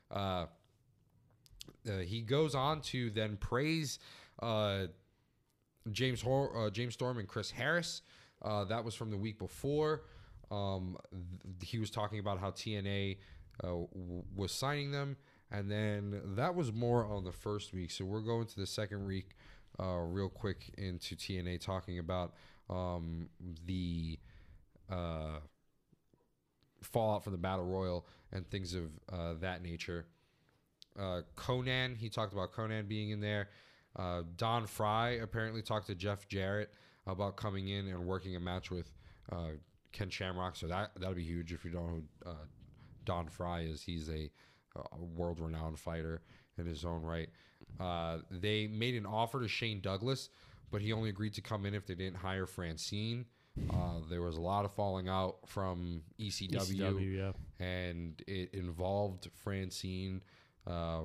Uh, 0.09 0.47
uh, 1.89 1.99
he 1.99 2.21
goes 2.21 2.53
on 2.53 2.81
to 2.81 3.09
then 3.11 3.37
praise 3.37 3.97
James 5.91 6.21
Hor- 6.21 6.69
James 6.71 6.95
Storm 6.95 7.17
and 7.17 7.27
Chris 7.27 7.49
Harris. 7.49 8.01
That 8.43 8.83
was 8.83 8.93
from 8.93 9.09
the 9.09 9.17
week 9.17 9.39
before. 9.39 10.03
Um, 10.51 10.97
th- 11.59 11.71
he 11.71 11.79
was 11.79 11.89
talking 11.89 12.19
about 12.19 12.39
how 12.39 12.51
TNA 12.51 13.17
uh, 13.63 13.67
w- 13.67 14.23
was 14.35 14.51
signing 14.51 14.91
them, 14.91 15.17
and 15.49 15.71
then 15.71 16.21
that 16.35 16.53
was 16.55 16.71
more 16.73 17.05
on 17.05 17.23
the 17.23 17.31
first 17.31 17.73
week. 17.73 17.91
So 17.91 18.05
we're 18.05 18.21
going 18.21 18.45
to 18.47 18.55
the 18.59 18.67
second 18.67 19.05
week 19.05 19.35
uh, 19.79 19.99
real 19.99 20.29
quick 20.29 20.71
into 20.77 21.15
TNA, 21.15 21.61
talking 21.61 21.99
about 21.99 22.33
um, 22.69 23.29
the 23.65 24.19
uh, 24.89 25.39
fallout 26.83 27.23
from 27.23 27.33
the 27.33 27.39
battle 27.39 27.65
royal 27.65 28.05
and 28.31 28.49
things 28.49 28.73
of 28.73 28.83
uh, 29.11 29.33
that 29.39 29.61
nature. 29.61 30.05
Uh, 30.99 31.21
Konnan, 31.37 31.95
he 31.95 32.09
talked 32.09 32.33
about 32.33 32.51
Konnan 32.51 32.87
being 32.87 33.11
in 33.11 33.21
there. 33.21 33.49
Uh, 33.95 34.23
Don 34.37 34.67
Frye 34.67 35.19
apparently 35.21 35.61
talked 35.61 35.87
to 35.87 35.95
Jeff 35.95 36.27
Jarrett 36.27 36.73
about 37.07 37.35
coming 37.35 37.69
in 37.69 37.87
and 37.87 38.05
working 38.05 38.35
a 38.35 38.39
match 38.39 38.71
with 38.71 38.91
uh, 39.31 39.51
Ken 39.91 40.09
Shamrock. 40.09 40.55
So 40.55 40.67
that 40.67 40.91
that'll 40.99 41.15
be 41.15 41.23
huge. 41.23 41.53
If 41.53 41.65
you 41.65 41.71
don't 41.71 41.87
know 41.87 42.01
who 42.23 42.29
uh, 42.29 42.45
Don 43.05 43.27
Frye 43.27 43.61
is, 43.61 43.81
he's 43.81 44.09
a, 44.09 44.29
a 44.75 45.03
world-renowned 45.15 45.79
fighter 45.79 46.21
in 46.57 46.65
his 46.65 46.85
own 46.85 47.01
right. 47.01 47.29
Uh, 47.79 48.19
they 48.29 48.67
made 48.67 48.95
an 48.95 49.05
offer 49.05 49.41
to 49.41 49.47
Shane 49.47 49.81
Douglas, 49.81 50.29
but 50.71 50.81
he 50.81 50.93
only 50.93 51.09
agreed 51.09 51.33
to 51.33 51.41
come 51.41 51.65
in 51.65 51.73
if 51.73 51.85
they 51.85 51.95
didn't 51.95 52.17
hire 52.17 52.45
Francine. 52.45 53.25
Uh, 53.69 53.99
there 54.09 54.21
was 54.21 54.37
a 54.37 54.41
lot 54.41 54.63
of 54.63 54.71
falling 54.71 55.09
out 55.09 55.37
from 55.45 56.01
ECW 56.19 56.55
ECW, 56.55 57.17
yeah. 57.17 57.65
and 57.65 58.21
it 58.27 58.53
involved 58.53 59.29
Francine. 59.43 60.21
Uh, 60.65 61.01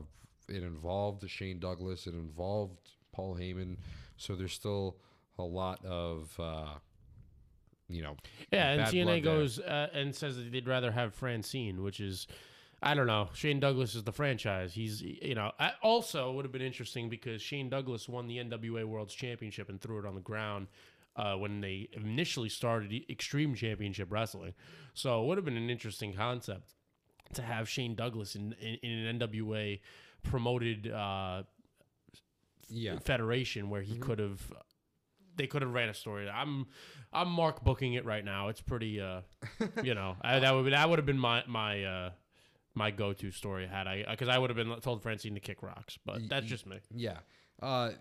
it 0.48 0.62
involved 0.62 1.28
Shane 1.28 1.58
Douglas. 1.58 2.06
It 2.06 2.14
involved 2.14 2.90
Paul 3.12 3.34
Heyman. 3.34 3.78
So 4.16 4.36
there's 4.36 4.52
still 4.52 4.98
a 5.38 5.42
lot 5.42 5.84
of, 5.84 6.32
uh, 6.38 6.74
you 7.88 8.02
know, 8.02 8.16
Yeah, 8.52 8.70
and 8.72 8.82
TNA 8.82 9.22
goes 9.22 9.58
uh, 9.58 9.88
and 9.92 10.14
says 10.14 10.36
that 10.36 10.50
they'd 10.52 10.66
rather 10.66 10.90
have 10.90 11.14
Francine, 11.14 11.82
which 11.82 12.00
is, 12.00 12.26
I 12.82 12.94
don't 12.94 13.06
know. 13.06 13.28
Shane 13.32 13.60
Douglas 13.60 13.94
is 13.94 14.02
the 14.02 14.12
franchise. 14.12 14.74
He's, 14.74 15.02
you 15.02 15.34
know, 15.34 15.52
I, 15.58 15.72
also 15.82 16.32
would 16.32 16.44
have 16.44 16.52
been 16.52 16.62
interesting 16.62 17.08
because 17.08 17.40
Shane 17.40 17.68
Douglas 17.68 18.08
won 18.08 18.26
the 18.26 18.38
NWA 18.38 18.84
World's 18.84 19.14
Championship 19.14 19.68
and 19.68 19.80
threw 19.80 19.98
it 19.98 20.06
on 20.06 20.14
the 20.14 20.20
ground 20.20 20.66
uh, 21.14 21.34
when 21.34 21.60
they 21.60 21.88
initially 21.92 22.48
started 22.48 22.92
Extreme 23.08 23.54
Championship 23.54 24.08
Wrestling. 24.10 24.54
So 24.94 25.22
it 25.22 25.26
would 25.26 25.38
have 25.38 25.44
been 25.44 25.56
an 25.56 25.70
interesting 25.70 26.12
concept 26.12 26.72
to 27.34 27.42
have 27.42 27.68
Shane 27.68 27.94
Douglas 27.94 28.34
in, 28.34 28.54
in, 28.60 28.78
in 28.82 29.06
an 29.06 29.18
NWA 29.18 29.80
promoted 30.22 30.90
uh, 30.90 31.44
yeah. 32.68 32.98
federation 32.98 33.70
where 33.70 33.82
he 33.82 33.96
could 33.96 34.18
have 34.18 34.52
they 35.36 35.46
could 35.46 35.62
have 35.62 35.72
ran 35.72 35.88
a 35.88 35.94
story. 35.94 36.28
I'm 36.28 36.66
I'm 37.12 37.28
mark 37.28 37.62
booking 37.64 37.94
it 37.94 38.04
right 38.04 38.24
now. 38.24 38.48
It's 38.48 38.60
pretty 38.60 39.00
uh 39.00 39.20
you 39.82 39.94
know, 39.94 40.16
I, 40.22 40.38
that 40.40 40.54
would 40.54 40.72
that 40.72 40.88
would 40.88 40.98
have 40.98 41.06
been 41.06 41.18
my 41.18 41.44
my 41.46 41.84
uh 41.84 42.10
my 42.74 42.90
go-to 42.90 43.30
story 43.30 43.66
had 43.66 43.86
I 43.86 44.04
because 44.10 44.28
I 44.28 44.38
would 44.38 44.50
have 44.50 44.56
been 44.56 44.78
told 44.80 45.02
Francine 45.02 45.34
to 45.34 45.40
kick 45.40 45.62
rocks, 45.62 45.98
but 46.04 46.28
that's 46.28 46.46
just 46.46 46.66
me. 46.66 46.78
Yeah. 46.94 47.18
Uh, 47.62 47.92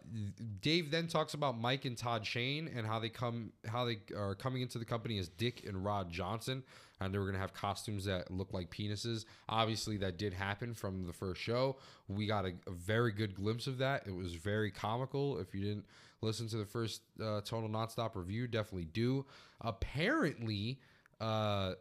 Dave 0.61 0.91
then 0.91 1.07
talks 1.07 1.33
about 1.33 1.57
Mike 1.57 1.85
and 1.85 1.97
Todd 1.97 2.25
Shane 2.25 2.69
and 2.75 2.85
how 2.85 2.99
they 2.99 3.07
come, 3.07 3.53
how 3.65 3.85
they 3.85 3.99
are 4.13 4.35
coming 4.35 4.61
into 4.61 4.77
the 4.77 4.83
company 4.85 5.17
as 5.17 5.29
Dick 5.29 5.63
and 5.65 5.83
Rod 5.85 6.11
Johnson, 6.11 6.61
and 6.99 7.13
they 7.13 7.17
were 7.17 7.25
gonna 7.25 7.39
have 7.39 7.53
costumes 7.53 8.03
that 8.03 8.29
look 8.29 8.53
like 8.53 8.69
penises. 8.69 9.23
Obviously, 9.47 9.95
that 9.97 10.17
did 10.17 10.33
happen 10.33 10.73
from 10.73 11.07
the 11.07 11.13
first 11.13 11.39
show. 11.39 11.77
We 12.09 12.27
got 12.27 12.45
a, 12.45 12.51
a 12.67 12.71
very 12.71 13.13
good 13.13 13.33
glimpse 13.33 13.65
of 13.67 13.77
that. 13.77 14.05
It 14.05 14.13
was 14.13 14.33
very 14.33 14.71
comical. 14.71 15.39
If 15.39 15.53
you 15.55 15.61
didn't 15.61 15.85
listen 16.25 16.47
to 16.49 16.57
the 16.57 16.65
first 16.65 17.01
uh, 17.21 17.41
Total 17.41 17.69
Nonstop 17.69 18.15
review, 18.15 18.47
definitely 18.47 18.85
do. 18.85 19.25
Apparently, 19.61 20.79
uh, 21.21 21.73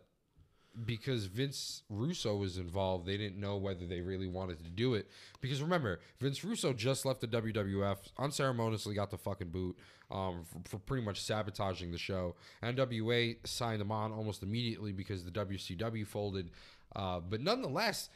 because 0.84 1.26
Vince 1.26 1.82
Russo 1.88 2.36
was 2.36 2.58
involved, 2.58 3.06
they 3.06 3.16
didn't 3.16 3.38
know 3.38 3.56
whether 3.56 3.86
they 3.86 4.00
really 4.00 4.26
wanted 4.26 4.62
to 4.64 4.70
do 4.70 4.94
it. 4.94 5.08
Because 5.40 5.62
remember, 5.62 6.00
Vince 6.20 6.42
Russo 6.44 6.72
just 6.72 7.04
left 7.04 7.20
the 7.20 7.28
WWF, 7.28 7.98
unceremoniously 8.18 8.94
got 8.94 9.10
the 9.10 9.18
fucking 9.18 9.50
boot 9.50 9.78
um, 10.10 10.44
for, 10.44 10.68
for 10.68 10.78
pretty 10.78 11.04
much 11.04 11.22
sabotaging 11.22 11.92
the 11.92 11.98
show. 11.98 12.34
NWA 12.62 13.36
signed 13.46 13.80
him 13.80 13.92
on 13.92 14.12
almost 14.12 14.42
immediately 14.42 14.92
because 14.92 15.24
the 15.24 15.30
WCW 15.30 16.06
folded. 16.06 16.50
Uh, 16.96 17.20
but 17.20 17.40
nonetheless, 17.40 18.08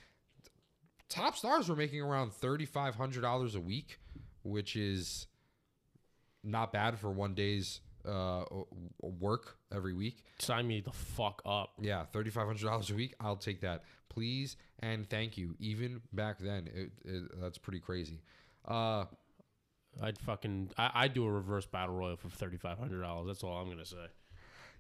top 1.09 1.37
stars 1.37 1.69
were 1.69 1.77
making 1.77 2.01
around 2.01 2.33
$3,500 2.33 3.55
a 3.55 3.61
week, 3.61 3.99
which 4.43 4.75
is 4.75 5.28
not 6.45 6.73
bad 6.73 6.99
for 6.99 7.11
one 7.11 7.35
day's 7.35 7.81
uh, 8.09 8.45
work 9.03 9.57
every 9.75 9.93
week. 9.95 10.25
Sign 10.39 10.67
me 10.67 10.81
the 10.81 10.93
fuck 10.93 11.43
up. 11.45 11.71
Yeah, 11.81 12.05
thirty 12.05 12.31
five 12.31 12.47
hundred 12.47 12.67
dollars 12.67 12.91
a 12.91 12.95
week. 12.95 13.15
I'll 13.21 13.37
take 13.37 13.61
that, 13.63 13.85
please 14.09 14.57
and 14.81 15.09
thank 15.09 15.37
you. 15.37 15.55
Even 15.59 16.01
back 16.13 16.39
then, 16.39 16.69
it, 16.75 16.91
it, 17.05 17.23
that's 17.41 17.59
pretty 17.59 17.81
crazy. 17.81 18.21
Uh, 18.67 19.05
I'd 20.03 20.19
fucking 20.19 20.71
I, 20.79 20.91
I'd 20.95 21.15
do 21.15 21.25
a 21.27 21.31
reverse 21.31 21.67
battle 21.67 21.95
royal 21.95 22.17
for 22.17 22.29
thirty 22.29 22.57
five 22.57 22.79
hundred 22.79 23.03
dollars. 23.03 23.27
That's 23.27 23.43
all 23.43 23.57
I'm 23.57 23.69
gonna 23.69 23.85
say. 23.85 24.07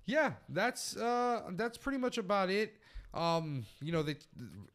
yeah, 0.06 0.32
that's 0.48 0.96
uh, 0.96 1.42
that's 1.52 1.76
pretty 1.78 1.98
much 1.98 2.18
about 2.18 2.50
it. 2.50 2.74
Um, 3.14 3.64
you 3.82 3.90
know, 3.90 4.02
the 4.02 4.16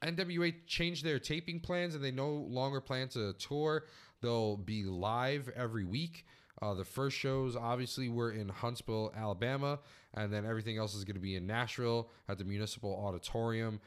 NWA 0.02 0.54
changed 0.66 1.06
their 1.06 1.20
taping 1.20 1.60
plans 1.60 1.96
and 1.96 2.04
they 2.04 2.12
no 2.12 2.30
longer 2.30 2.82
plan 2.82 3.08
to 3.10 3.34
tour. 3.34 3.86
They'll 4.22 4.58
be 4.58 4.84
live 4.84 5.50
every 5.56 5.86
week. 5.86 6.26
Uh, 6.64 6.74
the 6.74 6.86
first 6.86 7.18
shows 7.18 7.58
obviously 7.58 8.08
were 8.08 8.32
in 8.32 8.48
Huntsville, 8.48 9.12
Alabama, 9.18 9.80
and 10.14 10.32
then 10.32 10.46
everything 10.46 10.78
else 10.78 10.96
is 10.96 11.04
going 11.04 11.16
to 11.16 11.22
be 11.22 11.36
in 11.36 11.46
Nashville 11.46 12.10
at 12.30 12.38
the 12.38 12.46
Municipal 12.46 13.04
Auditorium. 13.06 13.82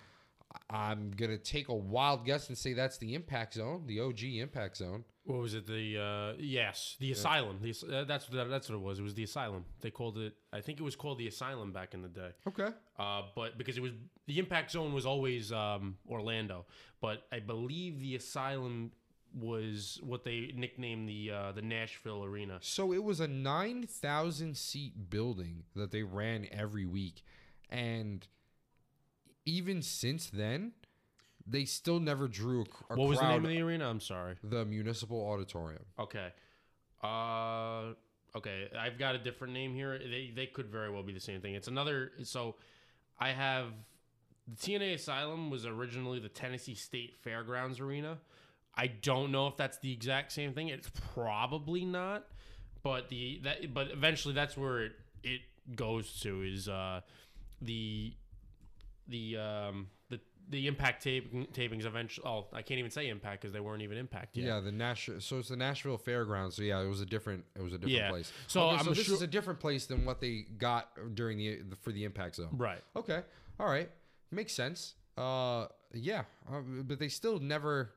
I'm 0.70 1.10
gonna 1.10 1.38
take 1.38 1.68
a 1.68 1.74
wild 1.74 2.24
guess 2.24 2.48
and 2.48 2.56
say 2.56 2.72
that's 2.72 2.96
the 2.98 3.14
Impact 3.14 3.54
Zone, 3.54 3.84
the 3.86 4.00
OG 4.00 4.22
Impact 4.22 4.76
Zone. 4.76 5.04
What 5.24 5.40
was 5.40 5.54
it? 5.54 5.66
The 5.66 5.98
uh, 5.98 6.36
yes, 6.38 6.96
the 6.98 7.12
asylum. 7.12 7.58
The, 7.60 7.74
uh, 7.92 8.04
that's 8.04 8.30
what 8.30 8.48
that's 8.48 8.68
what 8.68 8.76
it 8.76 8.80
was. 8.80 8.98
It 8.98 9.02
was 9.02 9.14
the 9.14 9.24
asylum. 9.24 9.64
They 9.80 9.90
called 9.90 10.18
it. 10.18 10.34
I 10.52 10.60
think 10.60 10.78
it 10.78 10.82
was 10.82 10.96
called 10.96 11.18
the 11.18 11.26
asylum 11.26 11.72
back 11.72 11.94
in 11.94 12.00
the 12.00 12.08
day. 12.08 12.30
Okay. 12.48 12.68
Uh, 12.98 13.22
but 13.34 13.58
because 13.58 13.76
it 13.76 13.82
was 13.82 13.92
the 14.26 14.38
impact 14.38 14.70
zone 14.70 14.94
was 14.94 15.04
always 15.04 15.52
um, 15.52 15.96
Orlando, 16.08 16.64
but 17.00 17.26
I 17.32 17.40
believe 17.40 18.00
the 18.00 18.14
asylum 18.14 18.92
was 19.36 20.00
what 20.02 20.24
they 20.24 20.52
nicknamed 20.54 21.08
the 21.08 21.30
uh, 21.30 21.52
the 21.52 21.62
Nashville 21.62 22.24
arena. 22.24 22.58
So 22.62 22.92
it 22.92 23.04
was 23.04 23.20
a 23.20 23.28
9,000 23.28 24.56
seat 24.56 25.10
building 25.10 25.64
that 25.74 25.90
they 25.90 26.02
ran 26.02 26.46
every 26.50 26.86
week. 26.86 27.22
And 27.68 28.26
even 29.44 29.82
since 29.82 30.30
then, 30.30 30.72
they 31.46 31.64
still 31.64 32.00
never 32.00 32.28
drew 32.28 32.62
a, 32.90 32.94
a 32.94 32.96
what 32.96 33.08
was 33.08 33.18
the 33.18 33.28
name 33.28 33.44
of 33.44 33.50
the 33.50 33.60
arena? 33.60 33.88
I'm 33.88 34.00
sorry. 34.00 34.36
the 34.42 34.64
Municipal 34.64 35.28
Auditorium. 35.28 35.84
Okay. 35.98 36.32
Uh, 37.04 37.92
okay. 38.34 38.68
I've 38.78 38.98
got 38.98 39.14
a 39.14 39.18
different 39.18 39.52
name 39.52 39.74
here. 39.74 39.98
They 39.98 40.32
they 40.34 40.46
could 40.46 40.66
very 40.66 40.90
well 40.90 41.02
be 41.02 41.12
the 41.12 41.20
same 41.20 41.40
thing. 41.40 41.54
It's 41.54 41.68
another. 41.68 42.12
So, 42.22 42.56
I 43.20 43.30
have 43.30 43.66
the 44.48 44.56
TNA 44.56 44.94
Asylum 44.94 45.50
was 45.50 45.66
originally 45.66 46.20
the 46.20 46.28
Tennessee 46.28 46.74
State 46.74 47.16
Fairgrounds 47.22 47.80
Arena. 47.80 48.18
I 48.76 48.88
don't 48.88 49.32
know 49.32 49.46
if 49.46 49.56
that's 49.56 49.78
the 49.78 49.92
exact 49.92 50.32
same 50.32 50.52
thing. 50.52 50.68
It's 50.68 50.90
probably 51.14 51.84
not. 51.84 52.26
But 52.82 53.08
the 53.08 53.40
that 53.44 53.72
but 53.74 53.90
eventually 53.90 54.34
that's 54.34 54.56
where 54.56 54.84
it 54.84 54.92
it 55.24 55.40
goes 55.74 56.20
to 56.20 56.42
is 56.42 56.68
uh 56.68 57.00
the 57.60 58.12
the 59.08 59.36
um 59.38 59.88
the 60.08 60.20
the 60.50 60.66
impact 60.68 61.02
tape, 61.02 61.32
tapings 61.52 61.84
eventually 61.84 62.24
oh 62.26 62.46
I 62.52 62.62
can't 62.62 62.78
even 62.78 62.90
say 62.92 63.08
impact 63.08 63.42
because 63.42 63.52
they 63.52 63.58
weren't 63.60 63.82
even 63.82 63.98
impact 63.98 64.36
yet. 64.36 64.46
Yeah, 64.46 64.60
the 64.60 64.70
Nashville. 64.72 65.20
So 65.20 65.38
it's 65.38 65.48
the 65.48 65.56
Nashville 65.56 65.98
Fairgrounds. 65.98 66.54
So 66.56 66.62
yeah, 66.62 66.80
it 66.80 66.86
was 66.88 67.00
a 67.00 67.06
different. 67.06 67.44
It 67.56 67.62
was 67.62 67.72
a 67.72 67.78
different 67.78 67.96
Yeah. 67.96 68.10
place. 68.10 68.30
So 68.46 68.68
Okay, 68.70 68.84
so 68.84 68.90
this 68.90 69.06
sure- 69.06 69.14
is 69.16 69.22
a 69.22 69.26
different 69.26 69.58
place 69.58 69.86
than 69.86 70.04
what 70.04 70.20
they 70.20 70.42
got 70.58 70.90
during 71.14 71.38
the, 71.38 71.62
the 71.68 71.76
for 71.76 71.90
the 71.92 72.04
Impact 72.04 72.36
Zone. 72.36 72.50
Right. 72.52 72.82
Okay. 72.94 73.22
All 73.58 73.66
right. 73.68 73.90
Makes 74.30 74.52
sense. 74.52 74.94
Uh, 75.16 75.66
yeah. 75.92 76.24
Uh, 76.48 76.60
but 76.60 76.98
they 77.00 77.08
still 77.08 77.38
never 77.40 77.90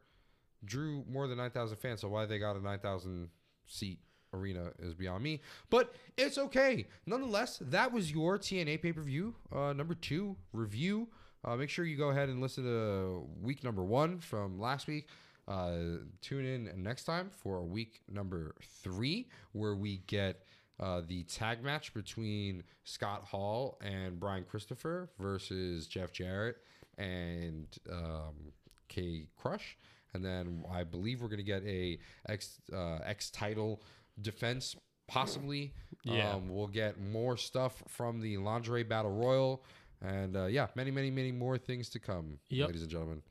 drew 0.65 1.03
more 1.09 1.27
than 1.27 1.37
9,000 1.37 1.77
fans. 1.77 2.01
So 2.01 2.09
why 2.09 2.25
they 2.25 2.39
got 2.39 2.55
a 2.55 2.61
9,000 2.61 3.29
seat 3.67 3.99
arena 4.33 4.71
is 4.79 4.93
beyond 4.93 5.23
me. 5.23 5.41
But 5.69 5.93
it's 6.17 6.37
okay. 6.37 6.87
Nonetheless, 7.05 7.59
that 7.61 7.91
was 7.91 8.11
your 8.11 8.37
TNA 8.37 8.81
pay 8.81 8.93
per 8.93 9.01
view 9.01 9.35
uh, 9.53 9.73
number 9.73 9.95
two 9.95 10.35
review. 10.53 11.07
Uh, 11.43 11.55
make 11.55 11.69
sure 11.69 11.85
you 11.85 11.97
go 11.97 12.09
ahead 12.09 12.29
and 12.29 12.41
listen 12.41 12.63
to 12.65 13.25
week 13.41 13.63
number 13.63 13.83
one 13.83 14.19
from 14.19 14.59
last 14.59 14.87
week. 14.87 15.07
Uh, 15.47 15.97
tune 16.21 16.45
in 16.45 16.83
next 16.83 17.05
time 17.05 17.29
for 17.31 17.63
week 17.63 18.01
number 18.07 18.55
three, 18.83 19.27
where 19.53 19.73
we 19.73 19.97
get 20.05 20.43
uh, 20.79 21.01
the 21.07 21.23
tag 21.23 21.63
match 21.63 21.93
between 21.93 22.63
Scott 22.83 23.23
Hall 23.23 23.79
and 23.81 24.19
Brian 24.19 24.43
Christopher 24.43 25.09
versus 25.17 25.87
Jeff 25.87 26.11
Jarrett 26.11 26.57
and 26.97 27.67
um, 27.91 28.53
K 28.87 29.25
Crush. 29.35 29.77
And 30.13 30.23
then 30.25 30.63
I 30.71 30.83
believe 30.83 31.21
we're 31.21 31.27
going 31.27 31.37
to 31.37 31.43
get 31.43 31.63
a 31.65 31.99
X 32.27 32.59
uh, 32.73 32.99
X 33.05 33.29
title 33.29 33.81
defense, 34.21 34.75
possibly. 35.07 35.73
Yeah. 36.03 36.31
Um, 36.33 36.49
we'll 36.49 36.67
get 36.67 36.99
more 36.99 37.37
stuff 37.37 37.83
from 37.87 38.19
the 38.21 38.37
lingerie 38.37 38.83
battle 38.83 39.11
royal, 39.11 39.63
and 40.01 40.35
uh, 40.35 40.45
yeah, 40.45 40.67
many, 40.75 40.91
many, 40.91 41.11
many 41.11 41.31
more 41.31 41.57
things 41.57 41.89
to 41.89 41.99
come, 41.99 42.39
Yep. 42.49 42.67
ladies 42.67 42.81
and 42.81 42.91
gentlemen. 42.91 43.21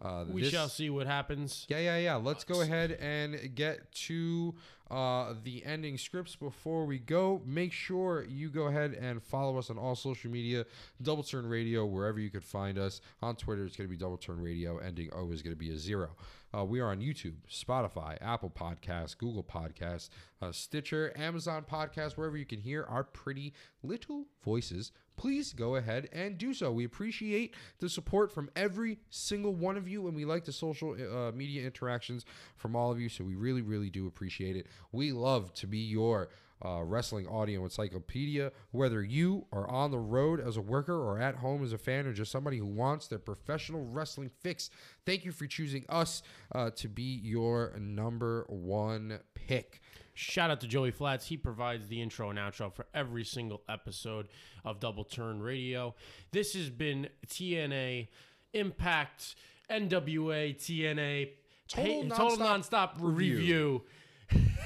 Uh, 0.00 0.24
We 0.28 0.42
this- 0.42 0.50
shall 0.50 0.68
see 0.68 0.90
what 0.90 1.06
happens. 1.06 1.64
yeah, 1.68 1.78
yeah, 1.78 1.98
yeah. 1.98 2.14
Let's 2.16 2.44
go 2.44 2.60
ahead 2.62 2.92
and 2.92 3.54
get 3.54 3.92
to 4.06 4.54
uh, 4.90 5.34
the 5.42 5.64
ending 5.64 5.96
scripts 5.98 6.36
before 6.36 6.84
we 6.84 6.98
go. 6.98 7.40
Make 7.46 7.72
sure 7.72 8.24
you 8.28 8.48
go 8.50 8.66
ahead 8.66 8.92
and 8.92 9.22
follow 9.22 9.58
us 9.58 9.70
on 9.70 9.78
all 9.78 9.94
social 9.94 10.30
media, 10.30 10.66
Double 11.00 11.22
Turn 11.22 11.46
Radio, 11.46 11.86
wherever 11.86 12.20
you 12.20 12.30
could 12.30 12.44
find 12.44 12.78
us. 12.78 13.00
On 13.22 13.36
Twitter, 13.36 13.64
it's 13.64 13.76
going 13.76 13.88
to 13.88 13.90
be 13.90 13.96
Double 13.96 14.18
Turn 14.18 14.40
Radio. 14.40 14.78
Ending 14.78 15.10
O 15.14 15.30
is 15.30 15.42
going 15.42 15.54
to 15.54 15.58
be 15.58 15.70
a 15.70 15.78
zero. 15.78 16.10
Uh, 16.54 16.64
we 16.64 16.80
are 16.80 16.90
on 16.90 17.00
YouTube, 17.00 17.36
Spotify, 17.50 18.18
Apple 18.20 18.50
Podcasts, 18.50 19.16
Google 19.16 19.42
Podcasts, 19.42 20.10
uh, 20.42 20.52
Stitcher, 20.52 21.12
Amazon 21.16 21.64
Podcasts, 21.70 22.18
wherever 22.18 22.36
you 22.36 22.44
can 22.44 22.60
hear 22.60 22.84
our 22.84 23.04
pretty 23.04 23.54
little 23.82 24.26
voices. 24.44 24.92
Please 25.16 25.52
go 25.52 25.76
ahead 25.76 26.08
and 26.12 26.36
do 26.36 26.52
so. 26.52 26.72
We 26.72 26.84
appreciate 26.84 27.54
the 27.78 27.88
support 27.88 28.32
from 28.32 28.50
every 28.56 28.98
single 29.08 29.54
one 29.54 29.76
of 29.76 29.88
you, 29.88 30.06
and 30.08 30.16
we 30.16 30.24
like 30.24 30.44
the 30.44 30.52
social 30.52 30.92
uh, 30.92 31.32
media 31.32 31.64
interactions 31.64 32.24
from 32.56 32.74
all 32.76 32.90
of 32.90 33.00
you. 33.00 33.08
So 33.08 33.24
we 33.24 33.34
really, 33.34 33.62
really 33.62 33.90
do 33.90 34.06
appreciate 34.06 34.56
it. 34.56 34.66
We 34.90 35.12
love 35.12 35.52
to 35.54 35.66
be 35.66 35.78
your 35.78 36.28
uh, 36.64 36.82
wrestling 36.82 37.26
audio 37.26 37.64
encyclopedia. 37.64 38.52
Whether 38.70 39.02
you 39.02 39.46
are 39.52 39.68
on 39.68 39.90
the 39.90 39.98
road 39.98 40.40
as 40.40 40.56
a 40.56 40.60
worker 40.60 40.94
or 40.94 41.18
at 41.20 41.36
home 41.36 41.64
as 41.64 41.72
a 41.72 41.78
fan 41.78 42.06
or 42.06 42.12
just 42.12 42.30
somebody 42.30 42.58
who 42.58 42.66
wants 42.66 43.08
their 43.08 43.18
professional 43.18 43.84
wrestling 43.86 44.30
fix, 44.40 44.70
thank 45.04 45.24
you 45.24 45.32
for 45.32 45.46
choosing 45.46 45.84
us 45.88 46.22
uh, 46.54 46.70
to 46.76 46.88
be 46.88 47.20
your 47.22 47.74
number 47.78 48.44
one 48.48 49.18
pick. 49.34 49.80
Shout 50.14 50.50
out 50.50 50.60
to 50.60 50.68
Joey 50.68 50.90
Flats. 50.90 51.26
He 51.26 51.36
provides 51.36 51.88
the 51.88 52.00
intro 52.02 52.30
and 52.30 52.38
outro 52.38 52.72
for 52.72 52.86
every 52.94 53.24
single 53.24 53.62
episode 53.68 54.28
of 54.64 54.78
Double 54.78 55.04
Turn 55.04 55.40
Radio. 55.40 55.94
This 56.32 56.52
has 56.52 56.68
been 56.70 57.08
TNA 57.26 58.08
Impact 58.52 59.34
NWA 59.70 60.54
TNA 60.54 61.30
Total 61.68 62.04
pa- 62.08 62.16
total 62.16 62.36
nonstop 62.36 62.68
nonstop 62.68 62.90
review. 63.00 63.36
review. 63.36 63.82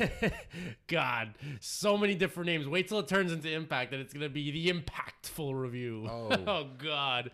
God, 0.87 1.35
so 1.61 1.97
many 1.97 2.15
different 2.15 2.47
names. 2.47 2.69
Wait 2.69 2.89
till 2.89 2.99
it 2.99 3.09
turns 3.09 3.33
into 3.33 3.51
Impact, 3.51 3.93
and 3.93 4.01
it's 4.01 4.13
gonna 4.13 4.29
be 4.29 4.51
the 4.51 4.73
Impactful 4.73 5.61
Review. 5.61 6.09
Oh. 6.17 6.31
oh. 6.47 6.67
God. 6.79 7.31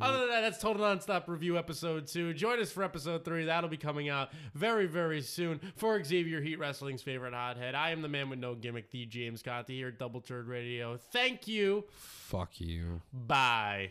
Other 0.00 0.20
than 0.20 0.28
that, 0.28 0.40
that's 0.42 0.58
Total 0.58 0.82
Nonstop 0.82 1.26
Review 1.26 1.56
episode 1.58 2.06
two. 2.06 2.34
Join 2.34 2.60
us 2.60 2.70
for 2.70 2.82
episode 2.82 3.24
three. 3.24 3.44
That'll 3.44 3.70
be 3.70 3.76
coming 3.76 4.08
out 4.08 4.30
very, 4.54 4.86
very 4.86 5.22
soon. 5.22 5.60
For 5.74 6.02
Xavier 6.02 6.40
Heat 6.40 6.58
Wrestling's 6.58 7.02
favorite 7.02 7.34
hothead, 7.34 7.74
I 7.74 7.90
am 7.90 8.02
the 8.02 8.08
man 8.08 8.30
with 8.30 8.38
no 8.38 8.54
gimmick, 8.54 8.90
the 8.90 9.06
James 9.06 9.42
Conti 9.42 9.76
here 9.76 9.88
at 9.88 9.98
Double 9.98 10.20
Turd 10.20 10.48
Radio. 10.48 10.96
Thank 10.96 11.48
you. 11.48 11.84
Fuck 11.90 12.60
you. 12.60 13.00
Bye. 13.12 13.90